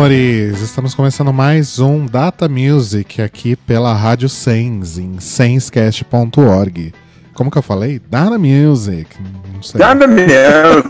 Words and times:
Amores! 0.00 0.62
Estamos 0.62 0.94
começando 0.94 1.30
mais 1.30 1.78
um 1.78 2.06
Data 2.06 2.48
Music 2.48 3.20
aqui 3.20 3.54
pela 3.54 3.92
Rádio 3.92 4.30
Sens, 4.30 4.96
em 4.96 5.20
senscast.org. 5.20 6.94
Como 7.34 7.50
que 7.50 7.58
eu 7.58 7.62
falei? 7.62 8.00
Data 8.08 8.38
Music. 8.38 9.06
Não 9.52 9.62
sei. 9.62 9.78
Data 9.78 10.06
Music! 10.08 10.88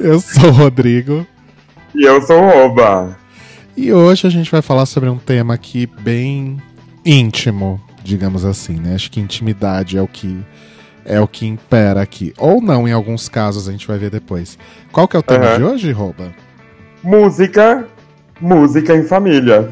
eu 0.00 0.18
sou 0.18 0.48
o 0.48 0.52
Rodrigo. 0.52 1.26
E 1.94 2.04
eu 2.04 2.22
sou 2.22 2.40
o 2.40 2.64
Oba. 2.68 3.18
E 3.76 3.92
hoje 3.92 4.26
a 4.26 4.30
gente 4.30 4.50
vai 4.50 4.62
falar 4.62 4.86
sobre 4.86 5.10
um 5.10 5.18
tema 5.18 5.52
aqui 5.52 5.86
bem 5.86 6.56
íntimo, 7.04 7.78
digamos 8.02 8.46
assim, 8.46 8.80
né? 8.80 8.94
Acho 8.94 9.10
que 9.10 9.20
intimidade 9.20 9.98
é 9.98 10.02
o 10.02 10.08
que 10.08 10.42
é 11.04 11.20
o 11.20 11.28
que 11.28 11.46
impera 11.46 12.00
aqui. 12.00 12.32
Ou 12.38 12.60
não, 12.60 12.88
em 12.88 12.92
alguns 12.92 13.28
casos, 13.28 13.68
a 13.68 13.72
gente 13.72 13.86
vai 13.86 13.98
ver 13.98 14.10
depois. 14.10 14.58
Qual 14.90 15.06
que 15.06 15.16
é 15.16 15.18
o 15.18 15.22
tema 15.22 15.52
uhum. 15.52 15.56
de 15.56 15.62
hoje, 15.64 15.92
Rouba? 15.92 16.32
Música, 17.02 17.86
música 18.40 18.96
em 18.96 19.04
família. 19.04 19.68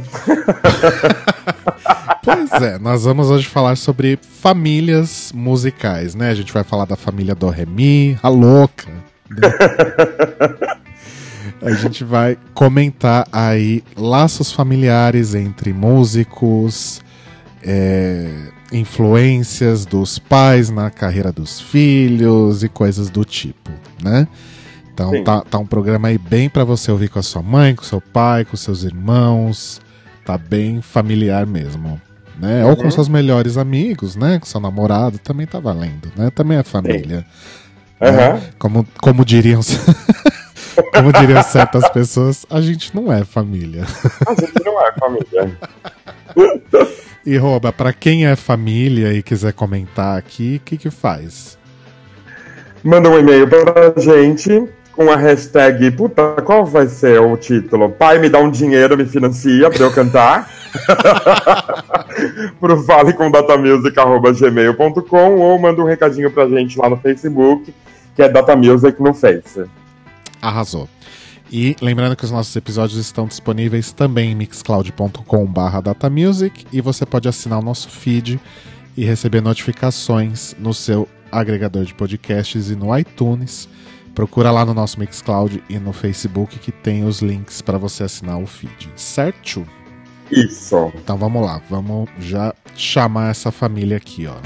pois 2.22 2.50
é, 2.62 2.78
nós 2.78 3.04
vamos 3.04 3.30
hoje 3.30 3.48
falar 3.48 3.76
sobre 3.76 4.18
famílias 4.22 5.32
musicais, 5.34 6.14
né? 6.14 6.30
A 6.30 6.34
gente 6.34 6.52
vai 6.52 6.62
falar 6.64 6.84
da 6.84 6.96
família 6.96 7.34
do 7.34 7.48
Remi, 7.48 8.18
a 8.22 8.28
louca. 8.28 8.88
Né? 8.88 9.02
a 11.62 11.70
gente 11.72 12.04
vai 12.04 12.36
comentar 12.52 13.26
aí 13.32 13.82
laços 13.96 14.52
familiares 14.52 15.34
entre 15.34 15.72
músicos, 15.72 17.00
é, 17.62 18.28
influências 18.72 19.84
dos 19.84 20.18
pais 20.18 20.70
na 20.70 20.90
carreira 20.90 21.30
dos 21.30 21.60
filhos 21.60 22.64
e 22.64 22.68
coisas 22.68 23.10
do 23.10 23.24
tipo, 23.24 23.70
né? 24.02 24.26
Então 24.92 25.24
tá, 25.24 25.40
tá, 25.40 25.58
um 25.58 25.66
programa 25.66 26.08
aí 26.08 26.18
bem 26.18 26.48
para 26.48 26.64
você 26.64 26.90
ouvir 26.90 27.08
com 27.08 27.18
a 27.18 27.22
sua 27.22 27.42
mãe, 27.42 27.74
com 27.74 27.82
seu 27.82 28.00
pai, 28.00 28.44
com 28.44 28.56
seus 28.56 28.84
irmãos. 28.84 29.80
Tá 30.24 30.36
bem 30.36 30.80
familiar 30.80 31.46
mesmo. 31.46 32.00
Né? 32.38 32.62
Uhum. 32.62 32.70
Ou 32.70 32.76
com 32.76 32.84
uhum. 32.84 32.90
seus 32.90 33.08
melhores 33.08 33.56
amigos, 33.56 34.16
né? 34.16 34.38
Com 34.38 34.46
seu 34.46 34.60
namorado, 34.60 35.18
também 35.18 35.46
tá 35.46 35.58
valendo, 35.58 36.12
né? 36.16 36.30
Também 36.30 36.58
é 36.58 36.62
família. 36.62 37.24
Uhum. 38.00 38.12
Né? 38.12 38.42
Como, 38.58 38.86
como 39.00 39.24
diriam. 39.24 39.60
como 40.94 41.12
diriam 41.12 41.42
certas 41.42 41.88
pessoas, 41.90 42.46
a 42.50 42.60
gente 42.60 42.94
não 42.94 43.12
é 43.12 43.24
família. 43.24 43.84
A 44.26 44.34
gente 44.34 44.64
não 44.64 44.80
é 44.80 44.92
família. 44.92 45.58
E 47.24 47.36
rouba, 47.36 47.72
para 47.72 47.92
quem 47.92 48.26
é 48.26 48.34
família 48.34 49.12
e 49.12 49.22
quiser 49.22 49.52
comentar 49.52 50.18
aqui, 50.18 50.56
o 50.56 50.60
que 50.64 50.76
que 50.76 50.90
faz? 50.90 51.56
Manda 52.82 53.08
um 53.08 53.16
e-mail 53.18 53.48
pra 53.48 53.94
gente 53.96 54.68
com 54.92 55.08
a 55.10 55.16
hashtag, 55.16 55.90
puta, 55.92 56.34
qual 56.44 56.66
vai 56.66 56.86
ser 56.86 57.18
o 57.20 57.36
título? 57.36 57.90
Pai 57.90 58.18
me 58.18 58.28
dá 58.28 58.38
um 58.38 58.50
dinheiro, 58.50 58.96
me 58.96 59.06
financia 59.06 59.70
pra 59.70 59.82
eu 59.82 59.92
cantar. 59.92 60.50
pro 62.58 62.82
valecomdatamusic.gmail.com 62.82 65.38
ou 65.38 65.58
manda 65.58 65.82
um 65.82 65.84
recadinho 65.84 66.30
pra 66.30 66.48
gente 66.48 66.78
lá 66.78 66.88
no 66.88 66.96
Facebook, 66.96 67.74
que 68.14 68.22
é 68.22 68.28
Datamusic 68.28 69.00
no 69.00 69.14
Face. 69.14 69.64
Arrasou. 70.42 70.88
E 71.50 71.76
lembrando 71.80 72.16
que 72.16 72.24
os 72.24 72.30
nossos 72.30 72.54
episódios 72.56 72.98
estão 72.98 73.26
disponíveis 73.26 73.92
também 73.92 74.32
em 74.32 74.34
mixcloud.com.br 74.34 75.80
datamusic 75.82 76.66
e 76.72 76.80
você 76.80 77.06
pode 77.06 77.28
assinar 77.28 77.58
o 77.58 77.62
nosso 77.62 77.88
feed 77.88 78.40
e 78.96 79.04
receber 79.04 79.40
notificações 79.40 80.54
no 80.58 80.74
seu 80.74 81.08
agregador 81.30 81.84
de 81.84 81.94
podcasts 81.94 82.70
e 82.70 82.76
no 82.76 82.96
iTunes. 82.96 83.68
Procura 84.14 84.50
lá 84.50 84.64
no 84.64 84.74
nosso 84.74 85.00
Mixcloud 85.00 85.62
e 85.68 85.78
no 85.78 85.92
Facebook 85.92 86.58
que 86.58 86.70
tem 86.70 87.04
os 87.04 87.20
links 87.20 87.62
para 87.62 87.78
você 87.78 88.04
assinar 88.04 88.38
o 88.38 88.46
feed, 88.46 88.90
certo? 88.94 89.66
Isso. 90.30 90.92
Então 90.94 91.16
vamos 91.16 91.44
lá, 91.44 91.60
vamos 91.68 92.08
já 92.18 92.54
chamar 92.74 93.30
essa 93.30 93.50
família 93.50 93.96
aqui, 93.96 94.26
ó. 94.26 94.36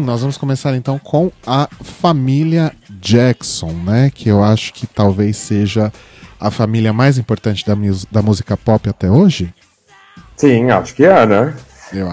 Nós 0.00 0.20
vamos 0.20 0.36
começar 0.36 0.74
então 0.74 0.98
com 0.98 1.30
a 1.46 1.68
família 1.82 2.72
Jackson, 2.90 3.72
né? 3.72 4.10
Que 4.14 4.28
eu 4.28 4.42
acho 4.42 4.72
que 4.72 4.86
talvez 4.86 5.36
seja 5.36 5.92
a 6.40 6.50
família 6.50 6.92
mais 6.92 7.18
importante 7.18 7.64
da, 7.66 7.74
da 8.10 8.22
música 8.22 8.56
pop 8.56 8.88
até 8.88 9.10
hoje. 9.10 9.52
Sim, 10.36 10.70
acho 10.70 10.94
que 10.94 11.04
é, 11.04 11.26
né? 11.26 11.54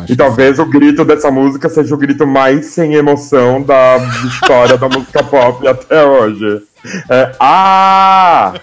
E 0.08 0.16
talvez 0.16 0.56
sim. 0.56 0.62
o 0.62 0.66
grito 0.66 1.04
dessa 1.04 1.30
música 1.30 1.68
seja 1.68 1.94
o 1.94 1.98
grito 1.98 2.26
mais 2.26 2.68
sem 2.68 2.94
emoção 2.94 3.62
da 3.62 3.98
história 4.26 4.78
da 4.78 4.88
música 4.88 5.22
pop 5.24 5.68
até 5.68 6.06
hoje. 6.06 6.62
É, 7.10 7.36
ah! 7.40 8.54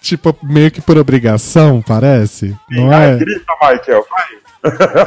tipo, 0.00 0.36
meio 0.42 0.70
que 0.70 0.80
por 0.80 0.96
obrigação, 0.96 1.82
parece. 1.82 2.50
Sim, 2.50 2.56
não 2.70 2.92
é? 2.92 3.16
Grita, 3.16 3.52
Michael, 3.60 4.06
vai. 4.08 4.45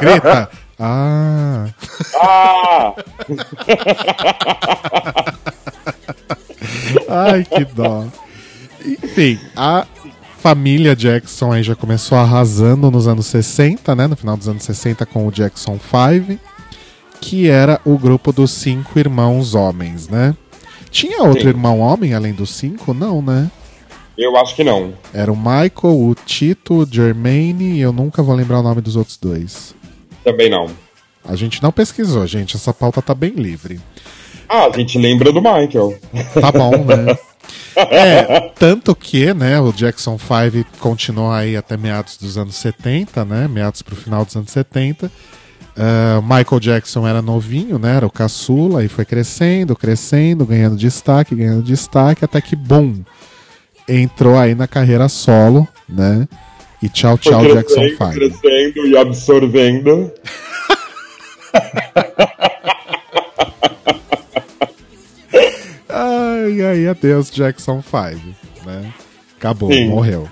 Grita. 0.00 0.48
Ah. 0.78 1.66
Ah! 2.16 2.94
Ai, 7.08 7.44
que 7.44 7.64
dó. 7.66 8.06
Enfim, 8.84 9.38
a 9.54 9.86
família 10.38 10.96
Jackson 10.96 11.52
aí 11.52 11.62
já 11.62 11.74
começou 11.74 12.16
arrasando 12.16 12.90
nos 12.90 13.06
anos 13.06 13.26
60, 13.26 13.94
né? 13.94 14.06
No 14.06 14.16
final 14.16 14.36
dos 14.36 14.48
anos 14.48 14.62
60 14.62 15.04
com 15.04 15.26
o 15.26 15.30
Jackson 15.30 15.78
5, 15.78 16.40
que 17.20 17.48
era 17.48 17.78
o 17.84 17.98
grupo 17.98 18.32
dos 18.32 18.50
cinco 18.50 18.98
irmãos 18.98 19.54
homens, 19.54 20.08
né? 20.08 20.34
Tinha 20.90 21.22
outro 21.22 21.42
Sim. 21.42 21.48
irmão 21.48 21.80
homem 21.80 22.14
além 22.14 22.32
dos 22.32 22.50
cinco? 22.50 22.94
Não, 22.94 23.20
né? 23.22 23.50
Eu 24.20 24.36
acho 24.36 24.54
que 24.54 24.62
não. 24.62 24.92
Era 25.14 25.32
o 25.32 25.36
Michael, 25.36 25.70
o 25.82 26.14
Tito, 26.14 26.74
o 26.74 26.86
Jermaine 26.86 27.78
e 27.78 27.80
eu 27.80 27.90
nunca 27.90 28.22
vou 28.22 28.34
lembrar 28.34 28.60
o 28.60 28.62
nome 28.62 28.82
dos 28.82 28.94
outros 28.94 29.16
dois. 29.16 29.74
Também 30.22 30.50
não. 30.50 30.66
A 31.24 31.34
gente 31.34 31.62
não 31.62 31.72
pesquisou, 31.72 32.26
gente. 32.26 32.54
Essa 32.54 32.74
pauta 32.74 33.00
tá 33.00 33.14
bem 33.14 33.30
livre. 33.30 33.80
Ah, 34.46 34.66
a 34.66 34.76
gente 34.76 34.98
lembra 34.98 35.32
do 35.32 35.40
Michael. 35.40 35.98
Tá 36.38 36.52
bom, 36.52 36.84
né? 36.84 37.16
É, 37.76 38.50
tanto 38.58 38.94
que, 38.94 39.32
né, 39.32 39.58
o 39.58 39.72
Jackson 39.72 40.18
5 40.18 40.78
continuou 40.80 41.30
aí 41.30 41.56
até 41.56 41.76
meados 41.76 42.16
dos 42.16 42.36
anos 42.36 42.56
70, 42.56 43.24
né? 43.24 43.48
Meados 43.48 43.80
pro 43.80 43.96
final 43.96 44.24
dos 44.24 44.36
anos 44.36 44.50
70. 44.50 45.06
Uh, 45.06 46.20
Michael 46.20 46.60
Jackson 46.60 47.06
era 47.06 47.22
novinho, 47.22 47.78
né? 47.78 47.96
Era 47.96 48.06
o 48.06 48.10
caçula 48.10 48.84
e 48.84 48.88
foi 48.88 49.04
crescendo, 49.04 49.74
crescendo, 49.76 50.44
ganhando 50.44 50.76
destaque, 50.76 51.34
ganhando 51.34 51.62
destaque, 51.62 52.24
até 52.24 52.40
que, 52.40 52.54
bom, 52.54 52.96
entrou 53.98 54.38
aí 54.38 54.54
na 54.54 54.68
carreira 54.68 55.08
solo, 55.08 55.66
né? 55.88 56.28
E 56.82 56.88
tchau, 56.88 57.18
tchau, 57.18 57.42
Jackson 57.42 57.82
5. 57.82 58.10
crescendo 58.10 58.86
e 58.86 58.96
absorvendo. 58.96 60.10
ai, 65.88 66.62
ai, 66.62 66.86
adeus, 66.88 67.30
Jackson 67.30 67.82
5, 67.82 68.34
né? 68.64 68.92
Acabou, 69.36 69.72
Sim. 69.72 69.88
morreu. 69.88 70.28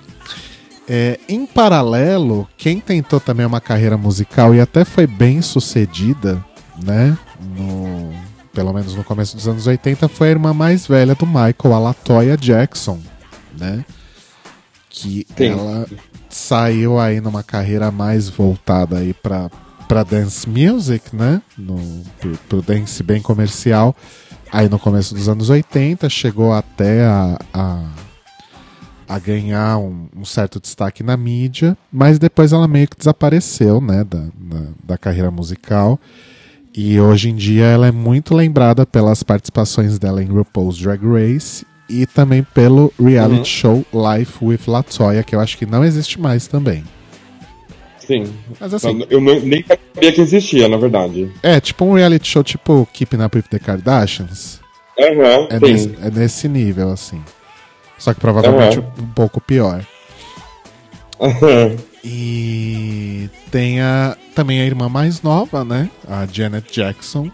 É, 0.89 1.19
em 1.29 1.45
paralelo, 1.45 2.49
quem 2.57 2.81
tentou 2.81 3.21
também 3.21 3.45
uma 3.45 3.61
carreira 3.61 3.99
musical 3.99 4.55
e 4.55 4.61
até 4.61 4.87
foi 4.87 5.07
bem 5.07 5.43
sucedida, 5.43 6.43
né? 6.83 7.19
No, 7.55 8.11
pelo 8.55 8.73
menos 8.73 8.95
no 8.95 9.05
começo 9.05 9.37
dos 9.37 9.47
anos 9.47 9.67
80, 9.67 10.09
foi 10.09 10.29
a 10.29 10.31
irmã 10.31 10.55
mais 10.55 10.87
velha 10.87 11.15
do 11.15 11.27
Michael, 11.27 11.75
a 11.75 11.79
Latoya 11.79 12.39
Jackson, 12.39 12.99
né? 13.59 13.85
Que 14.89 15.27
Sim. 15.37 15.47
ela 15.47 15.87
saiu 16.29 16.99
aí 16.99 17.21
numa 17.21 17.43
carreira 17.43 17.91
mais 17.91 18.29
voltada 18.29 18.99
aí 18.99 19.13
para 19.13 19.51
para 19.87 20.03
dance 20.03 20.47
music, 20.47 21.17
né? 21.17 21.41
No, 21.57 22.05
pro, 22.21 22.39
pro 22.49 22.63
dance 22.63 23.03
bem 23.03 23.23
comercial. 23.23 23.97
Aí 24.53 24.69
no 24.69 24.79
começo 24.79 25.15
dos 25.15 25.31
anos 25.31 25.49
80 25.49 26.11
chegou 26.11 26.53
até 26.53 27.07
a, 27.07 27.39
a 27.55 27.89
a 29.09 29.19
ganhar 29.19 29.79
um, 29.79 30.07
um, 30.15 30.25
certo 30.25 30.61
destaque 30.61 31.03
na 31.03 31.17
mídia, 31.17 31.77
mas 31.91 32.19
depois 32.19 32.53
ela 32.53 32.69
meio 32.69 32.87
que 32.87 32.99
desapareceu, 32.99 33.81
né, 33.81 34.05
da, 34.05 34.21
da, 34.21 34.67
da, 34.85 34.99
carreira 34.99 35.31
musical. 35.31 35.99
E 36.77 37.01
hoje 37.01 37.31
em 37.31 37.35
dia 37.35 37.65
ela 37.65 37.87
é 37.87 37.91
muito 37.91 38.35
lembrada 38.35 38.85
pelas 38.85 39.23
participações 39.23 39.99
dela 39.99 40.23
em 40.23 40.27
RuPaul's 40.27 40.77
Drag 40.77 41.01
Race 41.03 41.65
e 41.89 42.07
também 42.07 42.43
pelo 42.43 42.93
reality 42.99 43.39
uhum. 43.39 43.45
show 43.45 43.87
Life 43.93 44.45
with 44.45 44.61
Latoya, 44.67 45.23
que 45.23 45.35
eu 45.35 45.41
acho 45.41 45.57
que 45.57 45.67
não 45.67 45.85
existe 45.85 46.21
mais 46.21 46.47
também. 46.47 46.85
Sim. 47.99 48.25
Mas 48.59 48.73
assim. 48.73 49.07
Eu 49.11 49.21
não, 49.21 49.39
nem 49.41 49.63
sabia 49.63 50.13
que 50.13 50.21
existia, 50.21 50.67
na 50.69 50.77
verdade. 50.77 51.31
É, 51.43 51.61
tipo 51.61 51.85
um 51.85 51.93
reality 51.93 52.27
show 52.27 52.43
tipo 52.43 52.89
Keeping 52.93 53.23
Up 53.23 53.37
with 53.37 53.45
the 53.51 53.59
Kardashians. 53.59 54.61
Uhum, 54.99 55.47
é, 55.51 55.61
nesse, 55.61 55.95
é 56.03 56.11
nesse 56.11 56.49
nível, 56.49 56.91
assim. 56.91 57.23
Só 57.99 58.15
que 58.15 58.21
provavelmente 58.21 58.79
uhum. 58.79 58.87
um 59.01 59.09
pouco 59.09 59.41
pior. 59.41 59.85
Uhum. 61.21 61.77
E 62.05 63.29
tem 63.51 63.81
a, 63.81 64.17
também 64.35 64.61
a 64.61 64.65
irmã 64.65 64.89
mais 64.89 65.21
nova, 65.21 65.65
né? 65.65 65.91
A 66.09 66.27
Janet 66.27 66.73
Jackson, 66.73 67.31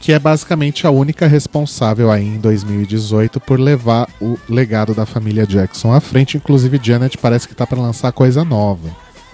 que 0.00 0.12
é 0.12 0.18
basicamente 0.18 0.86
a 0.86 0.90
única 0.90 1.26
responsável 1.26 2.10
aí 2.10 2.24
em 2.24 2.38
2018 2.38 3.40
por 3.40 3.58
levar 3.58 4.08
o 4.20 4.38
legado 4.48 4.94
da 4.94 5.06
família 5.06 5.46
Jackson 5.46 5.92
à 5.92 6.00
frente. 6.00 6.36
Inclusive, 6.36 6.80
Janet 6.82 7.18
parece 7.18 7.48
que 7.48 7.54
tá 7.54 7.66
para 7.66 7.80
lançar 7.80 8.12
coisa 8.12 8.44
nova, 8.44 8.88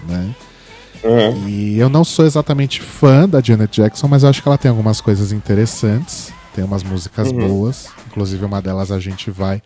né? 0.07 0.33
Uhum. 1.03 1.47
E 1.47 1.77
eu 1.77 1.89
não 1.89 2.03
sou 2.05 2.25
exatamente 2.25 2.81
fã 2.81 3.27
da 3.27 3.41
Janet 3.41 3.81
Jackson, 3.81 4.07
mas 4.07 4.23
eu 4.23 4.29
acho 4.29 4.41
que 4.41 4.47
ela 4.47 4.57
tem 4.57 4.69
algumas 4.69 5.01
coisas 5.01 5.31
interessantes. 5.31 6.31
Tem 6.55 6.63
umas 6.63 6.83
músicas 6.83 7.29
uhum. 7.29 7.47
boas. 7.47 7.87
Inclusive, 8.07 8.45
uma 8.45 8.61
delas 8.61 8.91
a 8.91 8.99
gente 8.99 9.29
vai 9.29 9.61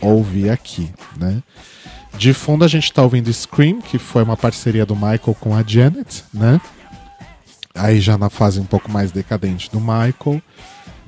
ouvir 0.00 0.50
aqui, 0.50 0.90
né? 1.16 1.42
De 2.16 2.34
fundo 2.34 2.64
a 2.64 2.68
gente 2.68 2.84
está 2.84 3.02
ouvindo 3.02 3.32
Scream, 3.32 3.80
que 3.80 3.98
foi 3.98 4.22
uma 4.22 4.36
parceria 4.36 4.84
do 4.84 4.94
Michael 4.94 5.36
com 5.40 5.54
a 5.54 5.62
Janet, 5.66 6.24
né? 6.34 6.60
Aí 7.78 8.00
já 8.00 8.18
na 8.18 8.28
fase 8.28 8.60
um 8.60 8.64
pouco 8.64 8.90
mais 8.90 9.10
decadente 9.10 9.70
do 9.70 9.80
Michael. 9.80 10.42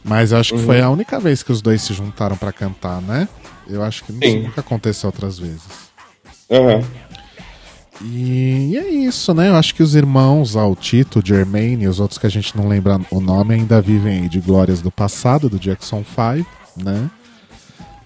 Mas 0.02 0.32
eu 0.32 0.38
acho 0.38 0.54
que 0.54 0.60
uhum. 0.60 0.66
foi 0.66 0.80
a 0.80 0.88
única 0.88 1.20
vez 1.20 1.42
que 1.42 1.52
os 1.52 1.60
dois 1.60 1.82
se 1.82 1.92
juntaram 1.92 2.36
para 2.36 2.52
cantar, 2.52 3.02
né? 3.02 3.28
Eu 3.68 3.82
acho 3.82 4.04
que 4.04 4.12
Sim. 4.12 4.44
nunca 4.44 4.60
aconteceu 4.60 5.08
outras 5.08 5.38
vezes. 5.38 5.62
Uhum. 6.48 6.82
E 8.02 8.78
é 8.78 8.88
isso, 8.88 9.34
né? 9.34 9.48
Eu 9.48 9.56
acho 9.56 9.74
que 9.74 9.82
os 9.82 9.94
irmãos, 9.94 10.56
o 10.56 10.74
Tito, 10.74 11.18
o 11.18 11.22
Jermaine 11.24 11.84
e 11.84 11.88
os 11.88 12.00
outros 12.00 12.18
que 12.18 12.26
a 12.26 12.30
gente 12.30 12.56
não 12.56 12.66
lembra 12.66 12.98
o 13.10 13.20
nome 13.20 13.54
ainda 13.54 13.80
vivem 13.80 14.26
de 14.26 14.40
glórias 14.40 14.80
do 14.80 14.90
passado, 14.90 15.50
do 15.50 15.58
Jackson 15.58 16.02
5, 16.02 16.48
né? 16.82 17.10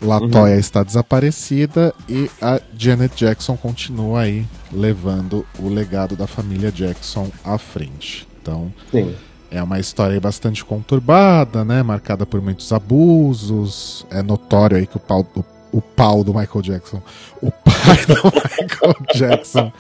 Latoya 0.03 0.55
uhum. 0.55 0.59
está 0.59 0.83
desaparecida 0.83 1.95
e 2.09 2.29
a 2.43 2.61
Janet 2.77 3.17
Jackson 3.17 3.57
continua 3.57 4.23
aí 4.23 4.45
levando 4.73 5.47
o 5.59 5.69
legado 5.69 6.17
da 6.17 6.27
família 6.27 6.71
Jackson 6.73 7.31
à 7.45 7.57
frente. 7.57 8.27
Então, 8.45 8.71
Sim. 8.91 9.15
é 9.51 9.63
uma 9.63 9.81
história 9.81 10.21
bastante 10.21 10.63
conturbada, 10.63 11.65
né? 11.65 11.83
Marcada 11.83 12.27
por 12.27 12.43
muitos 12.43 12.71
abusos. 12.75 14.07
É 14.11 14.23
notório 14.23 14.77
aí 14.77 14.87
que 14.87 14.99
o 14.99 15.01
pau, 15.01 15.27
o, 15.35 15.45
o 15.73 15.81
pau 15.81 16.23
do 16.23 16.35
Michael 16.35 16.61
Jackson, 16.61 17.01
o 17.41 17.51
pai 17.51 18.05
do 18.07 18.15
Michael 18.37 18.97
Jackson, 19.15 19.73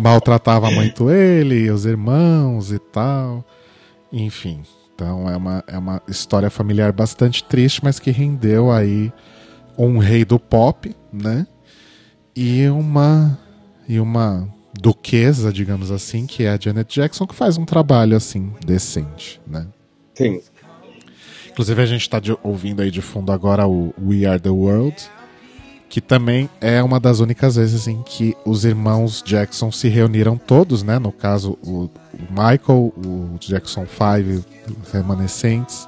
maltratava 0.00 0.70
muito 0.70 1.10
ele, 1.10 1.70
os 1.70 1.84
irmãos 1.84 2.72
e 2.72 2.78
tal. 2.78 3.44
Enfim, 4.10 4.62
então 4.94 5.28
é 5.28 5.36
uma, 5.36 5.64
é 5.66 5.76
uma 5.76 6.00
história 6.08 6.48
familiar 6.48 6.92
bastante 6.92 7.44
triste, 7.44 7.84
mas 7.84 7.98
que 7.98 8.10
rendeu 8.10 8.72
aí 8.72 9.12
um 9.76 9.98
rei 9.98 10.24
do 10.24 10.38
pop, 10.38 10.96
né? 11.12 11.46
E 12.34 12.66
uma 12.68 13.38
e 13.86 14.00
uma 14.00 14.48
duquesa, 14.74 15.52
digamos 15.52 15.90
assim, 15.90 16.26
que 16.26 16.44
é 16.44 16.50
a 16.50 16.58
Janet 16.58 16.94
Jackson, 16.94 17.26
que 17.26 17.34
faz 17.34 17.58
um 17.58 17.64
trabalho 17.64 18.16
assim 18.16 18.52
decente, 18.64 19.40
né? 19.46 19.66
Sim. 20.14 20.40
Inclusive 21.50 21.82
a 21.82 21.86
gente 21.86 22.00
está 22.00 22.20
ouvindo 22.42 22.80
aí 22.80 22.90
de 22.90 23.02
fundo 23.02 23.30
agora 23.30 23.66
o 23.66 23.92
We 24.02 24.24
Are 24.24 24.40
the 24.40 24.48
World, 24.48 24.96
que 25.90 26.00
também 26.00 26.48
é 26.58 26.82
uma 26.82 26.98
das 26.98 27.20
únicas 27.20 27.56
vezes 27.56 27.86
em 27.86 28.02
que 28.02 28.34
os 28.46 28.64
irmãos 28.64 29.22
Jackson 29.22 29.70
se 29.70 29.88
reuniram 29.88 30.38
todos, 30.38 30.82
né? 30.82 30.98
No 30.98 31.12
caso, 31.12 31.58
o, 31.62 31.90
Michael, 32.30 32.94
o 32.96 33.36
Jackson 33.38 33.86
5, 33.86 34.48
remanescentes, 34.90 35.86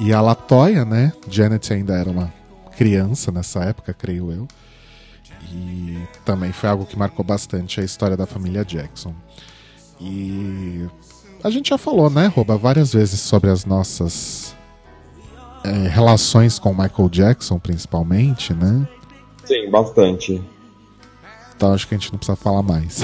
e 0.00 0.12
a 0.12 0.20
Latoya, 0.20 0.84
né? 0.84 1.12
Janet 1.30 1.72
ainda 1.72 1.94
era 1.94 2.10
uma 2.10 2.32
criança 2.76 3.30
nessa 3.30 3.60
época, 3.60 3.94
creio 3.94 4.32
eu. 4.32 4.48
E 5.54 5.96
também 6.24 6.52
foi 6.52 6.68
algo 6.68 6.84
que 6.84 6.98
marcou 6.98 7.24
bastante 7.24 7.80
a 7.80 7.84
história 7.84 8.16
da 8.16 8.26
família 8.26 8.64
Jackson. 8.64 9.14
E 10.00 10.84
a 11.42 11.48
gente 11.48 11.68
já 11.68 11.78
falou, 11.78 12.10
né, 12.10 12.26
Roba, 12.26 12.56
várias 12.56 12.92
vezes 12.92 13.20
sobre 13.20 13.50
as 13.50 13.64
nossas 13.64 14.56
é, 15.62 15.88
relações 15.88 16.58
com 16.58 16.70
Michael 16.70 17.08
Jackson, 17.08 17.58
principalmente, 17.58 18.52
né? 18.52 18.86
Sim, 19.44 19.70
bastante. 19.70 20.42
Então 21.56 21.72
acho 21.72 21.86
que 21.86 21.94
a 21.94 21.98
gente 21.98 22.10
não 22.10 22.18
precisa 22.18 22.36
falar 22.36 22.62
mais. 22.62 23.00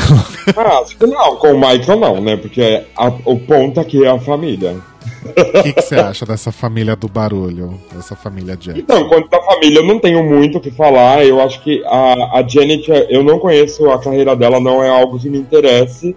ah, 0.57 0.85
não, 1.07 1.37
com 1.37 1.52
o 1.52 1.61
Michael 1.61 2.00
não, 2.00 2.21
né? 2.21 2.37
Porque 2.37 2.85
a, 2.97 3.07
o 3.07 3.38
ponto 3.38 3.78
aqui 3.78 4.04
é 4.04 4.11
a 4.11 4.19
família. 4.19 4.76
O 5.25 5.62
que, 5.62 5.81
você 5.81 5.97
acha 5.97 6.25
dessa 6.25 6.50
família 6.50 6.97
do 6.97 7.09
barulho? 7.09 7.79
Dessa 7.93 8.17
família 8.17 8.57
Jackson? 8.57 8.81
Então, 8.81 9.09
quanto 9.09 9.35
à 9.35 9.43
família, 9.43 9.79
eu 9.79 9.85
não 9.85 9.99
tenho 9.99 10.25
muito 10.25 10.59
o 10.59 10.61
que 10.61 10.71
falar. 10.71 11.25
Eu 11.25 11.41
acho 11.41 11.62
que 11.62 11.83
a, 11.87 12.39
a 12.39 12.45
Janet, 12.47 12.89
eu 13.09 13.23
não 13.23 13.39
conheço 13.39 13.91
a 13.91 14.00
carreira 14.00 14.35
dela, 14.35 14.61
não 14.61 14.83
é 14.83 14.89
algo 14.89 15.19
que 15.19 15.29
me 15.29 15.39
interesse. 15.39 16.15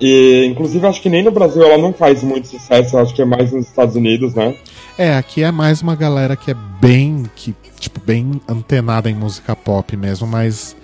E, 0.00 0.46
inclusive, 0.46 0.84
acho 0.84 1.00
que 1.00 1.08
nem 1.08 1.22
no 1.22 1.30
Brasil 1.30 1.62
ela 1.62 1.78
não 1.78 1.92
faz 1.92 2.24
muito 2.24 2.48
sucesso, 2.48 2.98
acho 2.98 3.14
que 3.14 3.22
é 3.22 3.24
mais 3.24 3.52
nos 3.52 3.68
Estados 3.68 3.94
Unidos, 3.94 4.34
né? 4.34 4.56
É, 4.98 5.14
aqui 5.14 5.44
é 5.44 5.52
mais 5.52 5.80
uma 5.80 5.94
galera 5.94 6.34
que 6.34 6.50
é 6.50 6.56
bem, 6.80 7.24
que, 7.36 7.54
tipo, 7.78 8.00
bem 8.00 8.40
antenada 8.48 9.08
em 9.08 9.14
música 9.14 9.54
pop 9.54 9.96
mesmo, 9.96 10.26
mas 10.26 10.76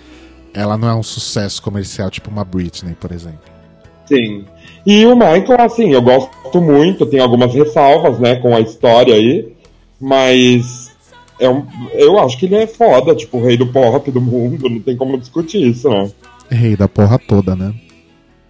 ela 0.55 0.79
não 0.79 0.89
é 0.89 0.95
um 0.95 1.03
sucesso 1.03 1.61
comercial, 1.61 2.11
tipo 2.11 2.31
uma 2.31 2.45
Britney, 2.45 2.95
por 2.95 3.11
exemplo. 3.11 3.58
Sim. 4.09 4.45
E 4.87 5.05
o 5.05 5.15
Michael, 5.15 5.61
assim, 5.61 5.91
eu 5.91 6.01
gosto 6.01 6.61
muito, 6.61 7.05
tem 7.05 7.21
algumas 7.21 7.55
ressalvas, 7.55 8.19
né, 8.19 8.37
com 8.37 8.57
a 8.57 8.61
história 8.61 9.15
aí, 9.15 9.53
mas 10.01 10.91
é 11.39 11.49
um, 11.49 11.67
eu 11.93 12.19
acho 12.19 12.39
que 12.39 12.47
ele 12.47 12.57
é 12.57 12.67
foda, 12.67 13.15
tipo, 13.15 13.39
o 13.39 13.45
rei 13.45 13.57
do 13.57 13.67
pop 13.67 14.11
do 14.11 14.21
mundo, 14.21 14.69
não 14.69 14.81
tem 14.81 14.97
como 14.97 15.19
discutir 15.19 15.69
isso, 15.69 15.89
né? 15.91 16.11
Rei 16.51 16.75
da 16.75 16.89
porra 16.89 17.19
toda, 17.19 17.55
né? 17.55 17.75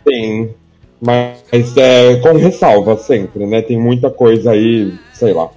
Sim. 0.06 0.50
Mas 1.00 1.76
é 1.76 2.16
com 2.16 2.32
ressalva 2.32 2.96
sempre, 2.96 3.46
né? 3.46 3.60
Tem 3.60 3.78
muita 3.78 4.10
coisa 4.10 4.52
aí, 4.52 4.92
sei 5.12 5.32
lá. 5.32 5.48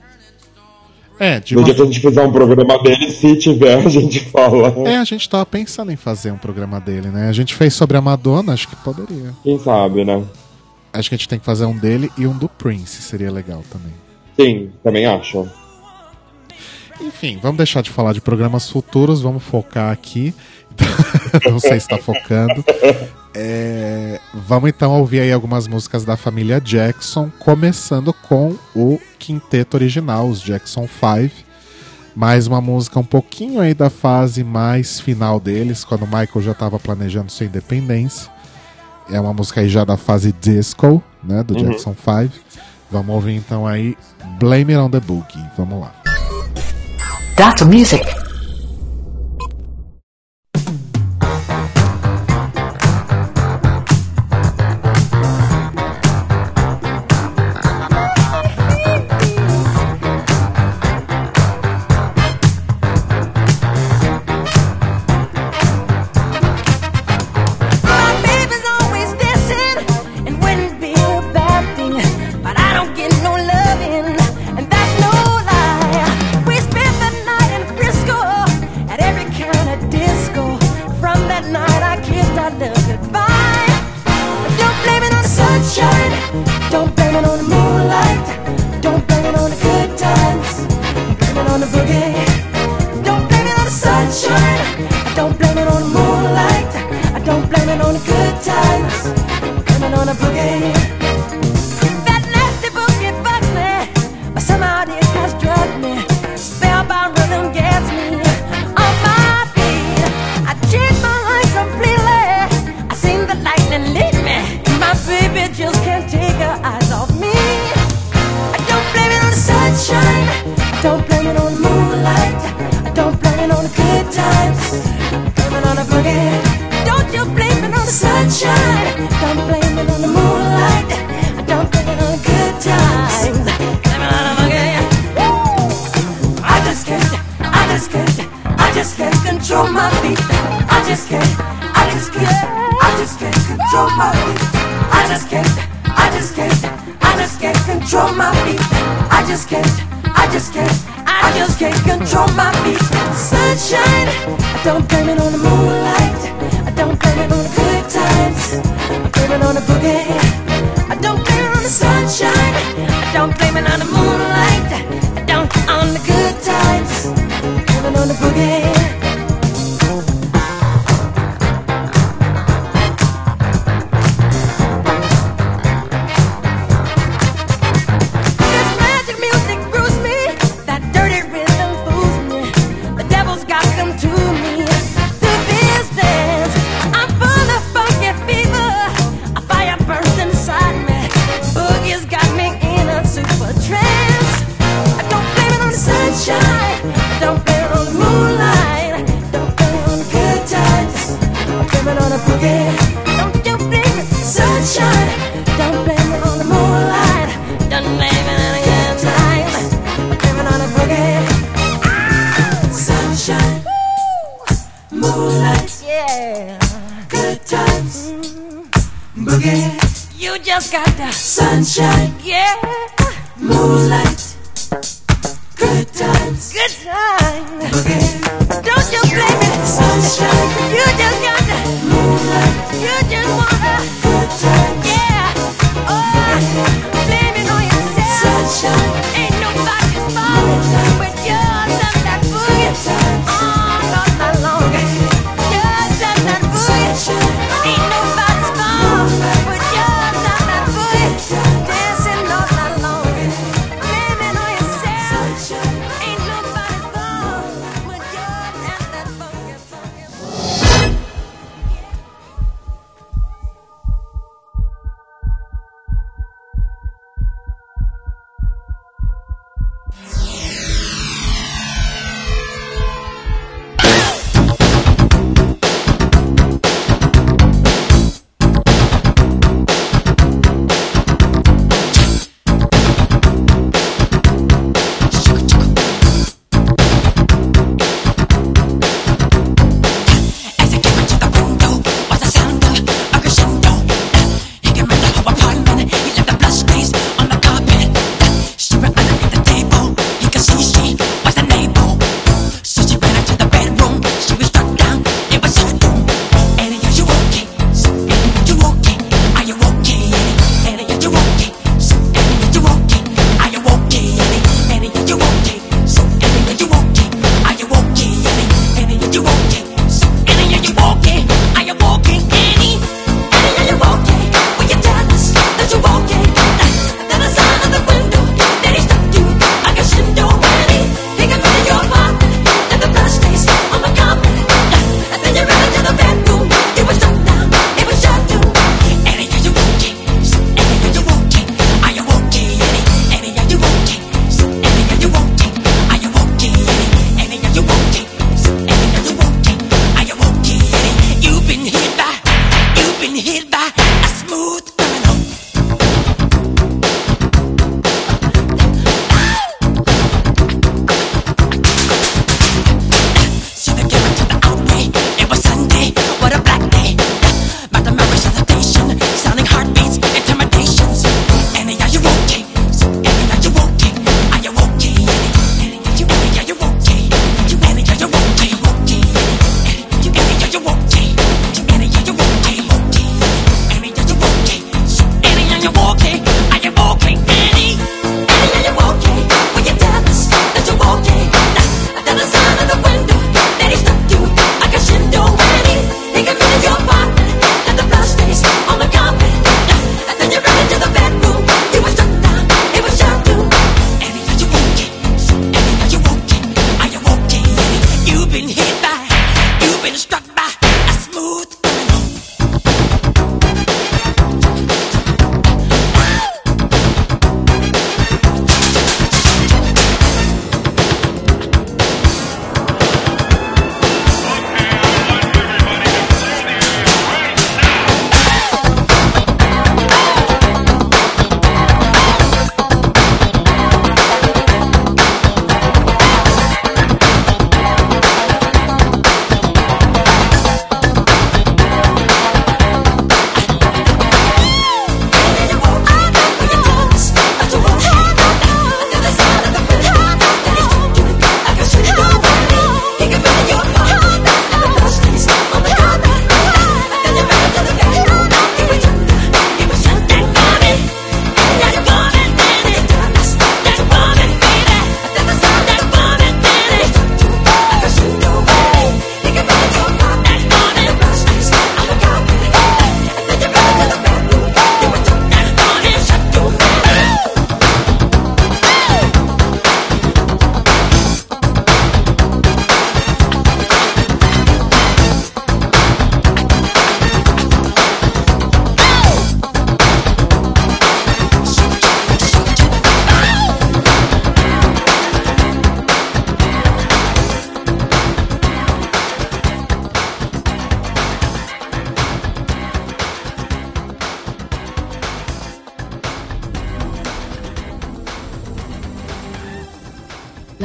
É, 1.21 1.39
de 1.39 1.53
no 1.53 1.61
uma... 1.61 1.65
dia 1.65 1.75
que 1.75 1.81
a 1.83 1.85
gente 1.85 1.99
fizer 1.99 2.23
um 2.23 2.31
programa 2.31 2.81
dele, 2.81 3.11
se 3.11 3.37
tiver, 3.37 3.77
a 3.77 3.87
gente 3.87 4.21
fala. 4.21 4.73
É, 4.89 4.97
a 4.97 5.03
gente 5.03 5.29
tava 5.29 5.45
pensando 5.45 5.91
em 5.91 5.95
fazer 5.95 6.31
um 6.31 6.37
programa 6.37 6.79
dele, 6.79 7.09
né? 7.09 7.29
A 7.29 7.31
gente 7.31 7.53
fez 7.53 7.75
sobre 7.75 7.95
a 7.95 8.01
Madonna, 8.01 8.53
acho 8.53 8.67
que 8.67 8.75
poderia. 8.77 9.31
Quem 9.43 9.59
sabe, 9.59 10.03
né? 10.03 10.23
Acho 10.91 11.09
que 11.09 11.13
a 11.13 11.17
gente 11.19 11.29
tem 11.29 11.37
que 11.37 11.45
fazer 11.45 11.65
um 11.65 11.77
dele 11.77 12.11
e 12.17 12.25
um 12.25 12.35
do 12.35 12.49
Prince, 12.49 13.03
seria 13.03 13.31
legal 13.31 13.63
também. 13.71 13.93
Sim, 14.35 14.71
também 14.83 15.05
acho. 15.05 15.47
Enfim, 16.99 17.37
vamos 17.39 17.57
deixar 17.57 17.83
de 17.83 17.91
falar 17.91 18.13
de 18.13 18.21
programas 18.21 18.67
futuros, 18.67 19.21
vamos 19.21 19.43
focar 19.43 19.91
aqui. 19.91 20.33
Não 21.45 21.59
sei 21.59 21.79
se 21.79 21.85
está 21.85 21.99
focando. 21.99 22.65
É, 23.43 24.19
vamos 24.31 24.69
então 24.69 24.91
ouvir 24.99 25.21
aí 25.21 25.31
algumas 25.31 25.67
músicas 25.67 26.05
da 26.05 26.15
família 26.15 26.61
Jackson, 26.61 27.31
começando 27.39 28.13
com 28.13 28.55
o 28.75 28.99
quinteto 29.17 29.77
original, 29.77 30.27
os 30.27 30.39
Jackson 30.39 30.87
5. 30.87 31.33
Mais 32.15 32.45
uma 32.45 32.61
música 32.61 32.99
um 32.99 33.03
pouquinho 33.03 33.59
aí 33.59 33.73
da 33.73 33.89
fase 33.89 34.43
mais 34.43 34.99
final 34.99 35.39
deles, 35.39 35.83
quando 35.83 36.03
o 36.03 36.05
Michael 36.05 36.41
já 36.41 36.51
estava 36.51 36.77
planejando 36.77 37.31
sua 37.31 37.47
independência. 37.47 38.29
É 39.09 39.19
uma 39.19 39.33
música 39.33 39.61
aí 39.61 39.69
já 39.69 39.83
da 39.83 39.97
fase 39.97 40.31
disco, 40.39 41.01
né, 41.23 41.41
do 41.41 41.55
uhum. 41.55 41.71
Jackson 41.71 41.95
5. 41.95 42.31
Vamos 42.91 43.15
ouvir 43.15 43.33
então 43.33 43.65
aí 43.65 43.97
Blame 44.39 44.75
It 44.75 44.83
on 44.83 44.91
the 44.91 44.99
Boogie. 44.99 45.43
Vamos 45.57 45.81
lá. 45.81 45.95
Data 47.35 47.65
Music. 47.65 48.20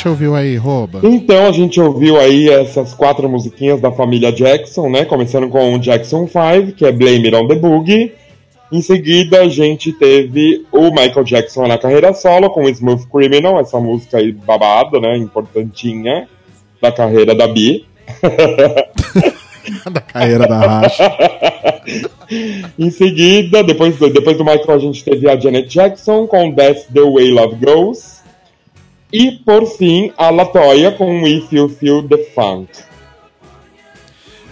Hip. 0.00 0.02
Quem 0.02 0.02
te 0.02 0.08
ouviu 0.08 0.34
aí, 0.34 0.56
rouba? 0.56 1.00
Então 1.02 1.46
a 1.46 1.52
gente 1.52 1.80
ouviu 1.80 2.18
aí 2.18 2.48
essas 2.48 2.94
quatro 2.94 3.28
musiquinhas 3.28 3.80
da 3.80 3.92
família 3.92 4.32
Jackson, 4.32 4.88
né? 4.88 5.04
Começando 5.04 5.48
com 5.48 5.74
o 5.74 5.78
Jackson 5.78 6.26
5, 6.26 6.72
que 6.76 6.84
é 6.84 6.92
Blame 6.92 7.26
It 7.26 7.34
on 7.34 7.46
the 7.46 7.54
Boogie. 7.54 8.12
Em 8.72 8.80
seguida 8.80 9.40
a 9.40 9.48
gente 9.48 9.92
teve 9.92 10.64
o 10.70 10.90
Michael 10.90 11.24
Jackson 11.24 11.66
na 11.66 11.76
carreira 11.76 12.14
solo 12.14 12.50
com 12.50 12.68
Smooth 12.68 13.08
Criminal, 13.08 13.58
essa 13.58 13.80
música 13.80 14.18
aí 14.18 14.30
babada, 14.30 15.00
né? 15.00 15.16
Importantinha 15.16 16.28
da 16.80 16.92
carreira 16.92 17.34
da 17.34 17.48
Bi. 17.48 17.84
da 19.90 20.00
carreira 20.00 20.46
da 20.46 20.58
Racha. 20.58 21.16
Em 22.78 22.90
seguida, 22.90 23.64
depois 23.64 23.96
do, 23.96 24.08
depois 24.08 24.36
do 24.36 24.44
Michael, 24.44 24.72
a 24.72 24.78
gente 24.78 25.04
teve 25.04 25.28
a 25.28 25.36
Janet 25.36 25.68
Jackson 25.68 26.26
com 26.26 26.52
That's 26.54 26.84
the 26.84 27.02
Way 27.02 27.32
Love 27.32 27.56
Goes. 27.56 28.19
E, 29.12 29.32
por 29.32 29.66
fim, 29.66 30.12
a 30.16 30.30
Latoya 30.30 30.92
com 30.92 31.26
If 31.26 31.52
You 31.52 31.68
Feel 31.68 32.06
the 32.06 32.18
Funk. 32.34 32.68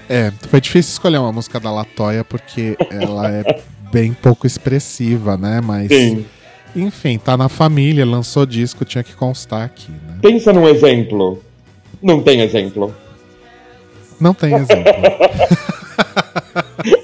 É, 0.09 0.33
foi 0.49 0.61
difícil 0.61 0.93
escolher 0.93 1.19
uma 1.19 1.33
música 1.33 1.61
da 1.61 1.71
Latoya 1.71 2.25
porque 2.25 2.77
ela 2.91 3.31
é 3.31 3.63
bem 3.93 4.13
pouco 4.13 4.47
expressiva, 4.47 5.37
né? 5.37 5.61
Mas. 5.61 5.89
Sim. 5.89 6.25
Enfim, 6.75 7.19
tá 7.19 7.37
na 7.37 7.49
família, 7.49 8.05
lançou 8.05 8.45
disco, 8.47 8.85
tinha 8.85 9.03
que 9.03 9.15
constar 9.15 9.65
aqui, 9.65 9.91
né? 9.91 10.19
Pensa 10.21 10.53
num 10.53 10.69
exemplo. 10.69 11.43
Não 12.03 12.23
tem 12.23 12.41
exemplo. 12.41 12.95
Não 14.21 14.35
tem 14.35 14.55
exemplo. 14.55 14.93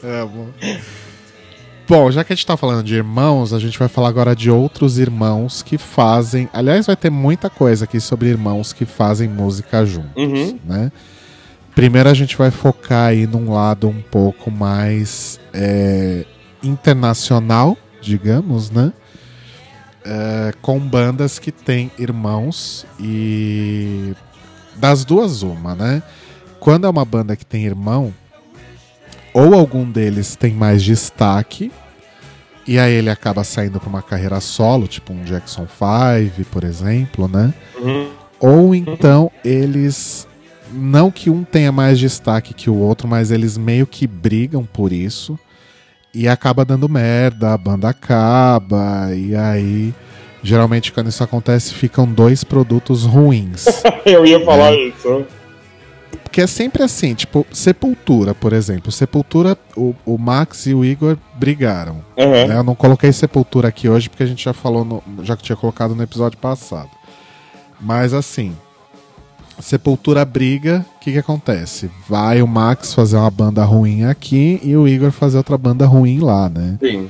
é, 0.03 0.29
bom. 1.89 2.11
Já 2.11 2.25
que 2.25 2.33
a 2.33 2.37
gente 2.37 2.47
tá 2.47 2.57
falando 2.57 2.85
de 2.85 2.95
irmãos, 2.95 3.53
a 3.53 3.59
gente 3.59 3.79
vai 3.79 3.89
falar 3.89 4.09
agora 4.09 4.35
de 4.35 4.51
outros 4.51 4.99
irmãos 4.99 5.63
que 5.63 5.79
fazem. 5.79 6.49
Aliás, 6.53 6.87
vai 6.87 6.97
ter 6.97 7.11
muita 7.11 7.49
coisa 7.51 7.85
aqui 7.85 8.01
sobre 8.01 8.29
irmãos 8.29 8.73
que 8.73 8.85
fazem 8.85 9.29
música 9.29 9.85
juntos, 9.85 10.11
Uhum. 10.17 10.59
né? 10.65 10.91
Primeiro 11.75 12.09
a 12.09 12.15
gente 12.15 12.37
vai 12.37 12.51
focar 12.53 13.09
aí 13.09 13.27
num 13.27 13.53
lado 13.53 13.89
um 13.89 14.01
pouco 14.01 14.49
mais 14.51 15.41
é, 15.53 16.25
internacional, 16.63 17.77
digamos, 18.01 18.71
né? 18.71 18.93
É, 20.05 20.53
com 20.63 20.79
bandas 20.79 21.39
que 21.39 21.51
têm 21.51 21.91
irmãos 21.99 22.87
e 23.01 24.15
das 24.77 25.05
duas 25.05 25.43
uma, 25.43 25.75
né? 25.75 26.03
Quando 26.61 26.87
é 26.87 26.91
uma 26.91 27.05
banda 27.05 27.35
que 27.37 27.45
tem 27.45 27.65
irmão, 27.65 28.13
ou 29.35 29.53
algum 29.55 29.85
deles 29.91 30.37
tem 30.37 30.55
mais 30.55 30.83
destaque, 30.83 31.71
e 32.67 32.79
aí 32.79 32.93
ele 32.95 33.11
acaba 33.11 33.45
saindo 33.45 33.79
para 33.79 33.89
uma 33.91 34.01
carreira 34.01 34.41
solo, 34.41 34.87
tipo 34.89 35.13
um 35.13 35.23
Jackson 35.25 35.67
5, 35.67 36.49
por 36.51 36.65
exemplo, 36.65 37.29
né? 37.29 37.53
Uhum. 37.79 38.09
Ou 38.41 38.75
então 38.75 39.31
eles. 39.45 40.27
Não 40.73 41.11
que 41.11 41.29
um 41.31 41.45
tenha 41.45 41.71
mais 41.71 41.99
destaque 41.99 42.55
que 42.55 42.69
o 42.71 42.75
outro, 42.77 43.07
mas 43.07 43.31
eles 43.31 43.57
meio 43.59 43.87
que 43.87 44.07
brigam 44.07 44.65
por 44.65 44.93
isso. 44.93 45.39
E 46.13 46.27
acaba 46.27 46.65
dando 46.65 46.89
merda, 46.89 47.53
a 47.53 47.59
banda 47.59 47.89
acaba, 47.91 49.15
e 49.15 49.35
aí. 49.37 49.93
Geralmente, 50.43 50.93
quando 50.93 51.09
isso 51.09 51.25
acontece, 51.25 51.73
ficam 51.73 52.07
dois 52.07 52.45
produtos 52.45 53.05
ruins. 53.05 53.65
Eu 54.05 54.27
ia 54.27 54.45
falar 54.45 54.73
É. 54.73 54.89
isso. 54.89 55.25
Porque 56.17 56.41
é 56.41 56.47
sempre 56.47 56.83
assim, 56.83 57.15
tipo, 57.15 57.47
Sepultura, 57.53 58.35
por 58.35 58.53
exemplo. 58.53 58.91
Sepultura, 58.93 59.57
o, 59.77 59.95
o 60.05 60.19
Max 60.19 60.67
e 60.67 60.75
o 60.75 60.85
Igor 60.85 61.17
brigaram. 61.35 62.05
Uhum. 62.17 62.49
né? 62.49 62.57
Eu 62.57 62.63
não 62.63 62.75
coloquei 62.75 63.13
Sepultura 63.13 63.69
aqui 63.69 63.89
hoje 63.89 64.09
porque 64.09 64.23
a 64.23 64.27
gente 64.27 64.45
já 64.45 64.53
falou, 64.53 64.85
no, 64.85 65.03
já 65.23 65.37
que 65.37 65.43
tinha 65.43 65.57
colocado 65.57 65.95
no 65.95 66.03
episódio 66.03 66.39
passado. 66.39 66.91
Mas 67.81 68.15
assim, 68.15 68.57
Sepultura 69.61 70.25
briga, 70.25 70.85
o 70.97 71.01
que, 71.01 71.13
que 71.13 71.19
acontece? 71.19 71.91
Vai 72.09 72.43
o 72.43 72.47
Max 72.47 72.93
fazer 72.93 73.17
uma 73.17 73.31
banda 73.31 73.63
ruim 73.65 74.05
aqui 74.05 74.61
e 74.63 74.77
o 74.77 74.89
Igor 74.89 75.11
fazer 75.11 75.37
outra 75.37 75.57
banda 75.57 75.87
ruim 75.87 76.19
lá, 76.19 76.49
né? 76.49 76.77
Sim. 76.81 77.09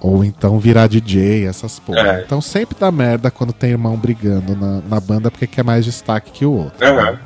Ou 0.00 0.24
então 0.24 0.58
virar 0.58 0.86
DJ, 0.86 1.46
essas 1.46 1.78
porra. 1.78 2.18
É. 2.18 2.22
Então 2.24 2.40
sempre 2.40 2.76
dá 2.78 2.90
merda 2.90 3.30
quando 3.30 3.52
tem 3.52 3.70
irmão 3.70 3.96
brigando 3.96 4.54
na, 4.54 4.80
na 4.88 5.00
banda 5.00 5.30
porque 5.30 5.46
quer 5.46 5.64
mais 5.64 5.84
destaque 5.84 6.30
que 6.30 6.46
o 6.46 6.52
outro. 6.52 6.86
Uhum. 6.86 7.16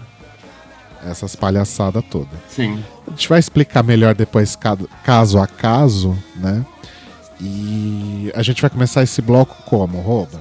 Essas 1.05 1.37
palhaçadas 1.37 2.05
todas. 2.11 2.39
Sim. 2.49 2.83
A 3.07 3.11
gente 3.11 3.29
vai 3.29 3.39
explicar 3.39 3.83
melhor 3.83 4.15
depois, 4.15 4.57
caso 4.57 5.39
a 5.39 5.47
caso, 5.47 6.17
né? 6.37 6.65
E 7.41 8.33
a 8.35 8.43
gente 8.43 8.61
vai 8.61 8.71
começar 8.71 9.03
esse 9.03 9.23
bloco 9.23 9.57
como, 9.65 10.01
Rouba? 10.01 10.41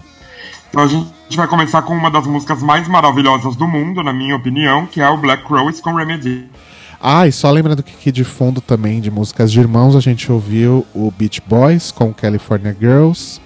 Então 0.69 0.83
a 0.83 0.87
gente 0.87 1.37
vai 1.37 1.47
começar 1.47 1.81
com 1.83 1.93
uma 1.93 2.09
das 2.09 2.25
músicas 2.25 2.61
mais 2.61 2.87
maravilhosas 2.87 3.55
do 3.55 3.67
mundo, 3.67 4.03
na 4.03 4.11
minha 4.11 4.35
opinião, 4.35 4.85
que 4.85 4.99
é 4.99 5.09
o 5.09 5.17
Black 5.17 5.43
Rose 5.43 5.81
com 5.81 5.93
Remedy. 5.93 6.49
Ah, 6.99 7.27
e 7.27 7.31
só 7.31 7.51
lembrando 7.51 7.83
que 7.83 7.93
aqui 7.93 8.11
de 8.11 8.23
fundo 8.23 8.59
também, 8.59 8.99
de 8.99 9.11
músicas 9.11 9.51
de 9.51 9.59
irmãos, 9.59 9.95
a 9.95 9.99
gente 9.99 10.31
ouviu 10.31 10.85
o 10.93 11.11
Beach 11.11 11.41
Boys 11.45 11.91
com 11.91 12.11
California 12.13 12.75
Girls. 12.79 13.39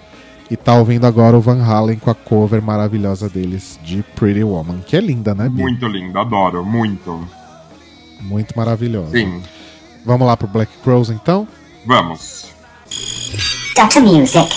E 0.52 0.58
tá 0.58 0.76
ouvindo 0.76 1.08
agora 1.08 1.38
o 1.38 1.40
Van 1.40 1.64
Halen 1.64 1.98
com 1.98 2.12
a 2.12 2.14
cover 2.14 2.62
maravilhosa 2.62 3.30
deles 3.30 3.80
de 3.86 4.04
Pretty 4.18 4.44
Woman, 4.44 4.82
que 4.86 4.98
é 4.98 5.00
linda, 5.00 5.34
né, 5.34 5.48
Bi? 5.48 5.62
Muito 5.62 5.88
lindo, 5.88 6.20
adoro, 6.20 6.66
muito. 6.66 7.26
Muito 8.20 8.54
maravilhosa. 8.58 9.12
Sim. 9.12 9.42
Vamos 10.06 10.28
lá 10.28 10.36
pro 10.36 10.50
Black 10.50 10.70
Crows 10.84 11.10
então? 11.10 11.48
Vamos. 11.86 12.48
Dr. 13.78 14.02
Music. 14.02 14.50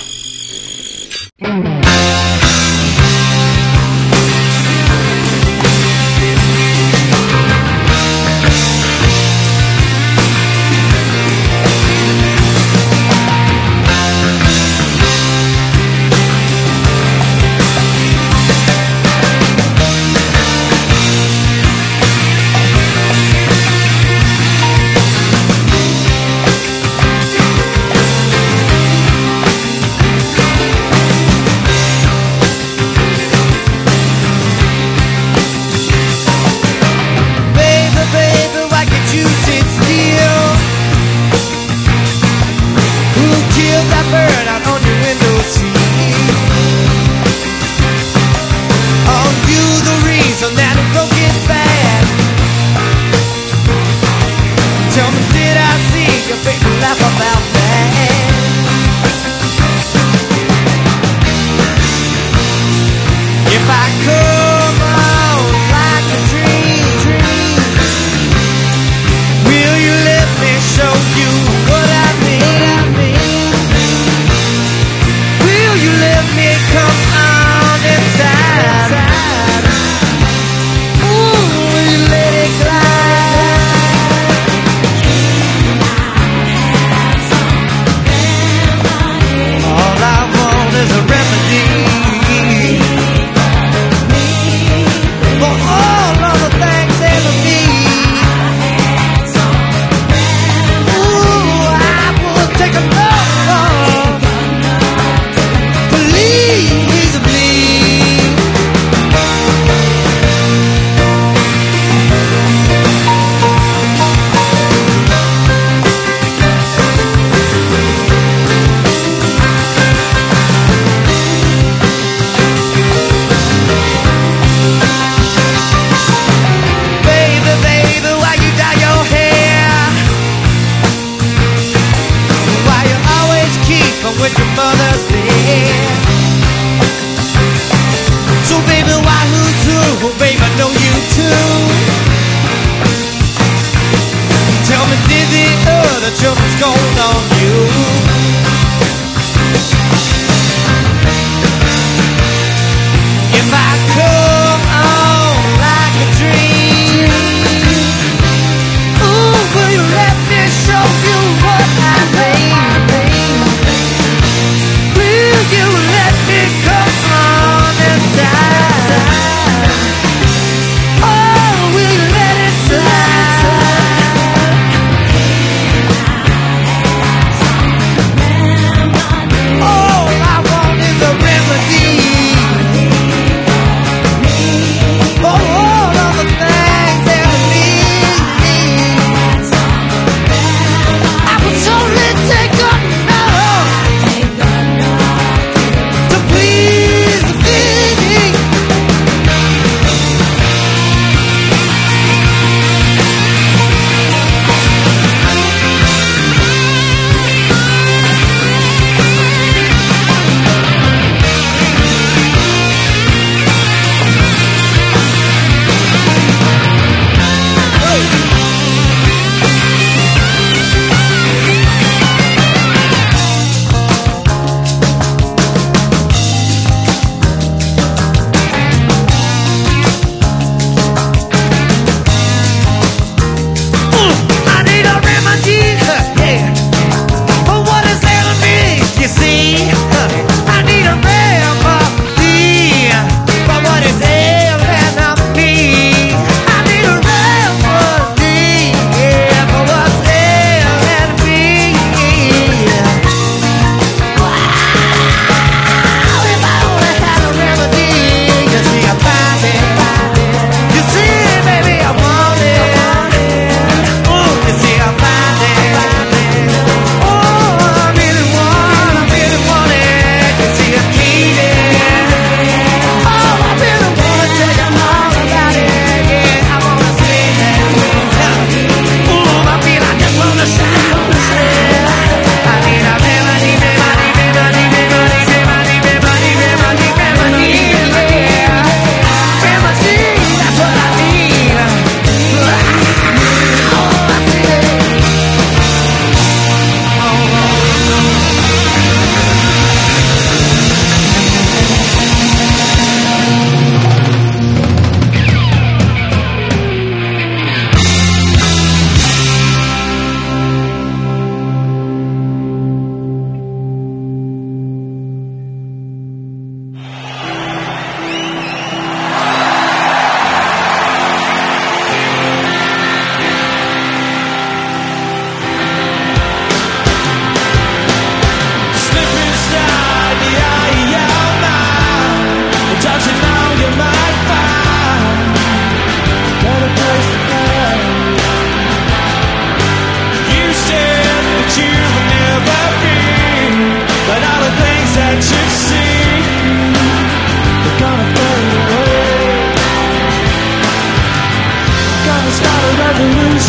with 134.21 134.39
your 134.39 134.47
mother's 134.57 135.14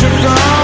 to 0.08 0.22
go. 0.22 0.55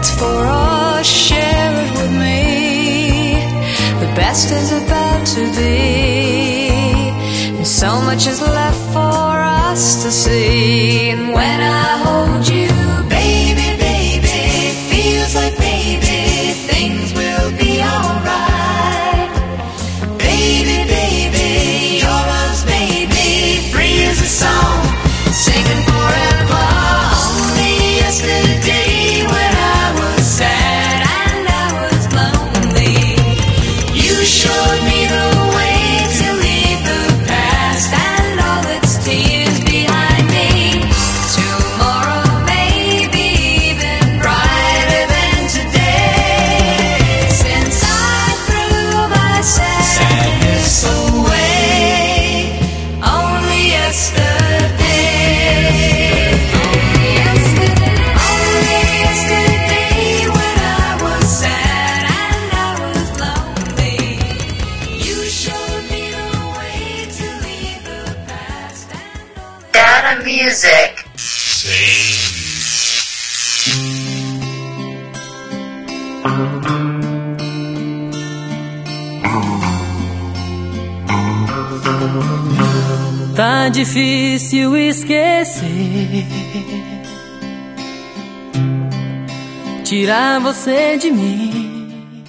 Waits 0.00 0.14
for 0.18 0.46
us, 0.46 1.06
share 1.06 1.72
it 1.84 1.92
with 1.92 2.12
me. 2.12 3.34
The 4.00 4.10
best 4.16 4.50
is 4.50 4.72
about 4.72 5.26
to 5.26 5.42
be, 5.58 7.10
and 7.58 7.66
so 7.66 8.00
much 8.00 8.26
is 8.26 8.40
left 8.40 8.80
for 8.94 9.34
us 9.68 10.02
to 10.02 10.10
see. 10.10 11.10
And 11.10 11.34
when 11.34 11.60
I 11.60 11.98
hold 12.06 12.48
you, 12.48 12.69
difícil 84.50 84.76
esquecer. 84.76 86.26
Tirar 89.84 90.40
você 90.40 90.98
de 90.98 91.10
mim. 91.12 92.20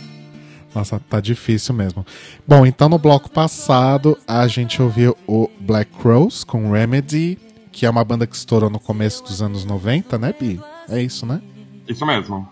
Nossa, 0.73 0.99
tá 0.99 1.19
difícil 1.19 1.73
mesmo. 1.73 2.05
Bom, 2.47 2.65
então 2.65 2.87
no 2.87 2.99
bloco 2.99 3.29
passado 3.29 4.17
a 4.27 4.47
gente 4.47 4.81
ouviu 4.81 5.17
o 5.27 5.49
Black 5.59 5.91
Crows 5.99 6.43
com 6.43 6.71
Remedy, 6.71 7.39
que 7.71 7.87
é 7.87 7.89
uma 7.89 8.03
banda 8.03 8.27
que 8.27 8.35
estourou 8.35 8.69
no 8.69 8.79
começo 8.79 9.23
dos 9.23 9.41
anos 9.41 9.65
90, 9.65 10.19
né, 10.19 10.33
Bi? 10.39 10.61
É 10.89 11.01
isso, 11.01 11.25
né? 11.25 11.41
Isso 11.87 12.05
mesmo. 12.05 12.47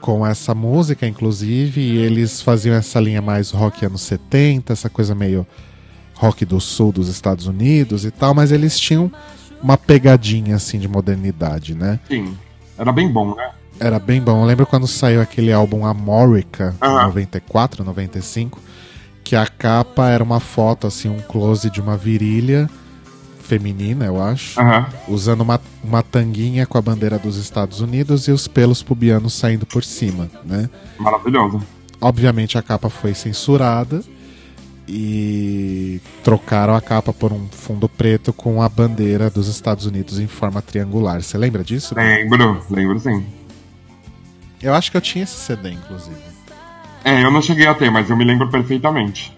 Com 0.00 0.26
essa 0.26 0.52
música, 0.52 1.06
inclusive, 1.06 1.80
e 1.80 1.96
eles 1.98 2.42
faziam 2.42 2.74
essa 2.74 2.98
linha 2.98 3.22
mais 3.22 3.52
rock 3.52 3.86
anos 3.86 4.02
70, 4.02 4.72
essa 4.72 4.90
coisa 4.90 5.14
meio 5.14 5.46
rock 6.22 6.44
do 6.44 6.60
sul 6.60 6.92
dos 6.92 7.08
Estados 7.08 7.48
Unidos 7.48 8.04
e 8.04 8.10
tal, 8.12 8.32
mas 8.32 8.52
eles 8.52 8.78
tinham 8.78 9.10
uma 9.60 9.76
pegadinha 9.76 10.54
assim 10.54 10.78
de 10.78 10.86
modernidade, 10.86 11.74
né? 11.74 11.98
Sim. 12.06 12.38
Era 12.78 12.92
bem 12.92 13.10
bom, 13.10 13.34
né? 13.34 13.50
Era 13.80 13.98
bem 13.98 14.22
bom. 14.22 14.40
Eu 14.40 14.46
lembro 14.46 14.64
quando 14.64 14.86
saiu 14.86 15.20
aquele 15.20 15.52
álbum 15.52 15.84
Amorica, 15.84 16.76
em 16.80 16.86
Aham. 16.86 17.06
94, 17.06 17.82
95, 17.84 18.60
que 19.24 19.34
a 19.34 19.46
capa 19.48 20.08
era 20.10 20.22
uma 20.22 20.38
foto, 20.38 20.86
assim, 20.86 21.08
um 21.08 21.20
close 21.20 21.68
de 21.68 21.80
uma 21.80 21.96
virilha 21.96 22.70
feminina, 23.40 24.04
eu 24.04 24.22
acho, 24.22 24.60
Aham. 24.60 24.86
usando 25.08 25.40
uma, 25.40 25.60
uma 25.82 26.02
tanguinha 26.04 26.64
com 26.66 26.78
a 26.78 26.82
bandeira 26.82 27.18
dos 27.18 27.36
Estados 27.36 27.80
Unidos 27.80 28.28
e 28.28 28.30
os 28.30 28.46
pelos 28.46 28.80
pubianos 28.80 29.34
saindo 29.34 29.66
por 29.66 29.82
cima, 29.82 30.30
né? 30.44 30.70
Maravilhoso. 30.98 31.60
Obviamente 32.00 32.56
a 32.56 32.62
capa 32.62 32.88
foi 32.88 33.12
censurada 33.12 34.02
e 34.86 36.00
trocaram 36.24 36.74
a 36.74 36.80
capa 36.80 37.12
por 37.12 37.32
um 37.32 37.46
fundo 37.50 37.88
preto 37.88 38.32
com 38.32 38.60
a 38.60 38.68
bandeira 38.68 39.30
dos 39.30 39.48
Estados 39.48 39.86
Unidos 39.86 40.18
em 40.18 40.26
forma 40.26 40.60
triangular. 40.60 41.22
Você 41.22 41.38
lembra 41.38 41.62
disso? 41.62 41.94
Lembro, 41.94 42.62
lembro 42.70 42.98
sim. 42.98 43.24
Eu 44.60 44.74
acho 44.74 44.90
que 44.90 44.96
eu 44.96 45.00
tinha 45.00 45.24
esse 45.24 45.36
CD, 45.36 45.70
inclusive. 45.70 46.16
É, 47.04 47.24
eu 47.24 47.30
não 47.30 47.42
cheguei 47.42 47.66
a 47.66 47.74
ter, 47.74 47.90
mas 47.90 48.08
eu 48.10 48.16
me 48.16 48.24
lembro 48.24 48.48
perfeitamente. 48.48 49.36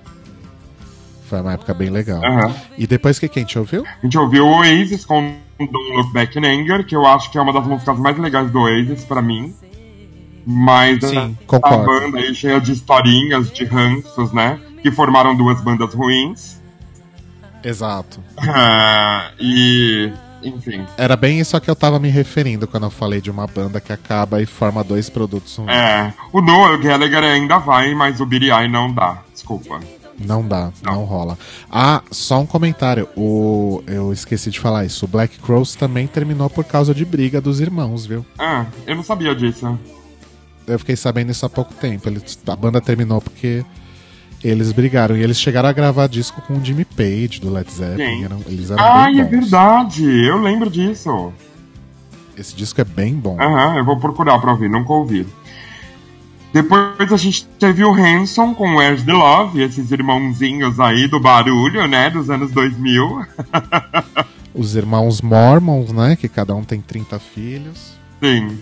Foi 1.29 1.41
uma 1.41 1.55
época 1.55 1.73
bem 1.73 1.89
legal. 1.89 2.23
Aham. 2.25 2.55
E 2.77 2.87
depois 2.87 3.19
que 3.19 3.29
quem 3.29 3.45
te 3.45 3.59
ouviu? 3.59 3.85
A 3.87 4.05
gente 4.05 4.19
ouviu 4.19 4.47
o 4.47 4.59
Oasis 4.59 5.05
com 5.07 5.35
Don't 5.59 5.93
Look 5.97 6.13
Back 6.13 6.39
in 6.39 6.45
Anger, 6.45 6.85
que 6.85 6.95
eu 6.95 7.07
acho 7.07 7.31
que 7.31 7.39
é 7.39 7.41
uma 7.41 7.53
das 7.53 7.67
músicas 7.67 7.99
mais 7.99 8.19
legais 8.19 8.51
do 8.51 8.61
Oasis 8.61 9.05
pra 9.05 9.23
mim. 9.23 9.55
Mas 10.47 11.03
Sim, 11.03 11.37
a 11.43 11.47
concordo. 11.47 11.87
banda 11.87 12.19
aí 12.19 12.35
cheia 12.35 12.61
de 12.61 12.73
historinhas, 12.73 13.51
de 13.51 13.65
ranços, 13.65 14.31
né? 14.33 14.61
Que 14.85 14.93
formaram 14.93 15.35
duas 15.35 15.63
bandas 15.63 15.95
ruins. 15.95 16.61
Exato. 17.65 18.21
Ah, 18.37 19.31
e. 19.41 20.13
Enfim. 20.43 20.85
Era 20.99 21.17
bem 21.17 21.41
isso 21.41 21.57
a 21.57 21.61
que 21.63 21.71
eu 21.71 21.75
tava 21.75 21.99
me 21.99 22.11
referindo 22.11 22.67
quando 22.69 22.83
eu 22.83 22.91
falei 22.91 23.19
de 23.19 23.31
uma 23.31 23.47
banda 23.47 23.81
que 23.81 23.95
acaba 23.95 24.43
e 24.43 24.45
forma 24.45 24.85
dois 24.85 25.09
produtos 25.09 25.57
ruins. 25.57 25.71
É. 25.71 26.13
O 26.31 26.43
Noel 26.43 26.79
Gallagher 26.79 27.25
ainda 27.25 27.57
vai, 27.57 27.95
mas 27.95 28.21
o 28.21 28.27
Billy 28.27 28.51
Eye 28.51 28.69
não 28.69 28.93
dá. 28.93 29.23
Desculpa. 29.33 29.81
Não 30.19 30.47
dá, 30.47 30.71
não. 30.83 31.03
rola. 31.05 31.39
Ah, 31.73 32.03
só 32.11 32.41
um 32.41 32.47
comentário. 32.47 33.09
O, 33.17 33.83
eu 33.87 34.13
esqueci 34.13 34.51
de 34.51 34.61
falar 34.61 34.85
isso. 34.85 35.07
O 35.07 35.09
Black 35.09 35.39
Crows 35.39 35.75
também 35.75 36.07
terminou 36.07 36.51
por 36.51 36.65
causa 36.65 36.95
de 36.95 37.07
briga 37.07 37.41
dos 37.41 37.59
irmãos, 37.59 38.05
viu? 38.05 38.23
Ah, 38.39 38.67
eu 38.87 38.95
não 38.95 39.03
sabia 39.03 39.35
disso. 39.35 39.79
Eu 40.67 40.79
fiquei 40.79 40.95
sabendo 40.95 41.31
isso 41.31 41.47
há 41.47 41.49
pouco 41.49 41.73
tempo. 41.73 42.07
Eles, 42.07 42.39
a 42.47 42.55
banda 42.55 42.83
terminou 42.83 43.23
porque 43.23 43.65
eles 44.45 44.71
brigaram. 44.73 45.17
E 45.17 45.23
eles 45.23 45.41
chegaram 45.41 45.69
a 45.69 45.73
gravar 45.73 46.07
disco 46.07 46.43
com 46.43 46.55
o 46.55 46.65
Jimmy 46.65 46.85
Page 46.85 47.41
do 47.41 47.51
Led 47.53 47.71
Zeppelin. 47.73 48.25
Eram- 48.25 48.43
eles 48.47 48.71
eram 48.71 48.85
Ai, 48.85 49.13
bem 49.13 49.21
é 49.21 49.25
verdade. 49.25 50.05
Eu 50.25 50.39
lembro 50.41 50.69
disso. 50.71 51.33
Esse 52.37 52.55
disco 52.55 52.81
é 52.81 52.85
bem 52.85 53.15
bom. 53.15 53.37
Aham, 53.41 53.77
eu 53.79 53.85
vou 53.85 53.97
procurar 53.99 54.39
pra 54.41 54.53
ouvir, 54.53 54.69
nunca 54.69 54.93
ouvi. 54.93 55.27
Depois 56.53 57.13
a 57.13 57.17
gente 57.17 57.47
teve 57.59 57.83
o 57.85 57.93
Hanson 57.93 58.55
com 58.55 58.77
Where's 58.77 59.03
the 59.03 59.13
Love, 59.13 59.61
esses 59.61 59.91
irmãozinhos 59.91 60.79
aí 60.79 61.09
do 61.09 61.19
barulho, 61.19 61.87
né, 61.89 62.11
dos 62.11 62.31
anos 62.31 62.53
2000. 62.53 63.27
Os 64.55 64.77
irmãos 64.77 65.21
Mormons, 65.21 65.91
né? 65.91 66.15
Que 66.15 66.29
cada 66.29 66.55
um 66.55 66.63
tem 66.63 66.81
30 66.81 67.19
filhos. 67.19 67.95
Sim. 68.23 68.57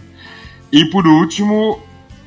E 0.73 0.87
por 0.87 1.07
último, 1.07 1.81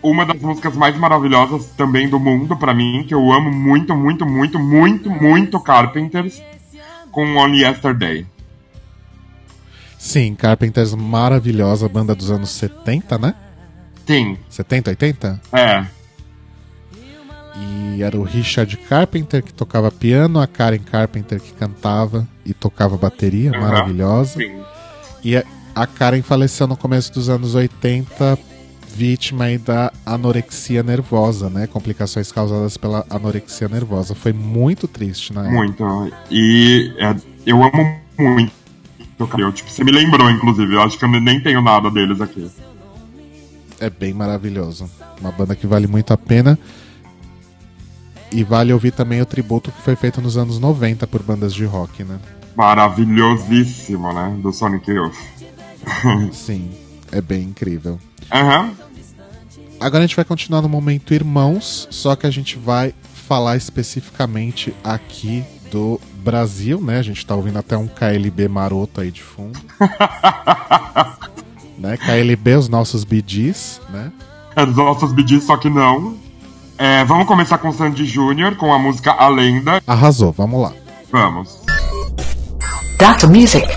uma 0.10 0.26
das 0.26 0.40
músicas 0.42 0.76
mais 0.76 0.96
maravilhosas 0.98 1.66
também 1.78 2.08
do 2.08 2.20
mundo 2.20 2.56
pra 2.56 2.74
mim, 2.74 3.04
que 3.08 3.14
eu 3.14 3.32
amo 3.32 3.52
muito, 3.52 3.96
muito, 3.96 4.26
muito, 4.26 4.60
muito, 4.60 5.10
muito 5.10 5.60
Carpenters, 5.60 6.42
com 7.12 7.36
Only 7.36 7.64
Yesterday. 7.64 8.26
Sim, 9.98 10.36
Carpenters 10.36 10.94
maravilhosa, 10.94 11.90
banda 11.90 12.14
dos 12.14 12.30
anos 12.30 12.52
70, 12.52 13.18
né? 13.18 13.34
Sim. 14.06 14.38
70, 14.50 14.92
80? 14.92 15.42
É. 15.52 15.86
E 17.58 18.04
era 18.04 18.16
o 18.16 18.24
Richard 18.24 18.78
Carpenter 18.78 19.42
que 19.42 19.54
tocava 19.54 19.90
piano, 19.90 20.40
a 20.40 20.46
Karen 20.46 20.80
Carpenter 20.80 21.40
que 21.40 21.54
cantava 21.54 22.28
e 22.46 22.54
tocava 22.54 22.98
bateria, 22.98 23.52
Aham, 23.52 23.62
maravilhosa. 23.62 24.34
sim. 24.40 24.62
E 25.24 25.36
a 25.74 25.88
Karen 25.88 26.22
faleceu 26.22 26.68
no 26.68 26.78
começo 26.78 27.12
dos 27.12 27.28
anos 27.30 27.56
80, 27.56 28.38
vítima 28.96 29.46
aí 29.46 29.58
da 29.58 29.92
anorexia 30.06 30.82
nervosa, 30.82 31.50
né? 31.50 31.68
Complicações 31.68 32.32
causadas 32.32 32.78
pela 32.78 33.06
anorexia 33.10 33.68
nervosa. 33.68 34.16
Foi 34.16 34.32
muito 34.32 34.88
triste 34.88 35.34
época. 35.34 35.50
Muito. 35.50 36.12
E 36.32 36.94
é, 36.98 37.14
eu 37.46 37.62
amo 37.62 38.00
muito. 38.18 38.54
Eu, 39.38 39.52
tipo, 39.52 39.70
você 39.70 39.84
me 39.84 39.92
lembrou, 39.92 40.30
inclusive. 40.32 40.74
Eu 40.74 40.82
acho 40.82 40.98
que 40.98 41.04
eu 41.04 41.10
nem 41.10 41.42
tenho 41.42 41.62
nada 41.62 41.92
deles 41.92 42.22
aqui. 42.22 42.50
É 43.80 43.90
bem 43.90 44.14
maravilhoso. 44.14 44.90
Uma 45.20 45.32
banda 45.32 45.56
que 45.56 45.68
vale 45.68 45.88
muito 45.88 46.14
a 46.14 46.18
pena. 46.18 46.58
E 48.32 48.44
vale 48.44 48.72
ouvir 48.72 48.92
também 48.92 49.22
o 49.22 49.26
tributo 49.26 49.72
que 49.72 49.82
foi 49.82 49.96
feito 49.96 50.22
nos 50.22 50.38
anos 50.38 50.58
90 50.58 51.06
por 51.08 51.22
bandas 51.22 51.54
de 51.54 51.66
rock, 51.66 52.04
né? 52.04 52.20
Maravilhosíssimo, 52.56 54.14
né? 54.14 54.38
Do 54.42 54.52
Sonic 54.52 54.90
Youth. 54.90 55.16
Sim, 56.32 56.72
é 57.12 57.22
bem 57.22 57.44
incrível. 57.44 58.00
Aham. 58.32 58.72
Agora 59.80 60.04
a 60.04 60.08
gente 60.08 60.16
vai 60.16 60.26
continuar 60.26 60.62
no 60.62 60.70
momento 60.70 61.14
Irmãos, 61.14 61.88
só 61.92 62.16
que 62.16 62.26
a 62.26 62.32
gente 62.32 62.58
vai 62.58 62.94
falar 63.28 63.58
especificamente 63.58 64.74
aqui 64.84 65.44
do 65.72 66.00
Brasil, 66.18 66.80
né? 66.80 67.00
A 67.00 67.04
gente 67.04 67.26
tá 67.26 67.36
ouvindo 67.36 67.60
até 67.60 67.78
um 67.78 67.88
KLB 67.88 68.48
maroto 68.48 69.02
aí 69.02 69.12
de 69.12 69.22
fundo. 69.22 69.60
né? 71.78 71.98
KLB, 71.98 72.56
os 72.56 72.70
nossos 72.70 73.04
BDs, 73.04 73.82
né? 73.90 74.12
É 74.56 74.66
dos 74.66 74.76
nossos 74.76 75.12
BDs, 75.12 75.44
só 75.44 75.58
que 75.58 75.70
não. 75.70 76.18
É, 76.78 77.04
vamos 77.06 77.28
começar 77.28 77.58
com 77.58 77.70
o 77.70 77.74
Sandy 77.74 78.06
Júnior, 78.06 78.56
com 78.56 78.74
a 78.74 78.80
música 78.80 79.12
A 79.12 79.28
Lenda. 79.28 79.82
Arrasou, 79.86 80.32
vamos 80.32 80.62
lá. 80.62 80.74
Vamos. 81.12 81.62
Dr. 82.98 83.28
Music. 83.28 83.68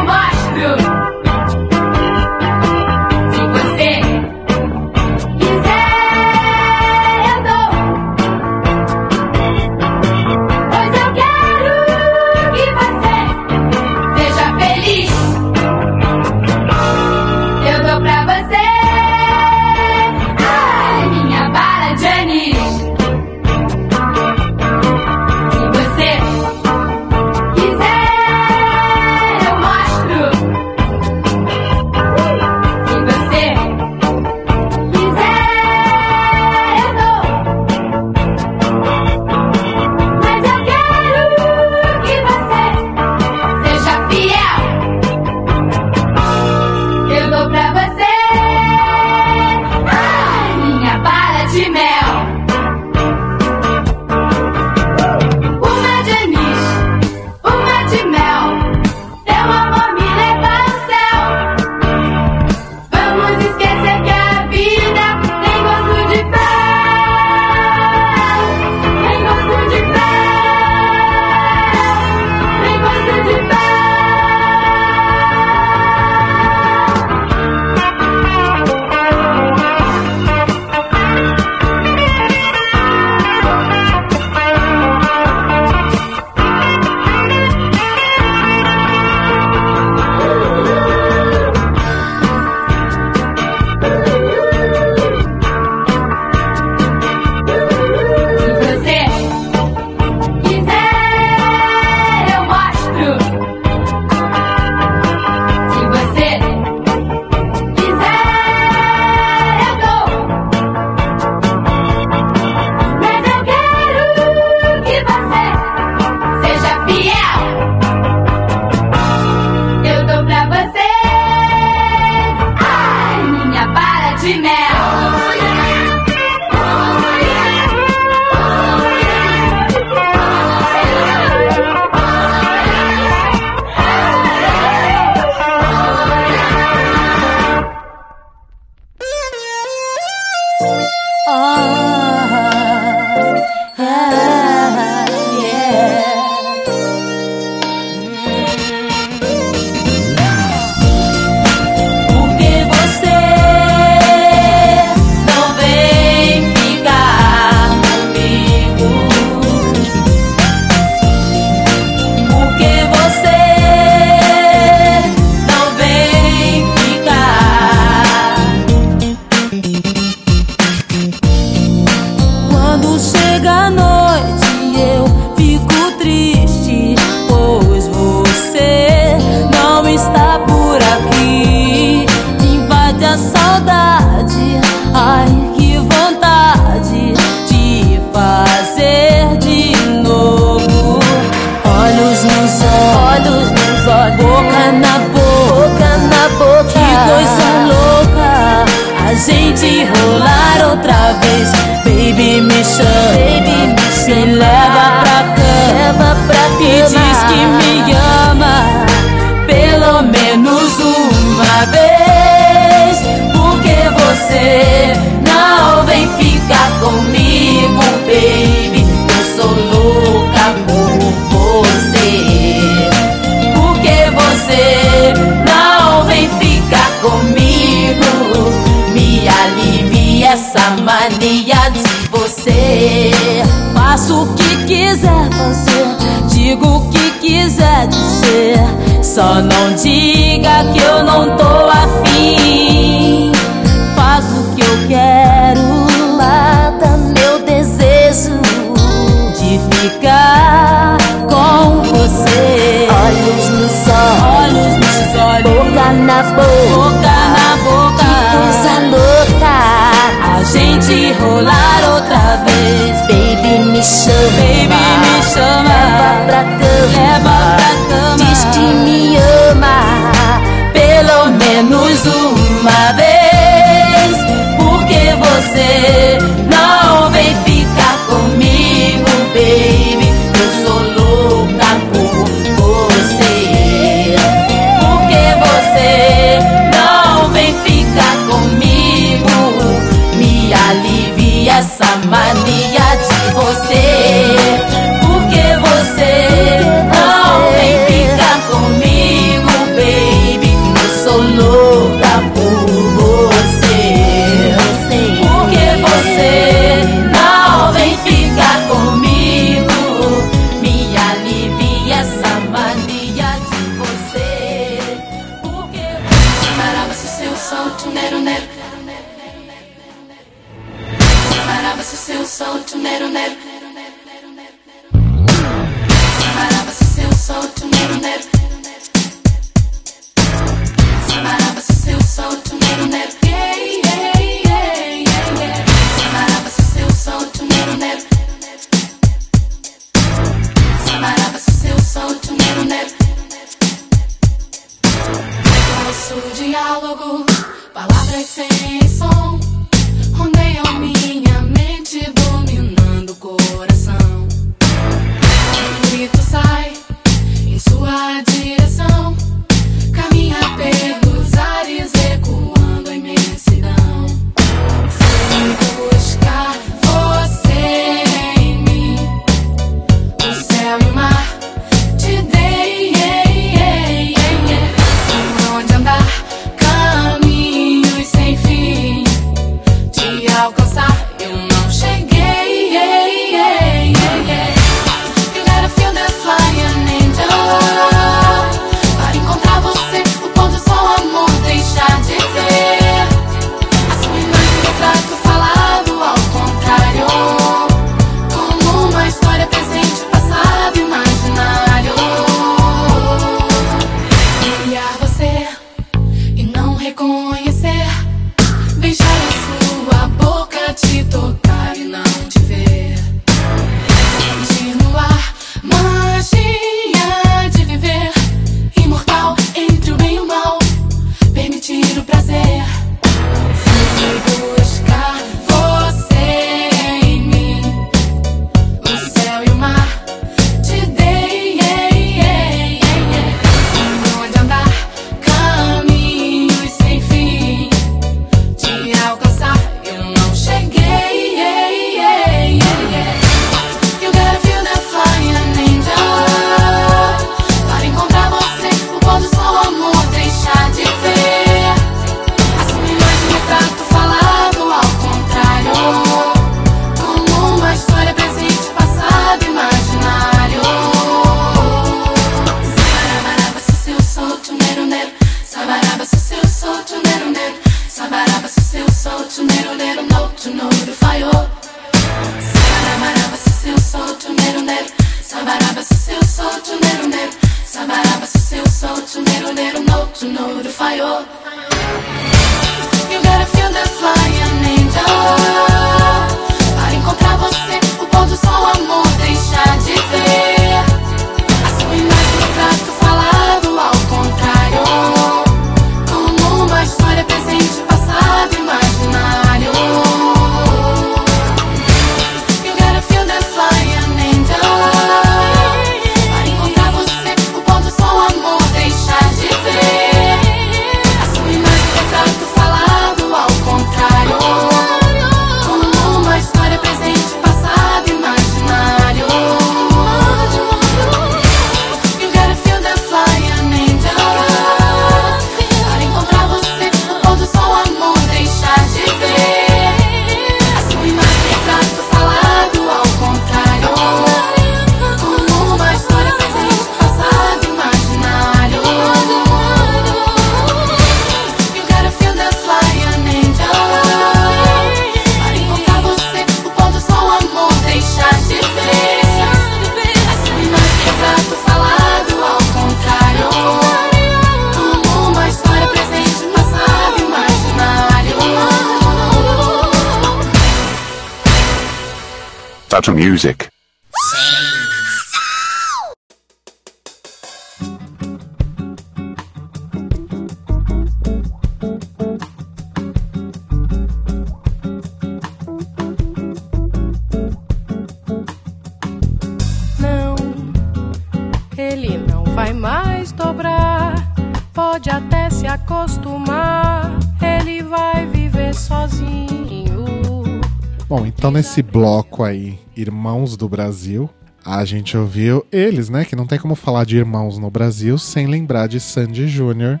Bloco 591.82 592.42
aí, 592.44 592.78
Irmãos 592.96 593.56
do 593.56 593.68
Brasil, 593.68 594.28
a 594.64 594.84
gente 594.84 595.16
ouviu 595.16 595.64
eles, 595.72 596.08
né? 596.08 596.24
Que 596.24 596.36
não 596.36 596.46
tem 596.46 596.58
como 596.58 596.74
falar 596.74 597.04
de 597.04 597.16
Irmãos 597.16 597.58
no 597.58 597.70
Brasil 597.70 598.18
sem 598.18 598.46
lembrar 598.46 598.86
de 598.88 599.00
Sandy 599.00 599.48
Júnior. 599.48 600.00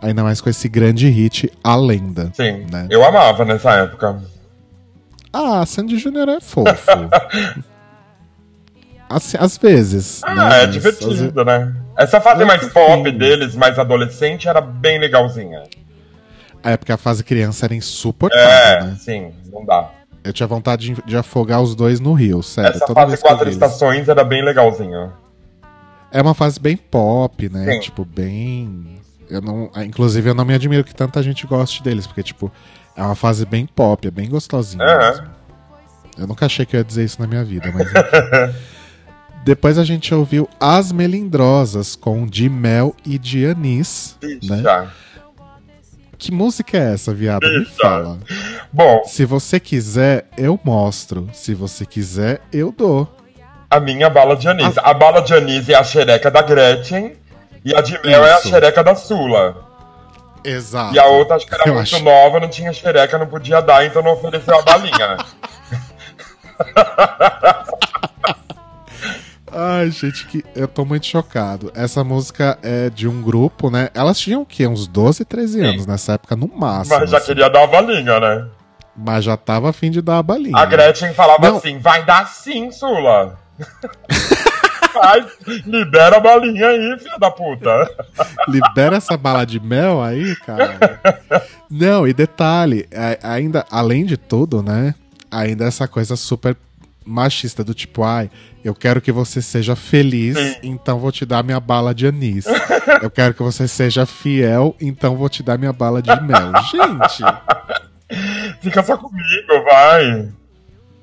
Ainda 0.00 0.22
mais 0.24 0.40
com 0.40 0.50
esse 0.50 0.68
grande 0.68 1.08
hit, 1.08 1.52
A 1.62 1.76
Lenda. 1.76 2.32
Sim. 2.34 2.66
Né? 2.70 2.88
Eu 2.90 3.04
amava 3.04 3.44
nessa 3.44 3.70
época. 3.72 4.20
Ah, 5.32 5.64
Sandy 5.64 5.96
Júnior 5.98 6.28
é 6.28 6.40
fofo. 6.40 6.66
Assim, 9.08 9.36
às 9.38 9.56
vezes. 9.58 10.22
Ah, 10.24 10.34
né? 10.34 10.42
é 10.62 10.66
Mas, 10.66 10.72
divertido, 10.72 11.44
né? 11.44 11.74
Essa 11.96 12.20
fase 12.20 12.44
mais 12.44 12.66
pop 12.72 13.10
deles, 13.12 13.54
mais 13.54 13.78
adolescente, 13.78 14.48
era 14.48 14.60
bem 14.60 14.98
legalzinha. 14.98 15.62
É 16.62 16.76
porque 16.76 16.92
a 16.92 16.96
fase 16.96 17.22
criança 17.22 17.66
era 17.66 17.74
insuportável, 17.74 18.48
É, 18.48 18.84
né? 18.84 18.96
sim, 18.98 19.32
não 19.52 19.64
dá. 19.66 19.90
Eu 20.24 20.32
tinha 20.32 20.46
vontade 20.46 20.94
de, 20.94 21.02
de 21.02 21.16
afogar 21.16 21.60
os 21.60 21.74
dois 21.74 21.98
no 21.98 22.12
rio, 22.12 22.42
sério. 22.42 22.76
Essa 22.76 22.94
fase 22.94 23.18
quatro 23.18 23.48
estações 23.48 24.08
era 24.08 24.22
bem 24.22 24.44
legalzinha. 24.44 25.12
É 26.12 26.20
uma 26.22 26.34
fase 26.34 26.60
bem 26.60 26.76
pop, 26.76 27.48
né? 27.48 27.72
Sim. 27.72 27.80
Tipo, 27.80 28.04
bem. 28.04 29.00
Eu 29.28 29.40
não... 29.40 29.70
Inclusive, 29.84 30.30
eu 30.30 30.34
não 30.34 30.44
me 30.44 30.54
admiro 30.54 30.84
que 30.84 30.94
tanta 30.94 31.22
gente 31.22 31.46
goste 31.46 31.82
deles, 31.82 32.06
porque, 32.06 32.22
tipo, 32.22 32.52
é 32.94 33.02
uma 33.02 33.14
fase 33.14 33.46
bem 33.46 33.66
pop, 33.66 34.06
é 34.06 34.10
bem 34.10 34.28
gostosinha. 34.28 34.84
Mesmo. 34.84 35.26
Eu 36.18 36.26
nunca 36.26 36.46
achei 36.46 36.66
que 36.66 36.76
eu 36.76 36.80
ia 36.80 36.84
dizer 36.84 37.04
isso 37.04 37.20
na 37.20 37.26
minha 37.26 37.42
vida, 37.42 37.72
mas. 37.72 37.88
Depois 39.44 39.76
a 39.76 39.84
gente 39.84 40.14
ouviu 40.14 40.48
As 40.60 40.92
Melindrosas 40.92 41.96
com 41.96 42.26
de 42.26 42.48
Mel 42.48 42.94
e 43.04 43.18
de 43.18 43.44
Anis. 43.44 44.16
Né? 44.22 44.62
Já. 44.62 44.92
Que 46.22 46.30
música 46.32 46.78
é 46.78 46.92
essa, 46.94 47.12
viado? 47.12 47.42
Me 47.48 47.64
fala. 47.64 48.16
Bom, 48.72 49.02
Se 49.04 49.24
você 49.24 49.58
quiser, 49.58 50.26
eu 50.38 50.56
mostro. 50.62 51.28
Se 51.32 51.52
você 51.52 51.84
quiser, 51.84 52.40
eu 52.52 52.70
dou. 52.70 53.08
a 53.68 53.80
minha 53.80 54.08
bala 54.08 54.36
de 54.36 54.46
anis. 54.46 54.78
A 54.78 54.94
bala 54.94 55.20
de 55.20 55.34
anis 55.34 55.68
é 55.68 55.74
a 55.74 55.82
xereca 55.82 56.30
da 56.30 56.40
Gretchen 56.40 57.16
e 57.64 57.74
a 57.74 57.80
de 57.80 57.98
mel 58.06 58.24
é 58.24 58.34
a 58.34 58.38
xereca 58.40 58.84
da 58.84 58.94
Sula. 58.94 59.56
Exato. 60.44 60.94
E 60.94 60.98
a 61.00 61.06
outra 61.06 61.34
acho 61.34 61.46
que 61.46 61.54
era 61.54 61.64
Eu 61.66 61.74
muito 61.74 61.92
acho- 61.92 62.04
nova, 62.04 62.38
não 62.38 62.48
tinha 62.48 62.72
xereca, 62.72 63.18
não 63.18 63.26
podia 63.26 63.60
dar, 63.60 63.84
então 63.84 64.00
não 64.00 64.12
ofereceu 64.12 64.56
a 64.56 64.62
balinha. 64.62 65.16
Ai, 69.54 69.90
gente, 69.90 70.26
que 70.26 70.44
eu 70.56 70.66
tô 70.66 70.84
muito 70.84 71.06
chocado. 71.06 71.70
Essa 71.74 72.02
música 72.02 72.58
é 72.62 72.88
de 72.88 73.06
um 73.06 73.20
grupo, 73.20 73.70
né? 73.70 73.90
Elas 73.94 74.18
tinham 74.18 74.42
o 74.42 74.46
quê? 74.46 74.66
Uns 74.66 74.86
12, 74.86 75.24
13 75.24 75.60
anos 75.60 75.86
nessa 75.86 76.14
época, 76.14 76.34
no 76.34 76.48
máximo. 76.48 76.98
Mas 76.98 77.10
já 77.10 77.18
assim. 77.18 77.26
queria 77.26 77.50
dar 77.50 77.64
a 77.64 77.66
balinha, 77.66 78.18
né? 78.18 78.46
Mas 78.96 79.24
já 79.24 79.36
tava 79.36 79.70
afim 79.70 79.90
de 79.90 80.00
dar 80.00 80.18
a 80.18 80.22
balinha. 80.22 80.56
A 80.56 80.64
Gretchen 80.64 81.12
falava 81.12 81.48
Não. 81.48 81.56
assim: 81.58 81.78
vai 81.78 82.04
dar 82.04 82.26
sim, 82.28 82.70
Sula. 82.70 83.38
Libera 85.66 86.16
a 86.16 86.20
balinha 86.20 86.68
aí, 86.68 86.98
filha 86.98 87.18
da 87.18 87.30
puta. 87.30 87.90
Libera 88.48 88.96
essa 88.96 89.16
bala 89.16 89.44
de 89.44 89.58
mel 89.58 90.02
aí, 90.02 90.36
cara. 90.36 91.00
Não, 91.70 92.06
e 92.06 92.12
detalhe, 92.12 92.86
ainda, 93.22 93.64
além 93.70 94.04
de 94.04 94.16
tudo, 94.16 94.62
né? 94.62 94.94
Ainda 95.30 95.64
essa 95.64 95.88
coisa 95.88 96.14
super 96.14 96.54
machista 97.04 97.62
do 97.64 97.74
tipo, 97.74 98.02
ai, 98.02 98.30
eu 98.64 98.74
quero 98.74 99.00
que 99.00 99.10
você 99.12 99.42
seja 99.42 99.74
feliz, 99.74 100.36
então 100.62 100.98
vou 100.98 101.10
te 101.12 101.24
dar 101.26 101.42
minha 101.42 101.60
bala 101.60 101.94
de 101.94 102.06
anis. 102.06 102.44
Eu 103.00 103.10
quero 103.10 103.34
que 103.34 103.42
você 103.42 103.66
seja 103.66 104.06
fiel, 104.06 104.76
então 104.80 105.16
vou 105.16 105.28
te 105.28 105.42
dar 105.42 105.58
minha 105.58 105.72
bala 105.72 106.00
de 106.02 106.10
mel. 106.22 106.52
Gente, 106.70 107.24
Fica 108.60 108.82
só 108.82 108.96
comigo, 108.96 109.64
vai. 109.64 110.28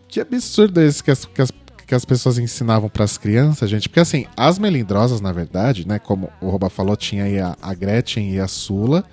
que 0.07 0.19
absurdo 0.19 0.79
esse 0.81 1.03
que 1.03 1.11
as, 1.11 1.25
que 1.25 1.41
as, 1.41 1.51
que 1.87 1.95
as 1.95 2.05
pessoas 2.05 2.37
ensinavam 2.37 2.87
pras 2.87 3.17
crianças, 3.17 3.69
gente. 3.69 3.89
Porque 3.89 3.99
assim, 3.99 4.27
as 4.37 4.59
melindrosas, 4.59 5.19
na 5.19 5.31
verdade, 5.31 5.87
né? 5.87 5.97
Como 5.97 6.29
o 6.39 6.49
Roba 6.49 6.69
falou, 6.69 6.95
tinha 6.95 7.23
aí 7.23 7.39
a, 7.39 7.57
a 7.61 7.73
Gretchen 7.73 8.31
e 8.31 8.39
a 8.39 8.47
Sula. 8.47 9.03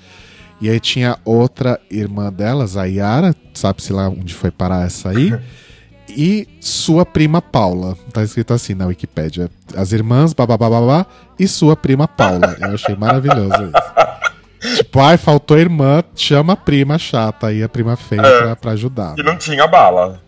E 0.61 0.69
aí 0.71 0.79
tinha 0.81 1.19
outra 1.25 1.81
irmã 1.91 2.33
delas, 2.33 2.77
a 2.77 2.85
Yara, 2.85 3.35
sabe-se 3.53 3.93
lá 3.93 4.09
onde 4.09 4.35
foi 4.35 4.51
parar 4.51 4.87
essa 4.87 5.11
aí. 5.11 5.33
e 6.09 6.47
sua 6.61 7.05
prima 7.05 7.41
Paula. 7.43 7.97
Tá 8.13 8.23
escrito 8.23 8.53
assim 8.55 8.75
na 8.75 8.87
Wikipédia. 8.87 9.51
As 9.77 9.93
irmãs, 9.93 10.33
babá, 10.33 11.07
e 11.39 11.47
sua 11.49 11.77
prima 11.77 12.07
Paula. 12.09 12.57
Eu 12.61 12.75
achei 12.75 12.95
maravilhoso 12.97 13.55
isso. 13.65 14.77
Tipo, 14.77 15.01
ai, 15.01 15.17
faltou 15.17 15.59
irmã, 15.59 16.03
chama 16.15 16.55
a 16.55 16.57
prima 16.57 16.99
chata 16.99 17.49
aí, 17.49 17.63
a 17.63 17.69
prima 17.69 17.97
feia 17.97 18.21
É. 18.23 18.39
pra, 18.43 18.57
pra 18.57 18.71
ajudar. 18.73 19.15
E 19.19 19.23
não 19.23 19.37
tinha 19.37 19.67
bala. 19.67 20.21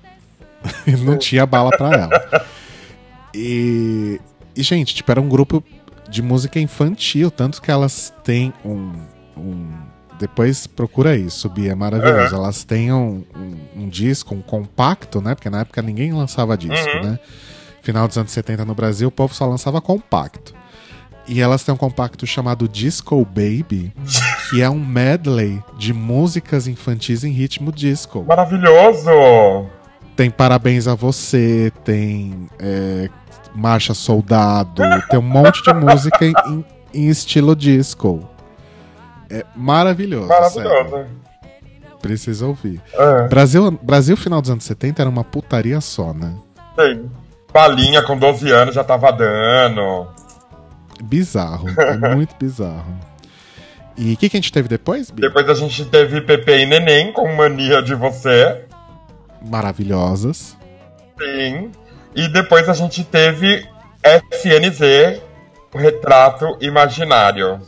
E 0.87 0.91
não 0.93 1.17
tinha 1.17 1.47
bala 1.47 1.71
pra 1.71 1.89
ela. 1.93 2.45
E, 3.35 4.21
e, 4.57 4.63
gente, 4.63 4.95
tipo, 4.95 5.11
era 5.11 5.21
um 5.21 5.29
grupo 5.29 5.63
de 6.09 6.21
música 6.23 6.59
infantil, 6.59 7.31
tanto 7.31 7.61
que 7.63 7.71
elas 7.71 8.13
têm 8.25 8.53
um. 8.65 8.93
um- 9.37 9.88
depois 10.19 10.66
procura 10.66 11.16
isso, 11.16 11.49
Bia, 11.49 11.73
é 11.73 11.74
maravilhoso. 11.74 12.35
Uhum. 12.36 12.43
Elas 12.43 12.65
têm 12.65 12.93
um, 12.93 13.24
um- 13.36 13.82
um 13.85 13.89
disco, 13.89 14.35
um 14.35 14.43
compacto, 14.43 15.20
né? 15.20 15.35
Porque 15.35 15.49
na 15.51 15.61
época 15.61 15.81
ninguém 15.82 16.12
lançava 16.12 16.57
disco, 16.57 16.89
Uhum. 16.97 17.03
né? 17.12 17.19
Final 17.82 18.07
dos 18.09 18.19
anos 18.19 18.32
70 18.32 18.65
no 18.65 18.74
Brasil, 18.74 19.09
o 19.09 19.12
povo 19.12 19.32
só 19.35 19.47
lançava 19.47 19.81
compacto. 19.81 20.53
E 21.27 21.40
elas 21.40 21.62
têm 21.62 21.74
um 21.74 21.78
compacto 21.78 22.27
chamado 22.27 22.66
Disco 22.69 23.23
Baby, 23.24 23.93
que 24.51 24.62
é 24.62 24.69
um 24.70 24.78
medley 24.85 25.62
de 25.77 25.93
músicas 25.93 26.66
infantis 26.66 27.23
em 27.23 27.31
ritmo 27.31 27.70
disco. 27.70 28.24
Maravilhoso! 28.27 29.11
Tem 30.16 30.31
Parabéns 30.31 30.89
a 30.89 30.95
Você, 30.95 31.70
tem 31.85 32.49
é, 32.59 33.09
Marcha 33.55 33.93
Soldado, 33.95 34.82
tem 35.11 35.19
um 35.19 35.23
monte 35.23 35.62
de 35.62 35.73
música 35.74 36.24
em- 36.24 36.65
em 36.95 37.09
estilo 37.09 37.55
disco. 37.55 38.28
É 39.31 39.45
maravilhoso. 39.55 40.29
sério. 40.51 40.71
Maravilhoso. 40.71 41.29
Precisa 42.01 42.47
ouvir. 42.47 42.81
É. 42.93 43.29
Brasil, 43.29 43.71
Brasil, 43.83 44.17
final 44.17 44.41
dos 44.41 44.51
anos 44.51 44.65
70, 44.65 45.03
era 45.03 45.11
uma 45.11 45.25
putaria 45.25 45.81
só, 45.81 46.13
né? 46.15 46.35
Tem. 46.77 47.11
Palinha 47.53 48.03
com 48.03 48.17
12 48.17 48.51
anos 48.51 48.75
já 48.75 48.85
tava 48.85 49.11
dando. 49.11 50.07
Bizarro. 51.03 51.69
é 51.79 52.15
muito 52.15 52.35
bizarro. 52.39 52.97
E 53.97 54.13
o 54.13 54.17
que, 54.17 54.29
que 54.29 54.37
a 54.37 54.41
gente 54.41 54.53
teve 54.53 54.69
depois, 54.69 55.11
Bi? 55.11 55.23
Depois 55.23 55.49
a 55.49 55.55
gente 55.55 55.85
teve 55.87 56.21
Pepe 56.21 56.53
e 56.53 56.67
Neném 56.67 57.13
com 57.13 57.35
Mania 57.35 57.83
de 57.83 57.97
Você. 57.97 58.65
Maravilhosas. 59.43 60.57
Sim. 61.21 61.73
E 62.15 62.29
depois 62.29 62.69
a 62.69 62.75
gente 62.75 63.03
teve 63.03 63.67
FNZ, 64.03 65.21
Retrato 65.75 66.57
Imaginário. 66.61 67.61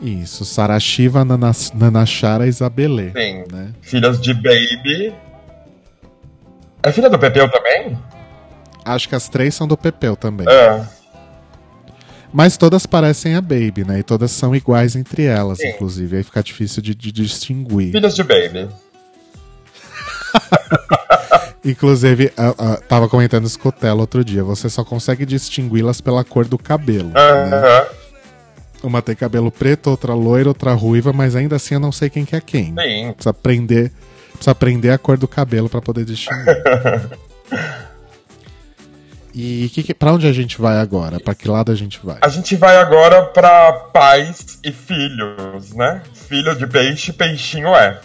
Isso, 0.00 0.44
Sarashiva, 0.44 1.24
Nanas- 1.24 1.72
Nanachara 1.74 2.46
e 2.46 2.48
Isabelê. 2.48 3.10
Sim. 3.10 3.44
Né? 3.52 3.72
Filhas 3.80 4.20
de 4.20 4.32
Baby. 4.32 5.12
É 6.82 6.92
filha 6.92 7.10
do 7.10 7.18
Pepeu 7.18 7.50
também? 7.50 7.98
Acho 8.84 9.08
que 9.08 9.14
as 9.14 9.28
três 9.28 9.54
são 9.54 9.66
do 9.66 9.76
Pepeu 9.76 10.14
também. 10.16 10.46
É. 10.48 10.84
Mas 12.32 12.56
todas 12.56 12.86
parecem 12.86 13.34
a 13.34 13.40
Baby, 13.40 13.84
né? 13.86 13.98
E 13.98 14.02
todas 14.02 14.30
são 14.30 14.54
iguais 14.54 14.94
entre 14.94 15.24
elas, 15.24 15.58
Sim. 15.58 15.68
inclusive. 15.70 16.16
Aí 16.18 16.22
fica 16.22 16.42
difícil 16.42 16.80
de, 16.82 16.94
de 16.94 17.10
distinguir. 17.10 17.90
Filhas 17.90 18.14
de 18.14 18.22
Baby. 18.22 18.68
Inclusive, 21.64 22.32
a- 22.36 22.76
tava 22.88 23.08
comentando 23.08 23.44
isso 23.46 23.58
com 23.58 23.68
o 23.68 23.72
Telo 23.72 24.00
outro 24.00 24.24
dia. 24.24 24.44
Você 24.44 24.68
só 24.70 24.84
consegue 24.84 25.26
distingui-las 25.26 26.00
pela 26.00 26.22
cor 26.24 26.44
do 26.46 26.56
cabelo. 26.56 27.08
né? 27.08 27.86
Uma 28.82 29.02
tem 29.02 29.14
cabelo 29.14 29.50
preto, 29.50 29.90
outra 29.90 30.14
loira, 30.14 30.48
outra 30.48 30.72
ruiva, 30.72 31.12
mas 31.12 31.34
ainda 31.34 31.56
assim 31.56 31.74
eu 31.74 31.80
não 31.80 31.90
sei 31.90 32.08
quem 32.08 32.24
que 32.24 32.36
é 32.36 32.40
quem. 32.40 32.66
Sim. 32.66 33.12
Precisa 33.12 33.30
aprender, 33.30 33.92
precisa 34.32 34.50
aprender 34.52 34.90
a 34.90 34.98
cor 34.98 35.18
do 35.18 35.26
cabelo 35.26 35.68
pra 35.68 35.82
poder 35.82 36.04
distinguir. 36.04 36.46
e 39.34 39.68
que, 39.70 39.82
que, 39.82 39.94
pra 39.94 40.12
onde 40.12 40.28
a 40.28 40.32
gente 40.32 40.60
vai 40.60 40.78
agora? 40.78 41.18
Pra 41.18 41.34
que 41.34 41.48
lado 41.48 41.72
a 41.72 41.74
gente 41.74 41.98
vai? 42.02 42.18
A 42.20 42.28
gente 42.28 42.54
vai 42.54 42.76
agora 42.76 43.24
pra 43.24 43.72
pais 43.72 44.58
e 44.62 44.70
filhos, 44.70 45.72
né? 45.74 46.02
Filho 46.14 46.54
de 46.54 46.66
peixe, 46.66 47.12
peixinho 47.12 47.74
é. 47.74 47.98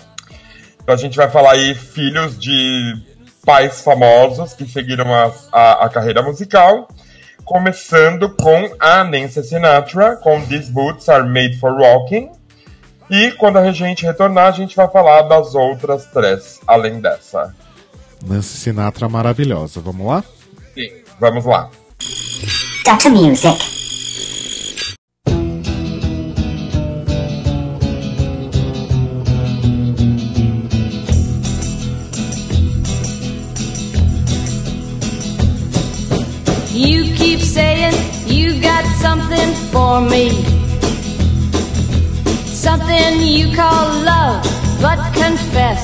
Então 0.81 0.95
a 0.95 0.97
gente 0.97 1.15
vai 1.15 1.29
falar 1.29 1.51
aí 1.53 1.75
filhos 1.75 2.37
de 2.37 2.93
pais 3.45 3.81
famosos 3.81 4.53
que 4.53 4.65
seguiram 4.65 5.13
a, 5.13 5.31
a, 5.51 5.85
a 5.85 5.89
carreira 5.89 6.21
musical. 6.21 6.87
Começando 7.45 8.30
com 8.36 8.74
a 8.80 9.03
Nancy 9.03 9.44
Sinatra, 9.44 10.15
com 10.18 10.41
These 10.45 10.72
Boots 10.72 11.10
Are 11.10 11.28
Made 11.28 11.57
for 11.60 11.74
Walking. 11.74 12.30
E 13.10 13.32
quando 13.34 13.57
a 13.57 13.72
gente 13.72 14.06
retornar, 14.06 14.48
a 14.48 14.52
gente 14.52 14.76
vai 14.76 14.90
falar 14.90 15.24
das 15.24 15.53
outras 15.53 16.06
três, 16.07 16.60
além 16.65 16.99
dessa. 16.99 17.53
Nancy 18.26 18.57
Sinatra 18.57 19.10
maravilhosa. 19.10 19.82
Vamos 19.82 20.07
lá? 20.07 20.24
Sim, 20.74 20.90
vamos 21.20 21.45
lá. 21.45 21.70
Dr. 22.84 23.10
Music. 23.10 23.82
For 39.94 40.02
me. 40.02 40.30
Something 42.68 43.11
you 43.38 43.56
call 43.56 43.86
love, 44.11 44.44
but 44.82 44.99
confess. 45.14 45.84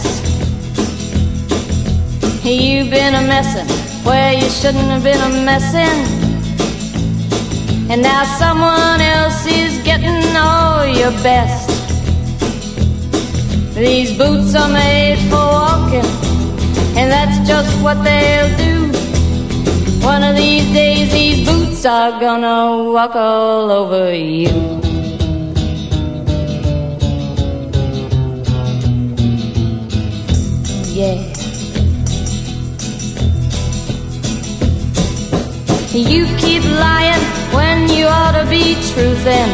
You've 2.44 2.90
been 2.90 3.14
a 3.22 3.23
messin' 3.34 3.68
where 4.07 4.34
you 4.34 4.49
shouldn't 4.49 4.90
have 4.94 5.03
been 5.03 5.22
a 5.30 5.31
messin'. 5.49 5.99
And 7.91 8.02
now 8.02 8.23
someone 8.44 8.99
else 9.18 9.45
is 9.45 9.73
getting 9.90 10.23
all 10.36 10.88
your 11.02 11.14
best. 11.30 11.69
These 13.76 14.18
boots 14.18 14.56
are 14.56 14.72
made 14.84 15.19
for 15.30 15.45
walking, 15.60 16.10
and 16.98 17.07
that's 17.15 17.38
just 17.48 17.72
what 17.84 17.98
they'll 18.03 18.57
do. 18.57 18.78
One 20.10 20.23
of 20.23 20.36
these 20.36 20.65
days, 20.73 21.11
these 21.11 21.48
boots 21.48 21.86
are 21.86 22.19
gonna 22.19 22.91
walk 22.91 23.15
all 23.15 23.69
over 23.69 24.11
you. 24.11 24.49
Yeah. 30.98 31.19
You 35.94 36.26
keep 36.38 36.64
lying 36.64 37.23
when 37.53 37.88
you 37.95 38.07
ought 38.07 38.36
to 38.41 38.45
be 38.49 38.73
truthing. 38.90 39.52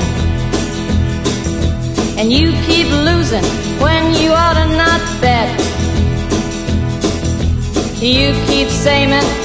And 2.18 2.32
you 2.32 2.54
keep 2.66 2.88
losing 3.10 3.44
when 3.84 4.04
you 4.22 4.32
ought 4.32 4.58
to 4.62 4.68
not 4.82 5.02
bet. 5.20 5.50
You 8.02 8.32
keep 8.48 8.70
saying 8.70 9.45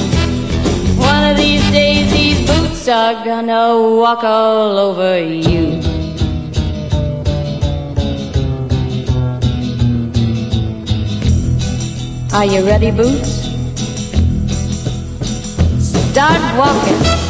These 1.41 1.71
days, 1.71 2.11
these 2.13 2.47
boots 2.47 2.87
are 2.87 3.25
gonna 3.25 3.75
walk 3.99 4.23
all 4.23 4.77
over 4.77 5.17
you. 5.19 5.81
Are 12.31 12.45
you 12.45 12.63
ready, 12.63 12.91
Boots? 12.91 13.31
Start 16.11 16.41
walking. 16.59 17.20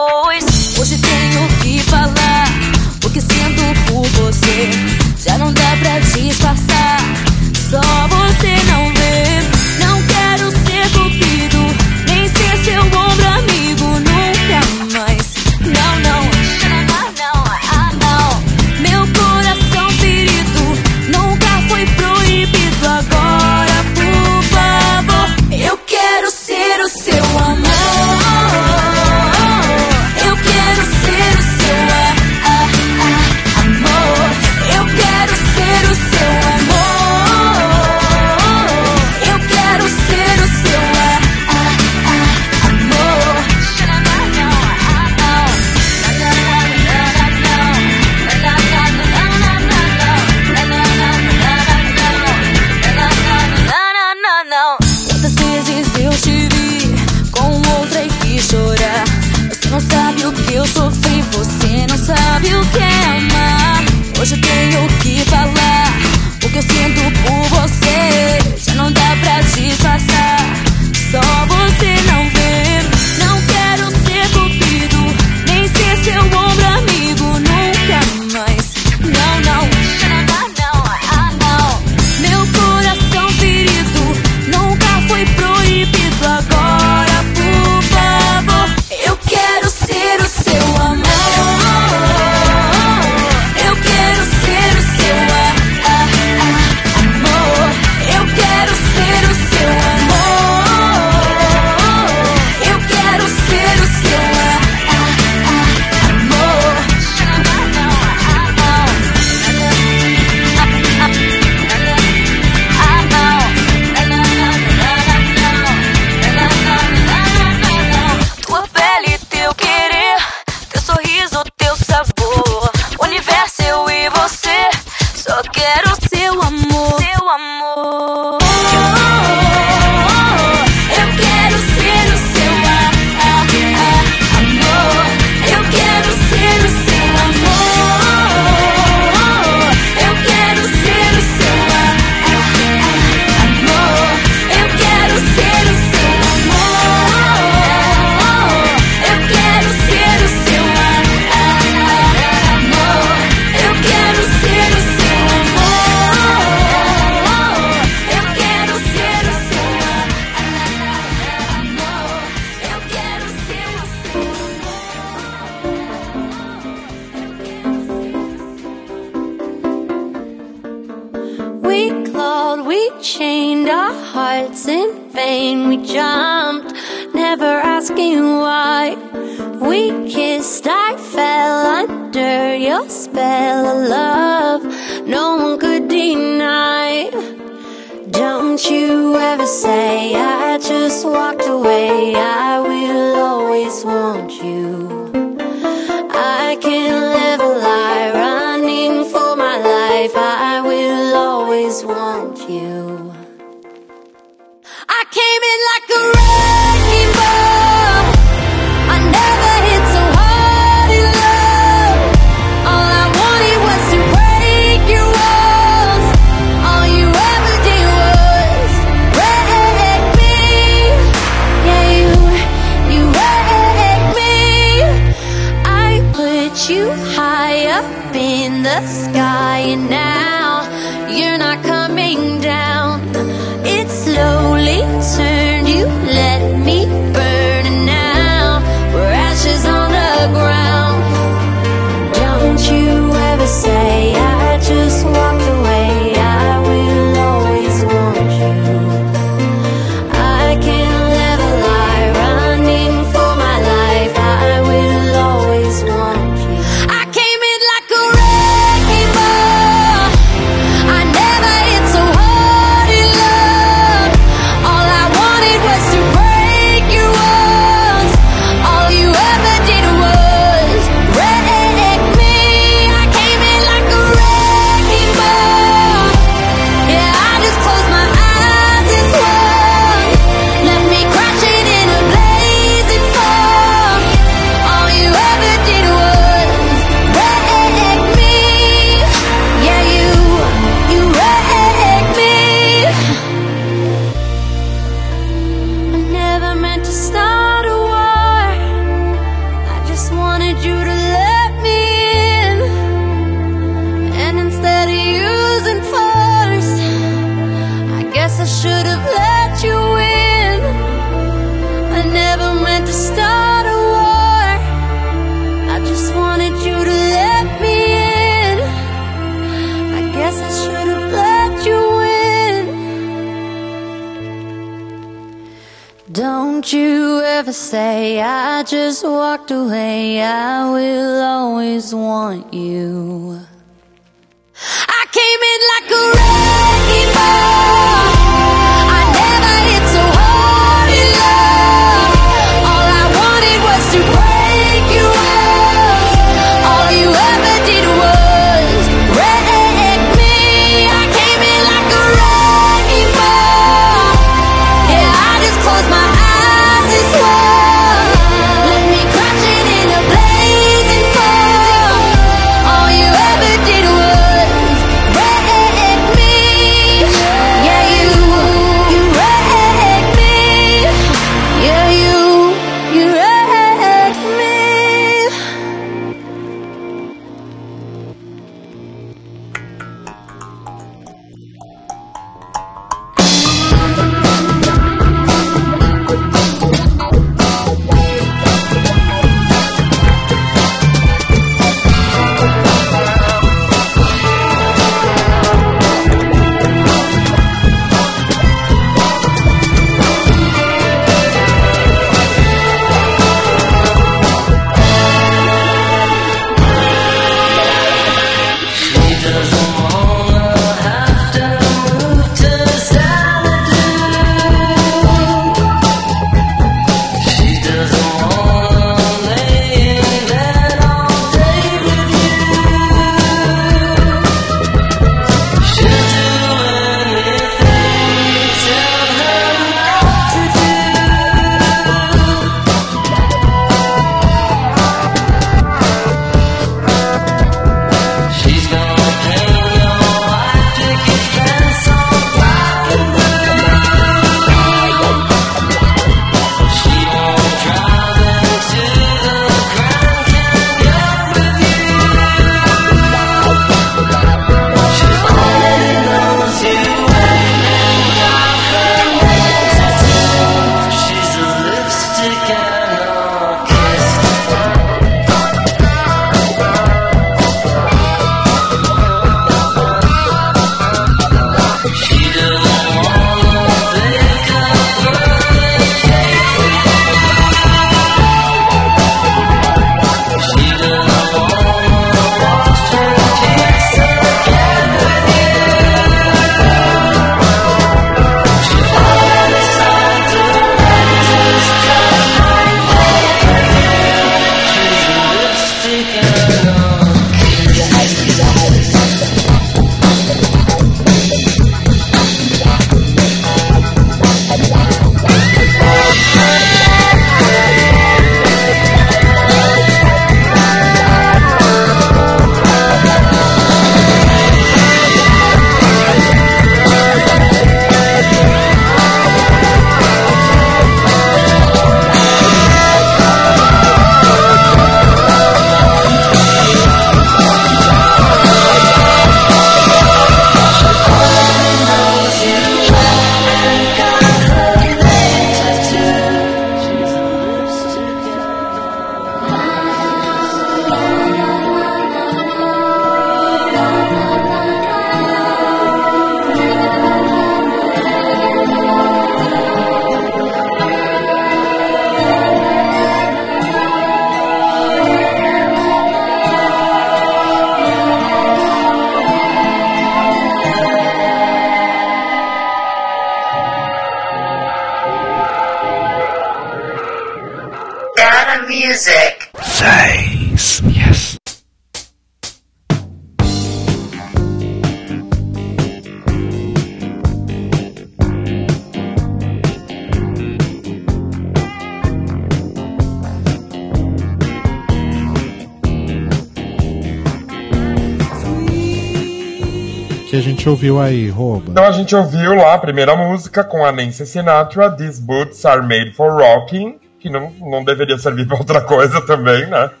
Gente 590.62 590.68
ouviu 590.68 591.00
aí, 591.00 591.28
rouba? 591.28 591.72
Então 591.72 591.84
a 591.84 591.90
gente 591.90 592.14
ouviu 592.14 592.54
lá 592.54 592.74
a 592.74 592.78
primeira 592.78 593.16
música 593.16 593.64
com 593.64 593.84
a 593.84 593.90
Nancy 593.90 594.24
Sinatra, 594.24 594.92
These 594.92 595.20
Boots 595.20 595.64
Are 595.64 595.82
Made 595.82 596.12
for 596.12 596.40
Rocking, 596.40 597.00
que 597.18 597.28
não, 597.28 597.50
não 597.58 597.82
deveria 597.82 598.16
servir 598.16 598.46
pra 598.46 598.58
outra 598.58 598.80
coisa 598.80 599.20
também, 599.26 599.66
né? 599.66 599.90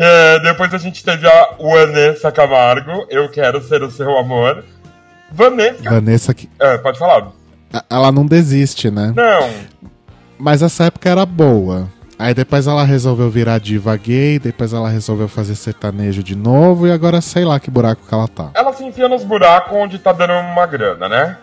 É, 0.00 0.38
depois 0.38 0.72
a 0.72 0.78
gente 0.78 1.04
teve 1.04 1.26
a 1.26 1.56
Vanessa 1.60 2.30
Camargo, 2.30 3.04
Eu 3.10 3.28
Quero 3.28 3.60
Ser 3.60 3.82
o 3.82 3.90
Seu 3.90 4.16
Amor. 4.16 4.64
Vanessa. 5.32 5.82
Vanessa 5.82 6.32
que. 6.32 6.48
É, 6.60 6.78
pode 6.78 7.00
falar. 7.00 7.32
Ela 7.90 8.12
não 8.12 8.24
desiste, 8.24 8.92
né? 8.92 9.12
Não. 9.14 9.50
Mas 10.38 10.62
essa 10.62 10.84
época 10.84 11.08
era 11.08 11.26
boa. 11.26 11.88
Aí 12.18 12.34
depois 12.34 12.66
ela 12.66 12.82
resolveu 12.84 13.30
virar 13.30 13.58
diva 13.58 13.96
gay, 13.96 14.38
depois 14.38 14.72
ela 14.72 14.88
resolveu 14.88 15.28
fazer 15.28 15.54
sertanejo 15.54 16.22
de 16.22 16.34
novo 16.34 16.86
e 16.86 16.90
agora 16.90 17.20
sei 17.20 17.44
lá 17.44 17.60
que 17.60 17.70
buraco 17.70 18.02
que 18.08 18.12
ela 18.12 18.26
tá. 18.26 18.50
Ela 18.54 18.72
se 18.72 18.84
enfia 18.84 19.08
nos 19.08 19.22
buracos 19.22 19.72
onde 19.72 19.98
tá 20.00 20.12
dando 20.12 20.32
uma 20.32 20.66
grana, 20.66 21.08
né? 21.08 21.38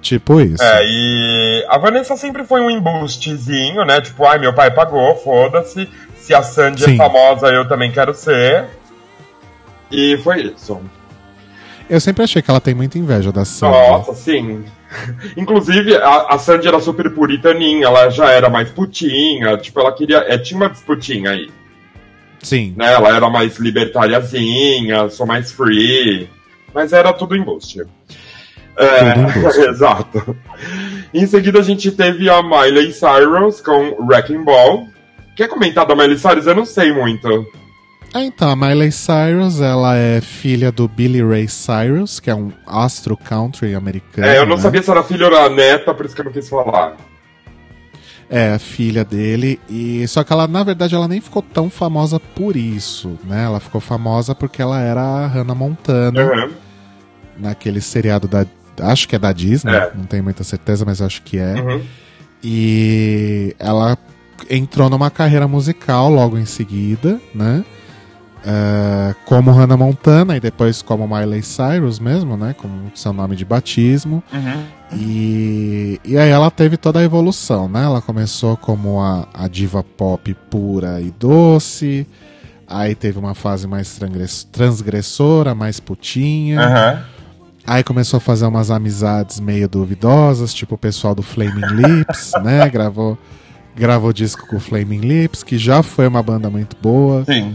Tipo 0.00 0.40
isso. 0.40 0.62
É, 0.62 0.82
e 0.84 1.66
a 1.68 1.76
Vanessa 1.78 2.16
sempre 2.16 2.44
foi 2.44 2.60
um 2.60 2.70
embustezinho, 2.70 3.84
né? 3.84 4.00
Tipo, 4.00 4.24
ai, 4.26 4.38
meu 4.38 4.54
pai 4.54 4.70
pagou, 4.70 5.16
foda-se. 5.16 5.88
Se 6.16 6.34
a 6.34 6.42
Sandy 6.42 6.84
é 6.84 6.86
Sim. 6.88 6.96
famosa, 6.96 7.48
eu 7.48 7.68
também 7.68 7.92
quero 7.92 8.14
ser. 8.14 8.66
E 9.90 10.18
foi 10.18 10.42
isso. 10.42 10.80
Eu 11.88 12.00
sempre 12.00 12.24
achei 12.24 12.40
que 12.40 12.50
ela 12.50 12.60
tem 12.60 12.74
muita 12.74 12.98
inveja 12.98 13.30
da 13.30 13.44
Sandy. 13.44 13.76
Nossa, 13.76 14.14
sim. 14.14 14.64
Inclusive, 15.36 15.96
a, 15.96 16.34
a 16.34 16.38
Sandy 16.38 16.68
era 16.68 16.80
super 16.80 17.10
puritaninha, 17.10 17.86
ela 17.86 18.10
já 18.10 18.30
era 18.30 18.48
mais 18.48 18.70
putinha, 18.70 19.56
tipo, 19.58 19.80
ela 19.80 19.92
queria. 19.92 20.18
É, 20.28 20.38
tinha 20.38 20.56
uma 20.56 20.68
disputinha 20.68 21.30
aí. 21.30 21.50
Sim. 22.42 22.74
Né? 22.76 22.92
Ela 22.92 23.16
era 23.16 23.28
mais 23.30 23.58
libertariazinha, 23.58 25.08
sou 25.08 25.26
mais 25.26 25.50
free. 25.50 26.28
Mas 26.74 26.92
era 26.92 27.12
tudo 27.12 27.36
embuste. 27.36 27.82
É, 28.76 29.12
Tudo 29.12 29.38
embuste. 29.38 29.60
exato. 29.70 30.36
Em 31.12 31.26
seguida 31.26 31.60
a 31.60 31.62
gente 31.62 31.92
teve 31.92 32.28
a 32.28 32.42
Miley 32.42 32.92
Cyrus 32.92 33.60
com 33.60 33.96
Wrecking 34.04 34.42
Ball. 34.42 34.88
Quer 35.36 35.48
comentar 35.48 35.86
da 35.86 35.94
Miley 35.94 36.18
Cyrus? 36.18 36.46
Eu 36.46 36.56
não 36.56 36.64
sei 36.64 36.92
muito. 36.92 37.46
Ah, 38.16 38.22
então, 38.22 38.48
a 38.48 38.54
Miley 38.54 38.92
Cyrus, 38.92 39.60
ela 39.60 39.96
é 39.96 40.20
filha 40.20 40.70
do 40.70 40.86
Billy 40.86 41.20
Ray 41.20 41.48
Cyrus, 41.48 42.20
que 42.20 42.30
é 42.30 42.34
um 42.34 42.52
astro 42.64 43.16
country 43.16 43.74
americano. 43.74 44.26
É, 44.28 44.38
eu 44.38 44.46
não 44.46 44.54
né? 44.54 44.62
sabia 44.62 44.80
se 44.82 44.88
era 44.90 45.02
filha 45.02 45.26
ou 45.26 45.34
era 45.34 45.48
neta, 45.52 45.92
por 45.92 46.06
isso 46.06 46.14
que 46.14 46.20
eu 46.20 46.26
não 46.26 46.32
quis 46.32 46.48
falar. 46.48 46.96
É, 48.30 48.52
a 48.52 48.58
filha 48.60 49.04
dele. 49.04 49.58
E 49.68 50.06
só 50.06 50.22
que 50.22 50.32
ela, 50.32 50.46
na 50.46 50.62
verdade, 50.62 50.94
ela 50.94 51.08
nem 51.08 51.20
ficou 51.20 51.42
tão 51.42 51.68
famosa 51.68 52.20
por 52.20 52.54
isso, 52.56 53.18
né? 53.24 53.44
Ela 53.44 53.58
ficou 53.58 53.80
famosa 53.80 54.32
porque 54.34 54.62
ela 54.62 54.80
era 54.80 55.00
a 55.02 55.26
Hannah 55.26 55.54
Montana 55.54 56.24
Uhum. 56.24 56.50
naquele 57.36 57.80
seriado 57.80 58.28
da. 58.28 58.46
Acho 58.80 59.08
que 59.08 59.16
é 59.16 59.18
da 59.18 59.32
Disney, 59.32 59.72
É. 59.74 59.90
não 59.94 60.04
tenho 60.04 60.22
muita 60.24 60.42
certeza, 60.44 60.84
mas 60.84 61.02
acho 61.02 61.20
que 61.22 61.36
é. 61.38 61.54
Uhum. 61.60 61.82
E 62.42 63.54
ela 63.58 63.98
entrou 64.48 64.88
numa 64.88 65.10
carreira 65.10 65.46
musical 65.48 66.08
logo 66.10 66.38
em 66.38 66.44
seguida, 66.46 67.20
né? 67.34 67.64
É, 68.46 69.14
como 69.24 69.50
Hannah 69.52 69.76
Montana 69.76 70.36
e 70.36 70.40
depois 70.40 70.82
como 70.82 71.08
Miley 71.08 71.42
Cyrus 71.42 71.98
mesmo, 71.98 72.36
né? 72.36 72.54
Como 72.58 72.90
seu 72.94 73.12
nome 73.12 73.36
de 73.36 73.44
batismo. 73.44 74.22
Uhum. 74.32 74.64
E, 74.98 75.98
e 76.04 76.18
aí 76.18 76.28
ela 76.30 76.50
teve 76.50 76.76
toda 76.76 76.98
a 76.98 77.02
evolução, 77.02 77.68
né? 77.68 77.84
Ela 77.84 78.02
começou 78.02 78.56
como 78.56 79.00
a, 79.00 79.26
a 79.32 79.48
diva 79.48 79.82
pop 79.82 80.34
pura 80.50 81.00
e 81.00 81.10
doce. 81.10 82.06
Aí 82.66 82.94
teve 82.94 83.18
uma 83.18 83.34
fase 83.34 83.66
mais 83.66 83.94
transgress- 83.96 84.44
transgressora, 84.44 85.54
mais 85.54 85.80
putinha. 85.80 86.60
Aham. 86.60 87.04
Aí 87.66 87.82
começou 87.82 88.18
a 88.18 88.20
fazer 88.20 88.44
umas 88.44 88.70
amizades 88.70 89.40
meio 89.40 89.66
duvidosas, 89.66 90.52
tipo 90.52 90.74
o 90.74 90.78
pessoal 90.78 91.14
do 91.14 91.22
Flaming 91.22 91.64
Lips, 91.76 92.32
né? 92.44 92.68
Gravou, 92.68 93.16
gravou 93.74 94.12
disco 94.12 94.46
com 94.46 94.56
o 94.56 94.60
Flaming 94.60 95.00
Lips, 95.00 95.42
que 95.42 95.56
já 95.56 95.82
foi 95.82 96.06
uma 96.06 96.22
banda 96.22 96.50
muito 96.50 96.76
boa. 96.80 97.24
Sim. 97.24 97.54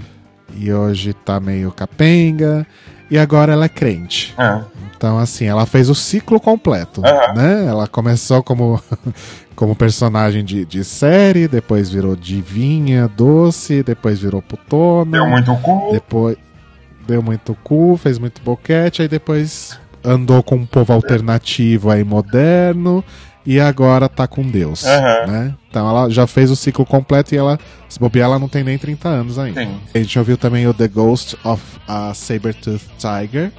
E 0.59 0.73
hoje 0.73 1.13
tá 1.13 1.39
meio 1.39 1.71
capenga. 1.71 2.67
E 3.09 3.17
agora 3.17 3.53
ela 3.53 3.65
é 3.65 3.69
crente. 3.69 4.35
É. 4.37 4.61
Então, 4.95 5.17
assim, 5.17 5.45
ela 5.45 5.65
fez 5.65 5.89
o 5.89 5.95
ciclo 5.95 6.39
completo, 6.39 7.01
Aham. 7.05 7.33
né? 7.33 7.65
Ela 7.65 7.87
começou 7.87 8.43
como, 8.43 8.81
como 9.55 9.73
personagem 9.73 10.43
de, 10.43 10.65
de 10.65 10.83
série, 10.83 11.47
depois 11.47 11.89
virou 11.89 12.15
divinha, 12.15 13.07
doce, 13.07 13.81
depois 13.81 14.19
virou 14.19 14.41
putona. 14.41 15.11
Deu 15.11 15.25
muito 15.25 15.55
cu. 15.55 15.89
Depois 15.93 16.37
deu 17.07 17.23
muito 17.23 17.57
cu, 17.63 17.97
fez 17.97 18.19
muito 18.19 18.41
boquete, 18.43 19.01
aí 19.01 19.07
depois 19.07 19.79
andou 20.03 20.43
com 20.43 20.55
um 20.55 20.65
povo 20.65 20.93
alternativo 20.93 21.89
aí 21.89 22.03
moderno 22.03 23.03
e 23.45 23.59
agora 23.59 24.07
tá 24.09 24.27
com 24.27 24.43
Deus, 24.43 24.85
Aham. 24.85 25.27
né? 25.27 25.55
Então 25.69 25.87
ela 25.87 26.09
já 26.09 26.25
fez 26.27 26.49
o 26.51 26.55
ciclo 26.55 26.85
completo 26.85 27.33
e 27.33 27.37
ela, 27.37 27.59
se 27.87 27.99
bobear, 27.99 28.25
ela 28.25 28.39
não 28.39 28.47
tem 28.49 28.63
nem 28.63 28.77
30 28.77 29.07
anos 29.07 29.39
ainda. 29.39 29.61
Sim. 29.61 29.77
A 29.93 29.97
gente 29.97 30.17
ouviu 30.19 30.37
também 30.37 30.67
o 30.67 30.73
The 30.73 30.87
Ghost 30.87 31.37
of 31.43 31.61
a 31.87 32.13
Sabertooth 32.13 32.81
Tiger 32.97 33.51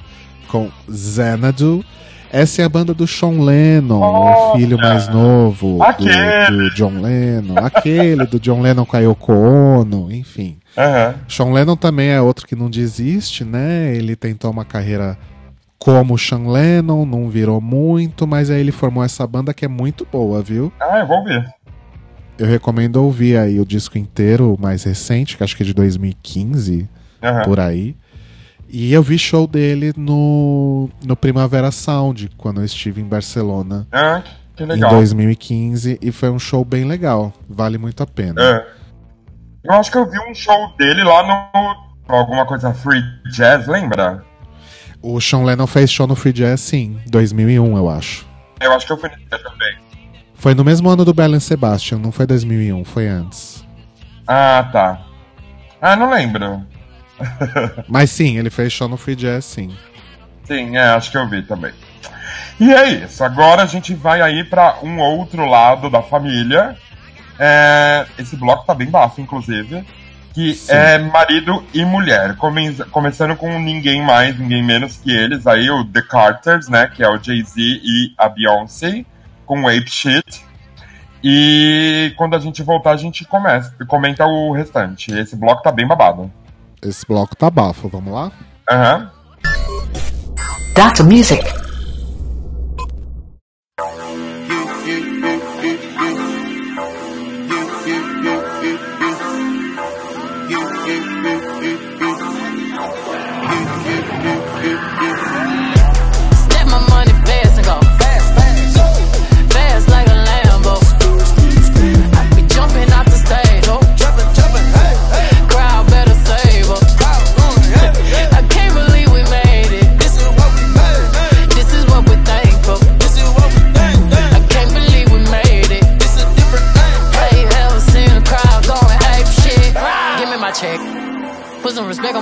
com 0.47 0.69
Xanadu. 0.89 1.83
Essa 2.33 2.61
é 2.61 2.65
a 2.65 2.69
banda 2.69 2.93
do 2.93 3.05
Sean 3.05 3.43
Lennon, 3.43 3.99
o 3.99 4.55
filho 4.55 4.77
mais 4.77 5.09
novo 5.09 5.79
do, 5.97 6.57
do 6.57 6.69
John 6.73 7.01
Lennon. 7.01 7.55
Aquele 7.57 8.25
do 8.25 8.39
John 8.39 8.61
Lennon 8.61 8.85
com 8.85 8.95
a 8.95 8.99
Yoko 9.01 9.33
Ono, 9.33 10.09
enfim. 10.09 10.57
Aham. 10.77 11.15
Sean 11.27 11.51
Lennon 11.51 11.75
também 11.75 12.09
é 12.09 12.21
outro 12.21 12.47
que 12.47 12.55
não 12.55 12.69
desiste, 12.69 13.43
né? 13.43 13.93
Ele 13.93 14.15
tentou 14.15 14.49
uma 14.49 14.63
carreira 14.63 15.17
como 15.83 16.15
Sean 16.15 16.47
Lennon, 16.47 17.07
não 17.07 17.27
virou 17.27 17.59
muito, 17.59 18.27
mas 18.27 18.51
aí 18.51 18.59
ele 18.59 18.71
formou 18.71 19.03
essa 19.03 19.25
banda 19.25 19.51
que 19.51 19.65
é 19.65 19.67
muito 19.67 20.07
boa, 20.11 20.39
viu? 20.39 20.71
Ah, 20.79 20.99
eu 20.99 21.07
vou 21.07 21.17
ouvir. 21.17 21.43
Eu 22.37 22.45
recomendo 22.45 22.97
ouvir 22.97 23.35
aí 23.35 23.59
o 23.59 23.65
disco 23.65 23.97
inteiro, 23.97 24.53
o 24.53 24.61
mais 24.61 24.83
recente, 24.83 25.35
que 25.35 25.43
acho 25.43 25.57
que 25.57 25.63
é 25.63 25.65
de 25.65 25.73
2015, 25.73 26.87
Aham. 27.23 27.41
por 27.45 27.59
aí. 27.59 27.95
E 28.69 28.93
eu 28.93 29.01
vi 29.01 29.17
show 29.17 29.47
dele 29.47 29.91
no, 29.97 30.87
no 31.03 31.15
Primavera 31.15 31.71
Sound, 31.71 32.29
quando 32.37 32.61
eu 32.61 32.65
estive 32.65 33.01
em 33.01 33.05
Barcelona. 33.05 33.87
Ah, 33.91 34.21
que 34.55 34.61
Em 34.63 34.67
legal. 34.67 34.91
2015, 34.91 35.97
e 35.99 36.11
foi 36.11 36.29
um 36.29 36.37
show 36.37 36.63
bem 36.63 36.85
legal. 36.85 37.33
Vale 37.49 37.79
muito 37.79 38.03
a 38.03 38.07
pena. 38.07 38.39
É. 38.39 38.67
Eu 39.63 39.73
acho 39.73 39.89
que 39.91 39.97
eu 39.97 40.07
vi 40.07 40.19
um 40.29 40.33
show 40.35 40.71
dele 40.77 41.03
lá 41.03 41.23
no. 41.23 41.91
Alguma 42.07 42.45
coisa 42.45 42.71
Free 42.71 43.01
Jazz, 43.31 43.65
lembra? 43.67 44.23
O 45.01 45.19
Sean 45.19 45.43
Lennon 45.43 45.65
fez 45.65 45.91
show 45.91 46.05
no 46.05 46.15
Free 46.15 46.33
Jazz, 46.33 46.61
sim, 46.61 46.99
2001, 47.07 47.75
eu 47.77 47.89
acho. 47.89 48.27
Eu 48.59 48.71
acho 48.73 48.85
que 48.85 48.93
eu 48.93 48.97
fui 48.97 49.09
nesse 49.09 49.43
também. 49.43 49.75
Foi 50.35 50.53
no 50.53 50.63
mesmo 50.63 50.89
ano 50.89 51.03
do 51.03 51.13
Belen 51.13 51.39
Sebastian, 51.39 51.97
não 51.97 52.11
foi 52.11 52.27
2001, 52.27 52.83
foi 52.85 53.07
antes. 53.07 53.65
Ah, 54.27 54.69
tá. 54.71 55.01
Ah, 55.81 55.95
não 55.95 56.11
lembro. 56.11 56.65
Mas 57.87 58.11
sim, 58.11 58.37
ele 58.37 58.49
fez 58.49 58.71
show 58.71 58.87
no 58.87 58.97
Free 58.97 59.15
Jazz, 59.15 59.45
sim. 59.45 59.75
Sim, 60.43 60.77
é, 60.77 60.89
acho 60.89 61.09
que 61.09 61.17
eu 61.17 61.27
vi 61.27 61.41
também. 61.41 61.73
E 62.59 62.71
é 62.71 62.89
isso. 62.89 63.23
Agora 63.23 63.63
a 63.63 63.65
gente 63.65 63.95
vai 63.95 64.21
aí 64.21 64.43
pra 64.43 64.77
um 64.83 64.99
outro 64.99 65.45
lado 65.45 65.89
da 65.89 66.03
família. 66.03 66.77
É, 67.39 68.05
esse 68.19 68.35
bloco 68.35 68.65
tá 68.65 68.75
bem 68.75 68.87
bafo, 68.87 69.19
inclusive. 69.19 69.83
Que 70.33 70.53
Sim. 70.55 70.71
é 70.73 70.97
marido 70.97 71.63
e 71.73 71.83
mulher. 71.83 72.35
Come- 72.37 72.73
começando 72.91 73.35
com 73.35 73.59
ninguém 73.59 74.01
mais, 74.01 74.37
ninguém 74.39 74.63
menos 74.63 74.97
que 74.97 75.11
eles. 75.11 75.45
Aí 75.45 75.69
o 75.69 75.83
The 75.83 76.01
Carters, 76.03 76.69
né? 76.69 76.87
Que 76.87 77.03
é 77.03 77.09
o 77.09 77.21
Jay-Z 77.21 77.59
e 77.59 78.13
a 78.17 78.29
Beyoncé. 78.29 79.05
Com 79.45 79.67
Ape 79.67 79.89
Shit. 79.91 80.45
E 81.23 82.13
quando 82.17 82.35
a 82.35 82.39
gente 82.39 82.63
voltar, 82.63 82.91
a 82.91 82.97
gente 82.97 83.25
começa, 83.25 83.75
comenta 83.87 84.25
o 84.25 84.53
restante. 84.53 85.13
Esse 85.13 85.35
bloco 85.35 85.61
tá 85.61 85.71
bem 85.71 85.85
babado. 85.85 86.31
Esse 86.81 87.05
bloco 87.05 87.35
tá 87.35 87.49
bafo, 87.49 87.89
vamos 87.89 88.13
lá? 88.13 88.31
Aham. 88.71 89.11
Dr. 90.73 91.03
Music. 91.03 91.43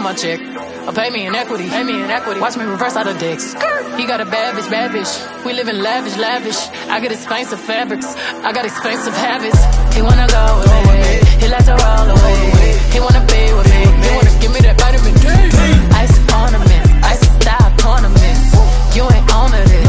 My 0.09 0.15
check. 0.15 0.39
Or 0.87 0.93
pay 0.93 1.09
me 1.11 1.27
in 1.27 1.35
equity, 1.35 1.69
pay 1.69 1.83
me 1.83 2.01
in 2.01 2.09
equity. 2.09 2.39
Watch 2.39 2.57
me 2.57 2.65
reverse 2.65 2.95
out 2.95 3.07
of 3.07 3.19
dicks. 3.19 3.53
He 3.99 4.03
got 4.11 4.19
a 4.21 4.25
bad 4.25 4.55
bitch, 4.55 4.69
bad 4.69 4.89
bitch. 4.91 5.11
We 5.45 5.53
live 5.53 5.67
in 5.67 5.83
lavish, 5.83 6.17
lavish. 6.17 6.59
I 6.89 6.99
got 6.99 7.11
expensive 7.11 7.59
fabrics. 7.59 8.07
I 8.47 8.51
got 8.51 8.65
expensive 8.65 9.13
habits. 9.13 9.59
He 9.95 10.01
wanna 10.01 10.27
go 10.27 10.45
with 10.59 10.73
me. 10.89 11.01
He 11.41 11.47
likes 11.53 11.65
to 11.65 11.75
roll 11.85 12.07
away. 12.15 12.41
He 12.93 12.99
wanna 12.99 13.23
be 13.33 13.41
with 13.57 13.69
me. 13.73 13.81
He 14.03 14.09
wanna 14.17 14.33
give 14.41 14.51
me 14.55 14.61
that 14.65 14.75
vitamin 14.81 15.13
D. 15.21 15.25
Ice 16.01 16.15
ornaments, 16.41 16.89
ice 17.11 17.23
style 17.37 17.71
ornaments. 17.93 18.45
You 18.95 19.03
ain't 19.13 19.27
on 19.33 19.51
to 19.51 19.61
this. 19.69 19.88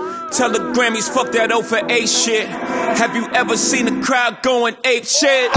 Tell 0.31 0.49
the 0.49 0.59
Grammys, 0.59 1.13
fuck 1.13 1.33
that 1.33 1.51
O 1.51 1.61
for 1.61 1.79
8 1.91 2.07
shit. 2.07 2.47
Have 2.47 3.17
you 3.17 3.27
ever 3.33 3.57
seen 3.57 3.87
a 3.89 4.01
crowd 4.01 4.41
going 4.41 4.77
ape 4.85 5.05
shit? 5.05 5.51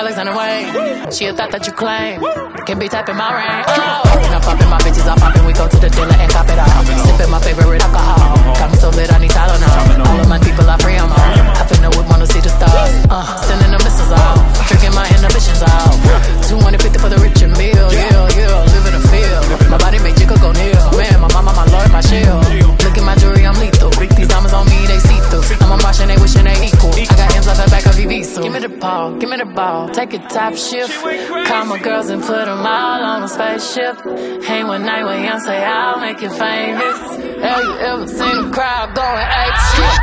Alexander 0.00 0.32
Wayne. 0.32 1.12
She 1.12 1.26
a 1.28 1.32
thought 1.36 1.52
that 1.52 1.68
you 1.68 1.76
claim. 1.76 2.24
Can 2.64 2.80
be 2.80 2.88
tapping 2.88 3.20
my 3.20 3.28
ring. 3.36 3.64
Oh. 3.68 4.00
I'm 4.32 4.40
popping 4.40 4.70
my 4.72 4.80
bitches, 4.80 5.04
I'm 5.04 5.20
popping. 5.20 5.44
We 5.44 5.52
go 5.52 5.68
to 5.68 5.76
the 5.76 5.92
dealer 5.92 6.16
and 6.16 6.30
cop 6.32 6.48
it 6.48 6.56
all. 6.56 6.72
Sipping 7.04 7.28
my 7.28 7.36
favorite 7.44 7.84
alcohol. 7.84 8.32
Got 8.56 8.72
me 8.72 8.78
so 8.80 8.88
lit, 8.96 9.12
I 9.12 9.20
need 9.20 9.28
Tylenol. 9.28 10.08
All 10.08 10.16
of 10.16 10.28
my 10.28 10.40
people, 10.40 10.64
I 10.64 10.80
free 10.80 10.96
'em 10.96 11.12
all. 11.12 11.32
I 11.52 11.68
finna 11.68 11.92
would 11.92 12.08
wanna 12.08 12.24
see 12.24 12.40
the 12.40 12.48
stars. 12.48 12.96
Uh, 13.12 13.28
sending 13.44 13.72
the 13.76 13.80
missiles 13.84 14.12
off. 14.16 14.40
Drinking 14.72 14.94
my 14.96 15.04
inhibitions 15.12 15.60
off. 15.68 15.92
250 16.48 16.96
for 16.98 17.10
the 17.12 17.18
rich 17.20 17.42
and 17.44 17.52
meal. 17.60 17.92
Yeah, 17.92 18.24
yeah. 18.40 18.72
Live 18.72 18.86
in 18.88 18.94
the 18.96 19.04
field. 19.12 19.44
My 19.68 19.76
body 19.76 19.98
make 20.00 20.16
Jigga 20.16 20.40
go 20.40 20.48
kneel. 20.56 20.80
Man, 20.96 21.09
mama, 21.32 21.52
my 21.54 21.66
lord, 21.66 21.90
my 21.92 22.00
shield. 22.00 22.44
Look 22.84 22.96
at 22.98 23.04
my 23.04 23.14
jewelry, 23.16 23.46
I'm 23.46 23.58
lethal. 23.58 23.90
These 23.90 24.28
diamonds 24.28 24.52
on 24.52 24.66
me, 24.66 24.78
they 24.86 24.98
see 24.98 25.20
through. 25.30 25.44
I'm 25.60 25.72
a 25.72 25.82
Martian, 25.82 26.08
they 26.08 26.16
wishing 26.16 26.44
they 26.44 26.58
equal. 26.66 26.92
I 26.94 27.04
got 27.16 27.36
M's 27.36 27.48
off 27.48 27.56
the 27.56 27.70
back 27.70 27.86
of 27.86 27.94
Evisu. 27.94 28.42
Give 28.42 28.52
me 28.52 28.60
the 28.60 28.68
ball, 28.68 29.16
give 29.16 29.30
me 29.30 29.36
the 29.36 29.44
ball. 29.46 29.88
Take 29.90 30.12
a 30.14 30.18
top 30.18 30.54
shift. 30.54 30.92
Call 31.46 31.64
my 31.66 31.78
girls 31.78 32.08
and 32.10 32.22
put 32.22 32.44
them 32.46 32.66
all 32.66 33.02
on 33.04 33.22
a 33.22 33.28
spaceship. 33.28 33.96
Hang 34.44 34.66
one 34.66 34.84
night 34.84 35.04
with 35.04 35.16
Beyonce, 35.20 35.56
I'll 35.64 36.00
make 36.00 36.20
you 36.20 36.30
famous. 36.30 36.98
Have 37.44 37.64
you 37.64 37.74
ever 37.78 38.06
seen 38.06 38.36
a 38.46 38.50
crowd 38.50 38.94
going 38.94 39.28
ape 39.42 39.58
shit? 39.72 39.96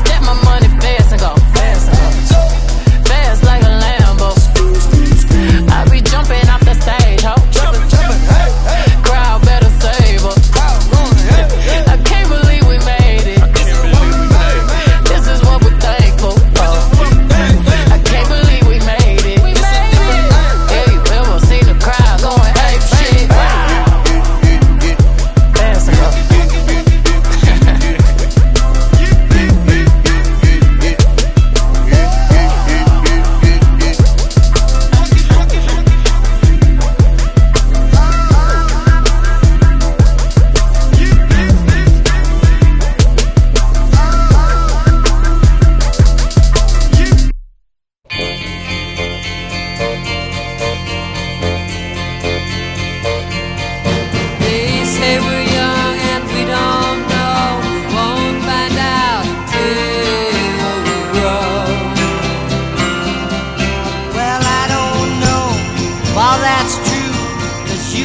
Step 0.00 0.20
my 0.22 0.34
money 0.44 0.68
fast 0.80 1.12
and 1.12 1.20
go 1.20 1.34
fast 1.54 1.88
and. 1.88 3.06
Fast 3.06 3.44
like 3.44 3.62
a 3.62 3.72
Lambo. 3.84 4.30
I 5.70 5.88
be 5.90 6.00
jumping 6.00 6.48
off 6.48 6.64
the 6.64 6.74
stage, 6.74 7.22
ho. 7.22 7.45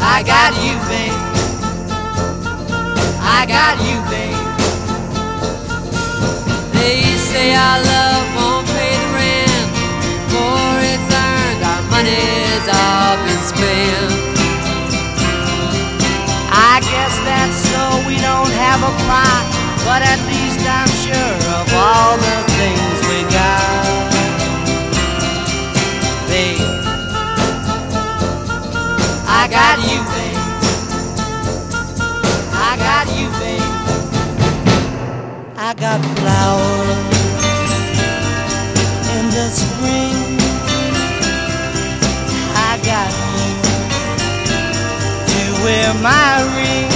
I 0.00 0.22
got 0.24 0.52
you, 0.64 0.74
babe. 0.90 1.20
I 3.20 3.46
got 3.46 3.76
you, 3.88 3.98
babe. 4.10 4.66
They 6.74 7.02
say 7.30 7.54
our 7.54 7.78
love 7.82 8.26
won't 8.36 8.66
pay 8.68 8.94
the 9.02 9.08
rent. 9.16 9.70
For 10.32 10.66
it's 10.92 11.10
earned, 11.26 11.62
our 11.72 11.82
money's 11.94 12.66
all 12.68 13.16
been 13.24 13.42
spent. 13.52 14.12
I 16.52 16.80
guess 16.80 17.14
that's 17.28 17.58
so 17.72 17.82
we 18.08 18.16
don't 18.20 18.52
have 18.66 18.80
a 18.82 18.92
plot, 19.04 19.44
but 19.86 20.02
at 20.02 20.20
least 20.28 20.60
I'm 20.68 20.91
picture 21.12 21.48
of 21.58 21.66
all 21.74 22.16
the 22.16 22.36
things 22.58 22.96
we 23.08 23.18
got. 23.30 24.12
Babe, 26.28 26.60
I 29.26 29.48
got 29.50 29.78
you, 29.90 30.00
babe. 30.12 30.38
I 32.52 32.76
got 32.88 33.06
you, 33.18 33.28
babe. 33.40 33.72
I 35.56 35.74
got 35.74 36.00
flowers 36.18 36.98
in 39.16 39.24
the 39.36 39.46
spring. 39.50 40.38
I 42.54 42.72
got 42.90 43.12
you 43.36 43.50
to 45.32 45.42
wear 45.64 45.94
my 46.02 46.32
ring. 46.56 46.91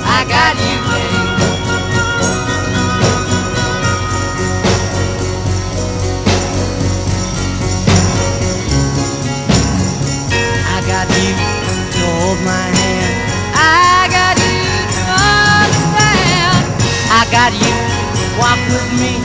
I 0.06 0.26
got 0.30 0.56
you. 0.62 0.78
I 10.68 10.82
got 10.86 11.10
you 11.10 11.34
to 11.94 12.06
hold 12.20 12.40
my 12.45 12.68
hand. 12.78 13.16
I 13.56 14.07
got 14.12 14.38
you 14.38 14.62
to 14.94 15.02
understand. 15.57 16.62
I 17.10 17.26
got 17.32 17.53
you 17.53 17.74
to 18.18 18.26
walk 18.40 18.60
with 18.70 18.91
me. 19.02 19.25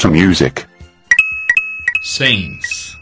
That's 0.00 0.14
music. 0.14 0.64
Saints. 2.00 2.96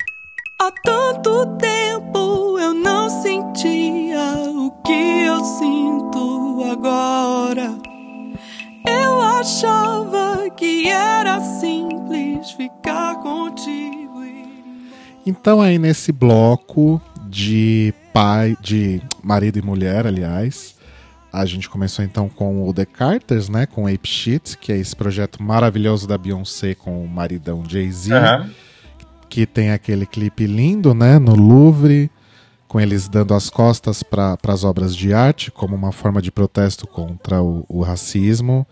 Há 0.59 0.73
tanto 0.83 1.47
tempo 1.57 2.59
eu 2.59 2.75
não 2.75 3.09
sentia 3.09 4.19
o 4.49 4.73
que 4.83 5.23
eu 5.25 5.45
sinto 5.45 6.65
agora. 6.73 7.79
Eu 8.85 9.20
achava 9.20 10.51
que 10.51 10.89
era 10.89 11.41
simples 11.61 12.51
ficar 12.51 13.23
contigo. 13.23 14.25
Então 15.25 15.61
aí 15.61 15.79
nesse 15.79 16.11
bloco 16.11 17.01
de 17.29 17.95
pai, 18.12 18.57
de 18.61 19.01
marido 19.23 19.61
e 19.61 19.62
mulher, 19.62 20.05
aliás, 20.05 20.75
a 21.33 21.45
gente 21.45 21.69
começou 21.69 22.05
então 22.05 22.29
com 22.29 22.67
o 22.69 22.73
The 22.73 22.85
Carters, 22.87 23.49
né, 23.49 23.67
com 23.67 23.87
Ape 23.87 24.09
Shit, 24.09 24.57
que 24.59 24.73
é 24.73 24.77
esse 24.77 24.97
projeto 24.97 25.43
maravilhoso 25.43 26.07
da 26.07 26.17
Beyoncé 26.17 26.75
com 26.75 27.05
o 27.05 27.09
maridão 27.09 27.65
Jay-Z, 27.69 28.15
Aham. 28.15 28.51
que 29.29 29.47
tem 29.47 29.71
aquele 29.71 30.07
clipe 30.07 30.47
lindo, 30.47 30.95
né, 30.95 31.19
no 31.19 31.35
Louvre, 31.35 32.11
com 32.67 32.81
eles 32.81 33.09
dando 33.09 33.35
as 33.35 33.49
costas 33.51 34.03
para 34.03 34.39
as 34.47 34.65
obras 34.65 34.95
de 34.95 35.13
arte 35.13 35.51
como 35.51 35.75
uma 35.75 35.93
forma 35.93 36.21
de 36.21 36.31
protesto 36.31 36.87
contra 36.87 37.43
o, 37.43 37.65
o 37.69 37.83
racismo. 37.83 38.67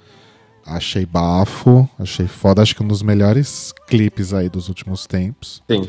Achei 0.64 1.06
bafo, 1.06 1.88
achei 1.98 2.26
foda, 2.26 2.60
acho 2.60 2.74
que 2.74 2.82
um 2.82 2.88
dos 2.88 3.00
melhores 3.00 3.72
clipes 3.86 4.34
aí 4.34 4.48
dos 4.48 4.68
últimos 4.68 5.06
tempos. 5.06 5.62
Sim. 5.70 5.88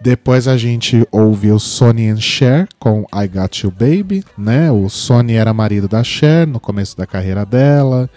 Depois 0.00 0.48
a 0.48 0.56
gente 0.56 1.06
ouviu 1.12 1.58
Sonny 1.58 2.08
and 2.08 2.20
Cher 2.20 2.66
com 2.78 3.04
I 3.14 3.28
Got 3.28 3.62
You 3.64 3.70
Baby, 3.70 4.24
né? 4.36 4.70
O 4.70 4.88
Sonny 4.88 5.34
era 5.34 5.52
marido 5.52 5.86
da 5.86 6.02
Cher 6.02 6.46
no 6.46 6.58
começo 6.58 6.96
da 6.96 7.06
carreira 7.06 7.44
dela. 7.44 8.08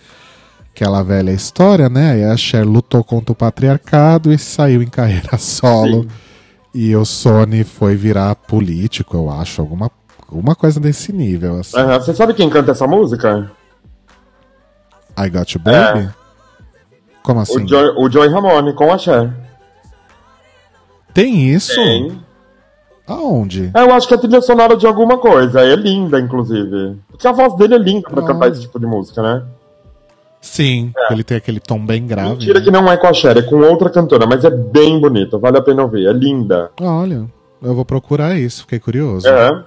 Aquela 0.74 1.04
velha 1.04 1.32
história, 1.32 1.90
né? 1.90 2.14
Aí 2.14 2.24
a 2.24 2.38
Cher 2.38 2.66
lutou 2.66 3.04
contra 3.04 3.34
o 3.34 3.36
patriarcado 3.36 4.32
e 4.32 4.38
saiu 4.38 4.82
em 4.82 4.88
carreira 4.88 5.36
solo. 5.38 6.08
E 6.74 6.96
o 6.96 7.04
Sony 7.04 7.64
foi 7.66 7.96
virar 7.96 8.34
político, 8.36 9.18
eu 9.18 9.30
acho, 9.30 9.62
alguma, 9.62 9.92
alguma 10.28 10.56
coisa 10.56 10.80
desse 10.80 11.12
nível. 11.12 11.60
Assim. 11.60 11.78
Aham, 11.78 12.00
Você 12.00 12.14
sabe 12.14 12.34
quem 12.34 12.50
canta 12.50 12.72
essa 12.72 12.88
música? 12.88 13.52
I 15.20 15.30
Got 15.30 15.54
You 15.54 15.62
Baby? 15.62 16.10
Como 17.22 17.42
assim? 17.42 17.64
O 17.64 17.68
Joy, 17.68 17.90
o 17.98 18.10
Joy 18.10 18.30
Ramone 18.30 18.74
com 18.74 18.92
a 18.92 18.98
Cher. 18.98 19.32
Tem 21.14 21.50
isso? 21.50 21.76
Tem. 21.76 22.20
Aonde? 23.08 23.70
É, 23.74 23.82
eu 23.82 23.94
acho 23.94 24.08
que 24.08 24.14
é 24.14 24.18
trilha 24.18 24.42
sonora 24.42 24.78
de 24.78 24.88
alguma 24.88 25.18
coisa. 25.18 25.62
É 25.62 25.76
linda, 25.76 26.20
inclusive. 26.20 26.98
Porque 27.10 27.28
a 27.28 27.32
voz 27.34 27.56
dele 27.58 27.76
é 27.76 27.78
linda 27.78 28.10
pra 28.10 28.24
Ah. 28.24 28.28
cantar 28.28 28.50
esse 28.50 28.62
tipo 28.62 28.80
de 28.80 28.86
música, 28.86 29.22
né? 29.22 29.44
Sim, 30.42 30.92
ele 31.10 31.24
tem 31.24 31.38
aquele 31.38 31.60
tom 31.60 31.86
bem 31.86 32.06
grave. 32.06 32.32
Mentira 32.32 32.60
né? 32.60 32.66
que 32.66 32.72
não 32.72 32.92
é 32.92 32.98
com 32.98 33.08
a 33.08 33.14
Cher, 33.14 33.38
é 33.38 33.42
com 33.42 33.56
outra 33.62 33.90
cantora, 33.90 34.26
mas 34.28 34.44
é 34.44 34.50
bem 34.50 35.00
bonita, 35.00 35.38
vale 35.38 35.58
a 35.58 35.62
pena 35.62 35.84
ouvir, 35.84 36.06
é 36.06 36.12
linda. 36.12 36.70
Olha, 36.82 37.26
eu 37.62 37.74
vou 37.74 37.86
procurar 37.86 38.38
isso, 38.38 38.62
fiquei 38.64 38.78
curioso. 38.80 39.26
É. 39.26 39.64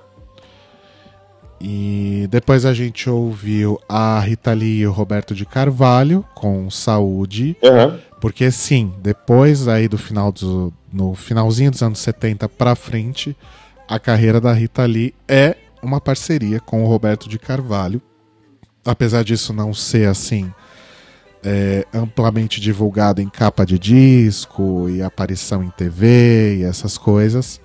E 1.59 2.27
depois 2.31 2.67
a 2.67 2.75
gente 2.75 3.09
ouviu 3.09 3.81
a 3.89 4.21
Rita 4.21 4.53
Lee 4.53 4.81
e 4.81 4.87
o 4.87 4.93
Roberto 4.93 5.35
de 5.35 5.47
Carvalho 5.47 6.23
com 6.35 6.69
Saúde. 6.71 7.57
Uhum. 7.63 7.99
Porque 8.27 8.51
sim, 8.51 8.93
depois 8.99 9.69
aí 9.69 9.87
do 9.87 9.97
final 9.97 10.33
do, 10.33 10.75
no 10.93 11.15
finalzinho 11.15 11.71
dos 11.71 11.81
anos 11.81 12.01
70 12.01 12.49
pra 12.49 12.75
frente, 12.75 13.37
a 13.89 14.01
carreira 14.01 14.41
da 14.41 14.53
Rita 14.53 14.85
Lee 14.85 15.15
é 15.29 15.57
uma 15.81 16.01
parceria 16.01 16.59
com 16.59 16.83
o 16.83 16.89
Roberto 16.89 17.29
de 17.29 17.39
Carvalho. 17.39 18.03
Apesar 18.85 19.23
disso 19.23 19.53
não 19.53 19.73
ser 19.73 20.09
assim 20.09 20.53
é, 21.41 21.87
amplamente 21.95 22.61
divulgado 22.61 23.23
em 23.23 23.29
capa 23.29 23.65
de 23.65 23.79
disco 23.79 24.89
e 24.91 25.01
aparição 25.01 25.63
em 25.63 25.71
TV 25.71 26.57
e 26.57 26.65
essas 26.65 26.99
coisas, 26.99 27.61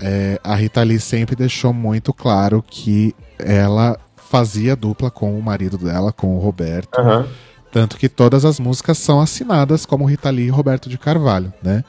é, 0.00 0.36
a 0.42 0.56
Rita 0.56 0.82
Lee 0.82 0.98
sempre 0.98 1.36
deixou 1.36 1.72
muito 1.72 2.12
claro 2.12 2.60
que 2.60 3.14
ela 3.38 3.96
fazia 4.16 4.74
dupla 4.74 5.12
com 5.12 5.38
o 5.38 5.40
marido 5.40 5.78
dela, 5.78 6.12
com 6.12 6.34
o 6.34 6.40
Roberto. 6.40 6.98
Aham. 6.98 7.28
Tanto 7.72 7.96
que 7.96 8.08
todas 8.08 8.44
as 8.44 8.60
músicas 8.60 8.98
são 8.98 9.20
assinadas 9.20 9.86
como 9.86 10.04
Rita 10.04 10.30
Lee 10.30 10.46
e 10.46 10.50
Roberto 10.50 10.88
de 10.90 10.98
Carvalho, 10.98 11.52
né? 11.62 11.82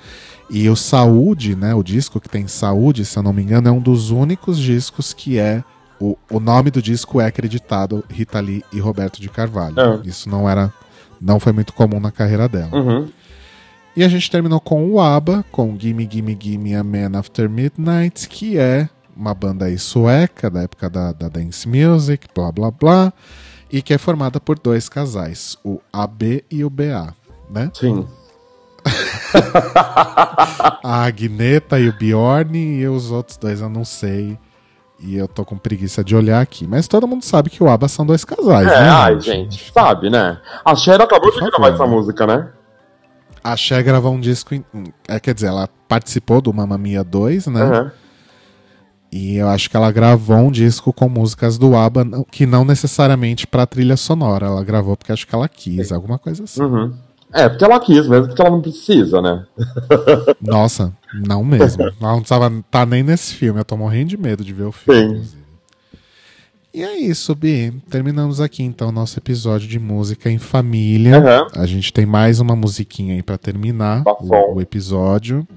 E 0.49 0.69
o 0.69 0.75
Saúde, 0.75 1.55
né? 1.55 1.75
O 1.75 1.83
disco 1.83 2.21
que 2.21 2.29
tem 2.29 2.47
Saúde, 2.47 3.03
se 3.03 3.17
eu 3.17 3.23
não 3.23 3.33
me 3.33 3.43
engano, 3.43 3.67
é 3.67 3.71
um 3.71 3.81
dos 3.81 4.09
únicos 4.09 4.57
discos 4.57 5.13
que 5.13 5.37
é. 5.37 5.63
O, 5.99 6.17
o 6.29 6.39
nome 6.39 6.71
do 6.71 6.81
disco 6.81 7.21
é 7.21 7.25
acreditado 7.25 8.03
Rita 8.09 8.39
Lee 8.39 8.63
e 8.73 8.79
Roberto 8.79 9.21
de 9.21 9.29
Carvalho. 9.29 9.75
Ah. 9.77 10.01
Isso 10.03 10.29
não 10.29 10.49
era. 10.49 10.71
Não 11.19 11.39
foi 11.39 11.51
muito 11.53 11.73
comum 11.73 11.99
na 11.99 12.11
carreira 12.11 12.47
dela. 12.47 12.75
Uhum. 12.75 13.09
E 13.95 14.03
a 14.03 14.07
gente 14.07 14.29
terminou 14.29 14.59
com 14.59 14.89
o 14.89 14.99
ABBA, 14.99 15.45
com 15.51 15.77
Gimme 15.77 16.09
Gimme 16.11 16.37
Gimme 16.41 16.75
a 16.75 16.83
Man 16.83 17.17
After 17.17 17.49
Midnight, 17.49 18.27
que 18.27 18.57
é 18.57 18.89
uma 19.15 19.33
banda 19.33 19.65
aí 19.65 19.77
sueca, 19.77 20.49
da 20.49 20.63
época 20.63 20.89
da, 20.89 21.11
da 21.11 21.29
dance 21.29 21.67
music, 21.67 22.27
blá 22.33 22.51
blá 22.51 22.71
blá, 22.71 23.13
e 23.73 23.81
que 23.81 23.91
é 23.91 23.97
formada 23.97 24.39
por 24.39 24.59
dois 24.59 24.87
casais, 24.87 25.57
o 25.65 25.81
AB 25.91 26.45
e 26.51 26.63
o 26.63 26.69
BA, 26.69 27.11
né? 27.49 27.71
Sim. 27.73 28.07
a 30.83 31.03
Agneta 31.05 31.79
e 31.79 31.89
o 31.89 31.93
Bjorn, 31.93 32.55
e 32.55 32.87
os 32.87 33.09
outros 33.09 33.35
dois 33.35 33.61
eu 33.61 33.69
não 33.69 33.83
sei. 33.83 34.37
E 34.99 35.17
eu 35.17 35.27
tô 35.27 35.43
com 35.43 35.57
preguiça 35.57 36.03
de 36.03 36.15
olhar 36.15 36.39
aqui. 36.39 36.67
Mas 36.67 36.87
todo 36.87 37.07
mundo 37.07 37.25
sabe 37.25 37.49
que 37.49 37.63
o 37.63 37.67
ABBA 37.67 37.87
são 37.87 38.05
dois 38.05 38.23
casais, 38.23 38.67
É, 38.67 38.79
né? 38.79 38.89
ai, 38.89 39.19
gente, 39.19 39.71
sabe, 39.71 40.07
né? 40.09 40.39
A 40.63 40.75
Cher 40.75 41.01
acabou 41.01 41.31
de 41.31 41.39
gravar 41.39 41.69
essa 41.73 41.87
música, 41.87 42.27
né? 42.27 42.49
A 43.43 43.57
Cher 43.57 43.83
gravou 43.83 44.13
um 44.13 44.19
disco. 44.19 44.53
Em, 44.53 44.63
é, 45.07 45.19
quer 45.19 45.33
dizer, 45.33 45.47
ela 45.47 45.67
participou 45.89 46.41
do 46.41 46.53
Mamma 46.53 46.77
Mia 46.77 47.03
2, 47.03 47.47
né? 47.47 47.61
Aham. 47.63 47.91
E 49.15 49.35
eu 49.35 49.47
acho 49.47 49.69
que 49.69 49.77
ela 49.77 49.91
gravou 49.91 50.37
um 50.37 50.49
disco 50.49 50.91
com 50.91 51.07
músicas 51.07 51.55
do 51.55 51.75
ABBA, 51.75 52.25
que 52.31 52.47
não 52.47 52.65
necessariamente 52.65 53.45
pra 53.45 53.67
trilha 53.67 53.95
sonora. 53.95 54.47
Ela 54.47 54.63
gravou 54.63 54.97
porque 54.97 55.11
acho 55.11 55.27
que 55.27 55.35
ela 55.35 55.47
quis, 55.47 55.91
alguma 55.91 56.17
coisa 56.17 56.45
assim. 56.45 56.63
Uhum. 56.63 56.91
É, 57.31 57.47
porque 57.47 57.63
ela 57.63 57.79
quis 57.79 58.07
mesmo, 58.07 58.25
porque 58.25 58.41
ela 58.41 58.49
não 58.49 58.61
precisa, 58.61 59.21
né? 59.21 59.45
Nossa, 60.41 60.91
não 61.13 61.43
mesmo. 61.43 61.83
Ela 61.83 61.93
não 61.99 62.21
precisava 62.21 62.51
estar 62.57 62.87
nem 62.87 63.03
nesse 63.03 63.35
filme. 63.35 63.59
Eu 63.59 63.65
tô 63.65 63.77
morrendo 63.77 64.09
de 64.09 64.17
medo 64.17 64.43
de 64.43 64.51
ver 64.51 64.63
o 64.63 64.71
filme. 64.71 65.23
Sim. 65.23 65.37
E 66.73 66.81
é 66.81 66.97
isso, 66.97 67.35
Bi. 67.35 67.71
Terminamos 67.91 68.41
aqui 68.41 68.63
então 68.63 68.89
o 68.89 68.91
nosso 68.91 69.19
episódio 69.19 69.67
de 69.67 69.77
música 69.77 70.27
em 70.27 70.39
família. 70.39 71.19
Aham. 71.19 71.47
A 71.55 71.67
gente 71.67 71.93
tem 71.93 72.03
mais 72.03 72.39
uma 72.39 72.55
musiquinha 72.55 73.13
aí 73.13 73.21
pra 73.21 73.37
terminar 73.37 74.01
o, 74.07 74.55
o 74.55 74.59
episódio. 74.61 75.47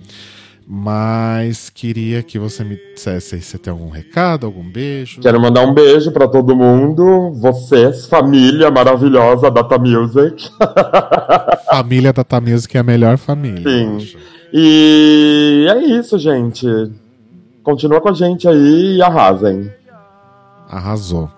Mas 0.68 1.70
queria 1.70 2.24
que 2.24 2.40
você 2.40 2.64
me 2.64 2.76
dissesse 2.92 3.36
aí 3.36 3.40
se 3.40 3.56
tem 3.56 3.70
algum 3.70 3.88
recado, 3.88 4.46
algum 4.46 4.68
beijo. 4.68 5.20
Quero 5.20 5.40
mandar 5.40 5.62
um 5.62 5.72
beijo 5.72 6.10
pra 6.10 6.26
todo 6.26 6.56
mundo, 6.56 7.30
vocês, 7.34 8.06
família 8.06 8.68
maravilhosa 8.68 9.48
Data 9.48 9.78
Music. 9.78 10.50
Família 11.70 12.12
Data 12.12 12.40
Music 12.40 12.76
é 12.76 12.80
a 12.80 12.82
melhor 12.82 13.16
família. 13.16 13.62
Sim. 13.62 14.16
E 14.52 15.66
é 15.70 15.84
isso, 15.84 16.18
gente. 16.18 16.66
Continua 17.62 18.00
com 18.00 18.08
a 18.08 18.12
gente 18.12 18.48
aí 18.48 18.96
e 18.96 19.02
arrasem. 19.02 19.70
Arrasou. 20.68 21.30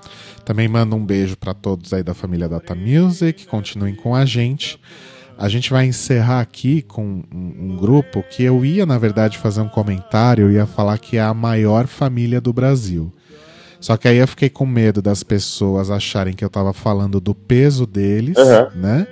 Também 0.42 0.68
manda 0.68 0.96
um 0.96 1.04
beijo 1.04 1.36
pra 1.36 1.52
todos 1.52 1.92
aí 1.92 2.02
da 2.02 2.14
família 2.14 2.48
Data 2.48 2.74
Music. 2.74 3.46
Continuem 3.46 3.94
com 3.94 4.14
a 4.14 4.24
gente. 4.24 4.80
A 5.38 5.48
gente 5.48 5.70
vai 5.70 5.86
encerrar 5.86 6.40
aqui 6.40 6.82
com 6.82 7.22
um, 7.32 7.54
um 7.72 7.76
grupo 7.76 8.24
que 8.28 8.42
eu 8.42 8.64
ia, 8.64 8.84
na 8.84 8.98
verdade, 8.98 9.38
fazer 9.38 9.60
um 9.60 9.68
comentário. 9.68 10.46
Eu 10.46 10.50
ia 10.50 10.66
falar 10.66 10.98
que 10.98 11.16
é 11.16 11.20
a 11.20 11.32
maior 11.32 11.86
família 11.86 12.40
do 12.40 12.52
Brasil. 12.52 13.12
Só 13.80 13.96
que 13.96 14.08
aí 14.08 14.16
eu 14.16 14.26
fiquei 14.26 14.50
com 14.50 14.66
medo 14.66 15.00
das 15.00 15.22
pessoas 15.22 15.90
acharem 15.90 16.34
que 16.34 16.44
eu 16.44 16.50
tava 16.50 16.72
falando 16.72 17.20
do 17.20 17.36
peso 17.36 17.86
deles, 17.86 18.36
Aham. 18.36 18.70
né? 18.74 19.06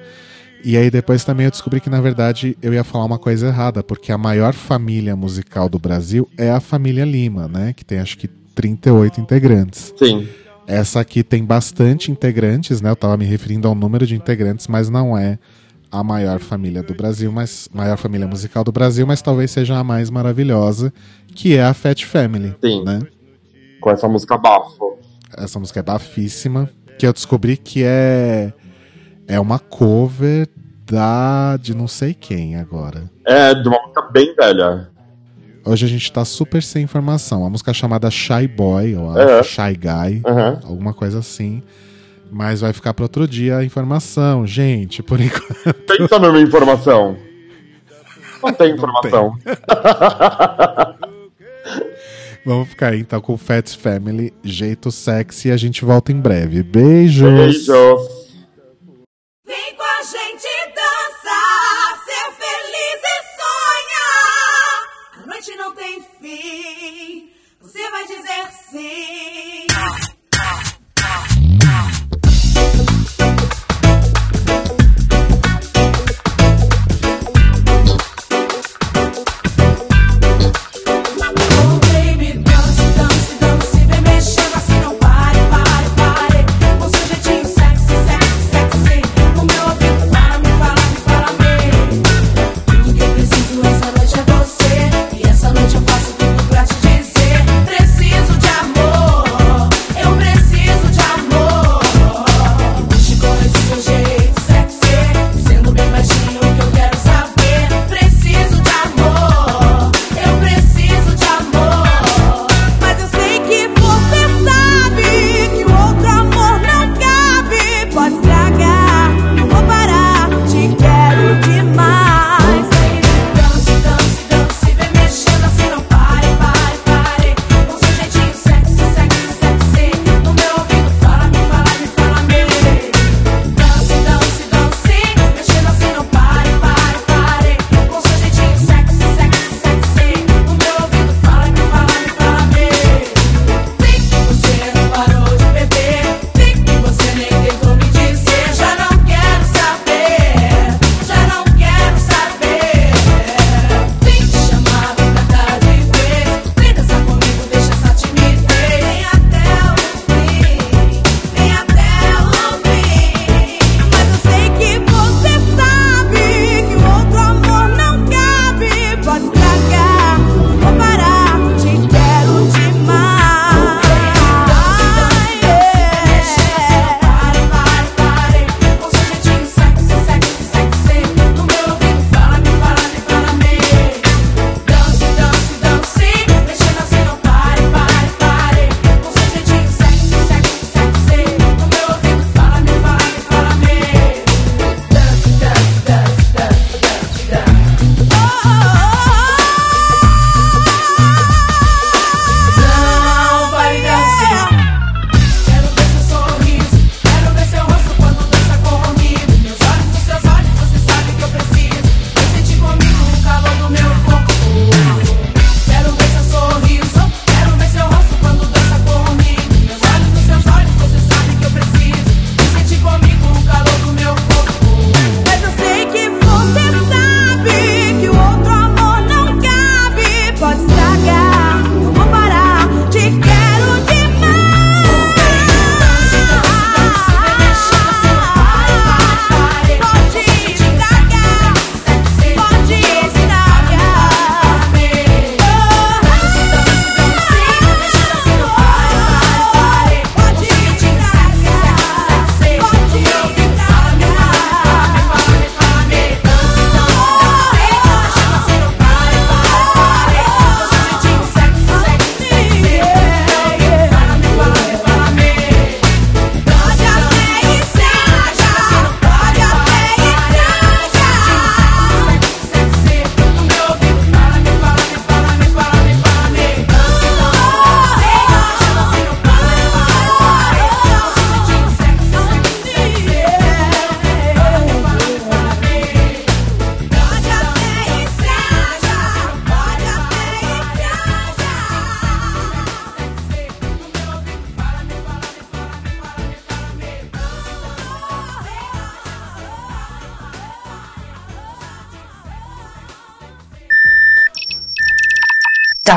E 0.65 0.77
aí 0.77 0.91
depois 0.91 1.25
também 1.25 1.45
eu 1.45 1.51
descobri 1.53 1.81
que 1.81 1.89
na 1.89 2.01
verdade 2.01 2.59
eu 2.61 2.75
ia 2.75 2.83
falar 2.83 3.05
uma 3.05 3.21
coisa 3.21 3.47
errada, 3.47 3.85
porque 3.85 4.11
a 4.11 4.19
maior 4.19 4.53
família 4.53 5.15
musical 5.15 5.69
do 5.69 5.79
Brasil 5.79 6.29
é 6.37 6.51
a 6.51 6.59
família 6.59 7.05
Lima, 7.05 7.47
né? 7.47 7.73
Que 7.73 7.85
tem 7.85 8.01
acho 8.01 8.19
que 8.19 8.27
38 8.27 9.21
integrantes. 9.21 9.95
Sim. 9.97 10.27
Essa 10.67 10.99
aqui 10.99 11.23
tem 11.23 11.45
bastante 11.45 12.11
integrantes, 12.11 12.81
né? 12.81 12.91
Eu 12.91 12.97
tava 12.97 13.17
me 13.17 13.25
referindo 13.25 13.69
ao 13.69 13.77
número 13.77 14.05
de 14.05 14.17
integrantes, 14.17 14.67
mas 14.67 14.91
não 14.91 15.17
é 15.17 15.39
a 15.99 16.05
maior 16.05 16.39
família 16.39 16.83
do 16.83 16.95
Brasil, 16.95 17.31
mas 17.33 17.69
maior 17.73 17.97
família 17.97 18.27
musical 18.27 18.63
do 18.65 18.73
Brasil, 18.73 19.07
mas 19.07 19.23
talvez 19.23 19.51
seja 19.51 19.77
a 19.79 19.85
mais 19.85 20.11
maravilhosa, 20.11 20.93
que 21.35 21.57
é 21.57 21.65
a 21.65 21.75
Fat 21.75 22.05
Family, 22.05 22.55
Sim. 22.65 22.85
né? 22.85 23.01
Com 23.81 23.91
essa 23.91 24.09
música 24.09 24.37
bafo. 24.37 24.99
Essa 25.37 25.59
música 25.59 25.81
é 25.81 25.83
bafíssima, 25.83 26.71
que 26.99 27.07
eu 27.07 27.13
descobri 27.13 27.57
que 27.57 27.83
é 27.85 28.53
é 29.29 29.41
uma 29.41 29.59
cover 29.59 30.49
da 30.85 31.57
de 31.57 31.75
não 31.75 31.89
sei 31.89 32.15
quem 32.15 32.57
agora. 32.57 33.11
É, 33.25 33.55
de 33.55 33.69
uma 33.69 33.81
música 33.83 34.03
bem 34.13 34.35
velha. 34.35 34.89
Hoje 35.65 35.85
a 35.85 35.89
gente 35.89 36.13
tá 36.13 36.25
super 36.25 36.63
sem 36.63 36.85
informação. 36.85 37.45
A 37.45 37.51
música 37.51 37.73
é 37.73 37.75
chamada 37.75 38.09
Shy 38.09 38.47
Boy, 38.47 38.95
ou. 38.95 39.13
Shy 39.43 39.75
Guy, 39.77 40.23
Aham. 40.25 40.61
alguma 40.65 40.95
coisa 40.95 41.19
assim. 41.19 41.61
Mas 42.31 42.61
vai 42.61 42.73
ficar 42.73 42.93
para 42.95 43.05
outro 43.05 43.27
dia 43.27 43.59
a 43.59 43.65
informação, 43.65 44.47
gente, 44.47 45.03
por 45.03 45.19
enquanto. 45.23 45.75
Pensa 45.87 46.19
numa 46.19 46.41
informação. 46.41 47.17
Não 48.43 48.53
tem 48.53 48.75
informação. 48.77 49.37
Vamos 52.45 52.69
ficar 52.69 52.93
aí, 52.93 53.01
então 53.01 53.21
com 53.21 53.35
o 53.35 53.37
Fats 53.37 53.75
Family, 53.75 54.33
jeito 54.45 54.93
sexy, 54.93 55.49
e 55.49 55.51
a 55.51 55.57
gente 55.57 55.85
volta 55.85 56.13
em 56.13 56.21
breve. 56.21 56.63
Beijos! 56.63 57.29
Beijos. 57.29 57.67
Vem 59.45 59.75
com 59.75 59.83
a 59.83 60.03
gente 60.03 60.47
dançar, 60.69 62.05
ser 62.05 62.31
feliz 62.39 63.03
e 63.03 63.19
sonhar. 63.41 65.25
A 65.25 65.27
noite 65.27 65.57
não 65.57 65.75
tem 65.75 66.01
fim, 66.21 67.31
você 67.61 67.91
vai 67.91 68.07
dizer 68.07 68.47
sim. 68.71 69.06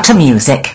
Data 0.10 0.18
Music. 0.18 0.69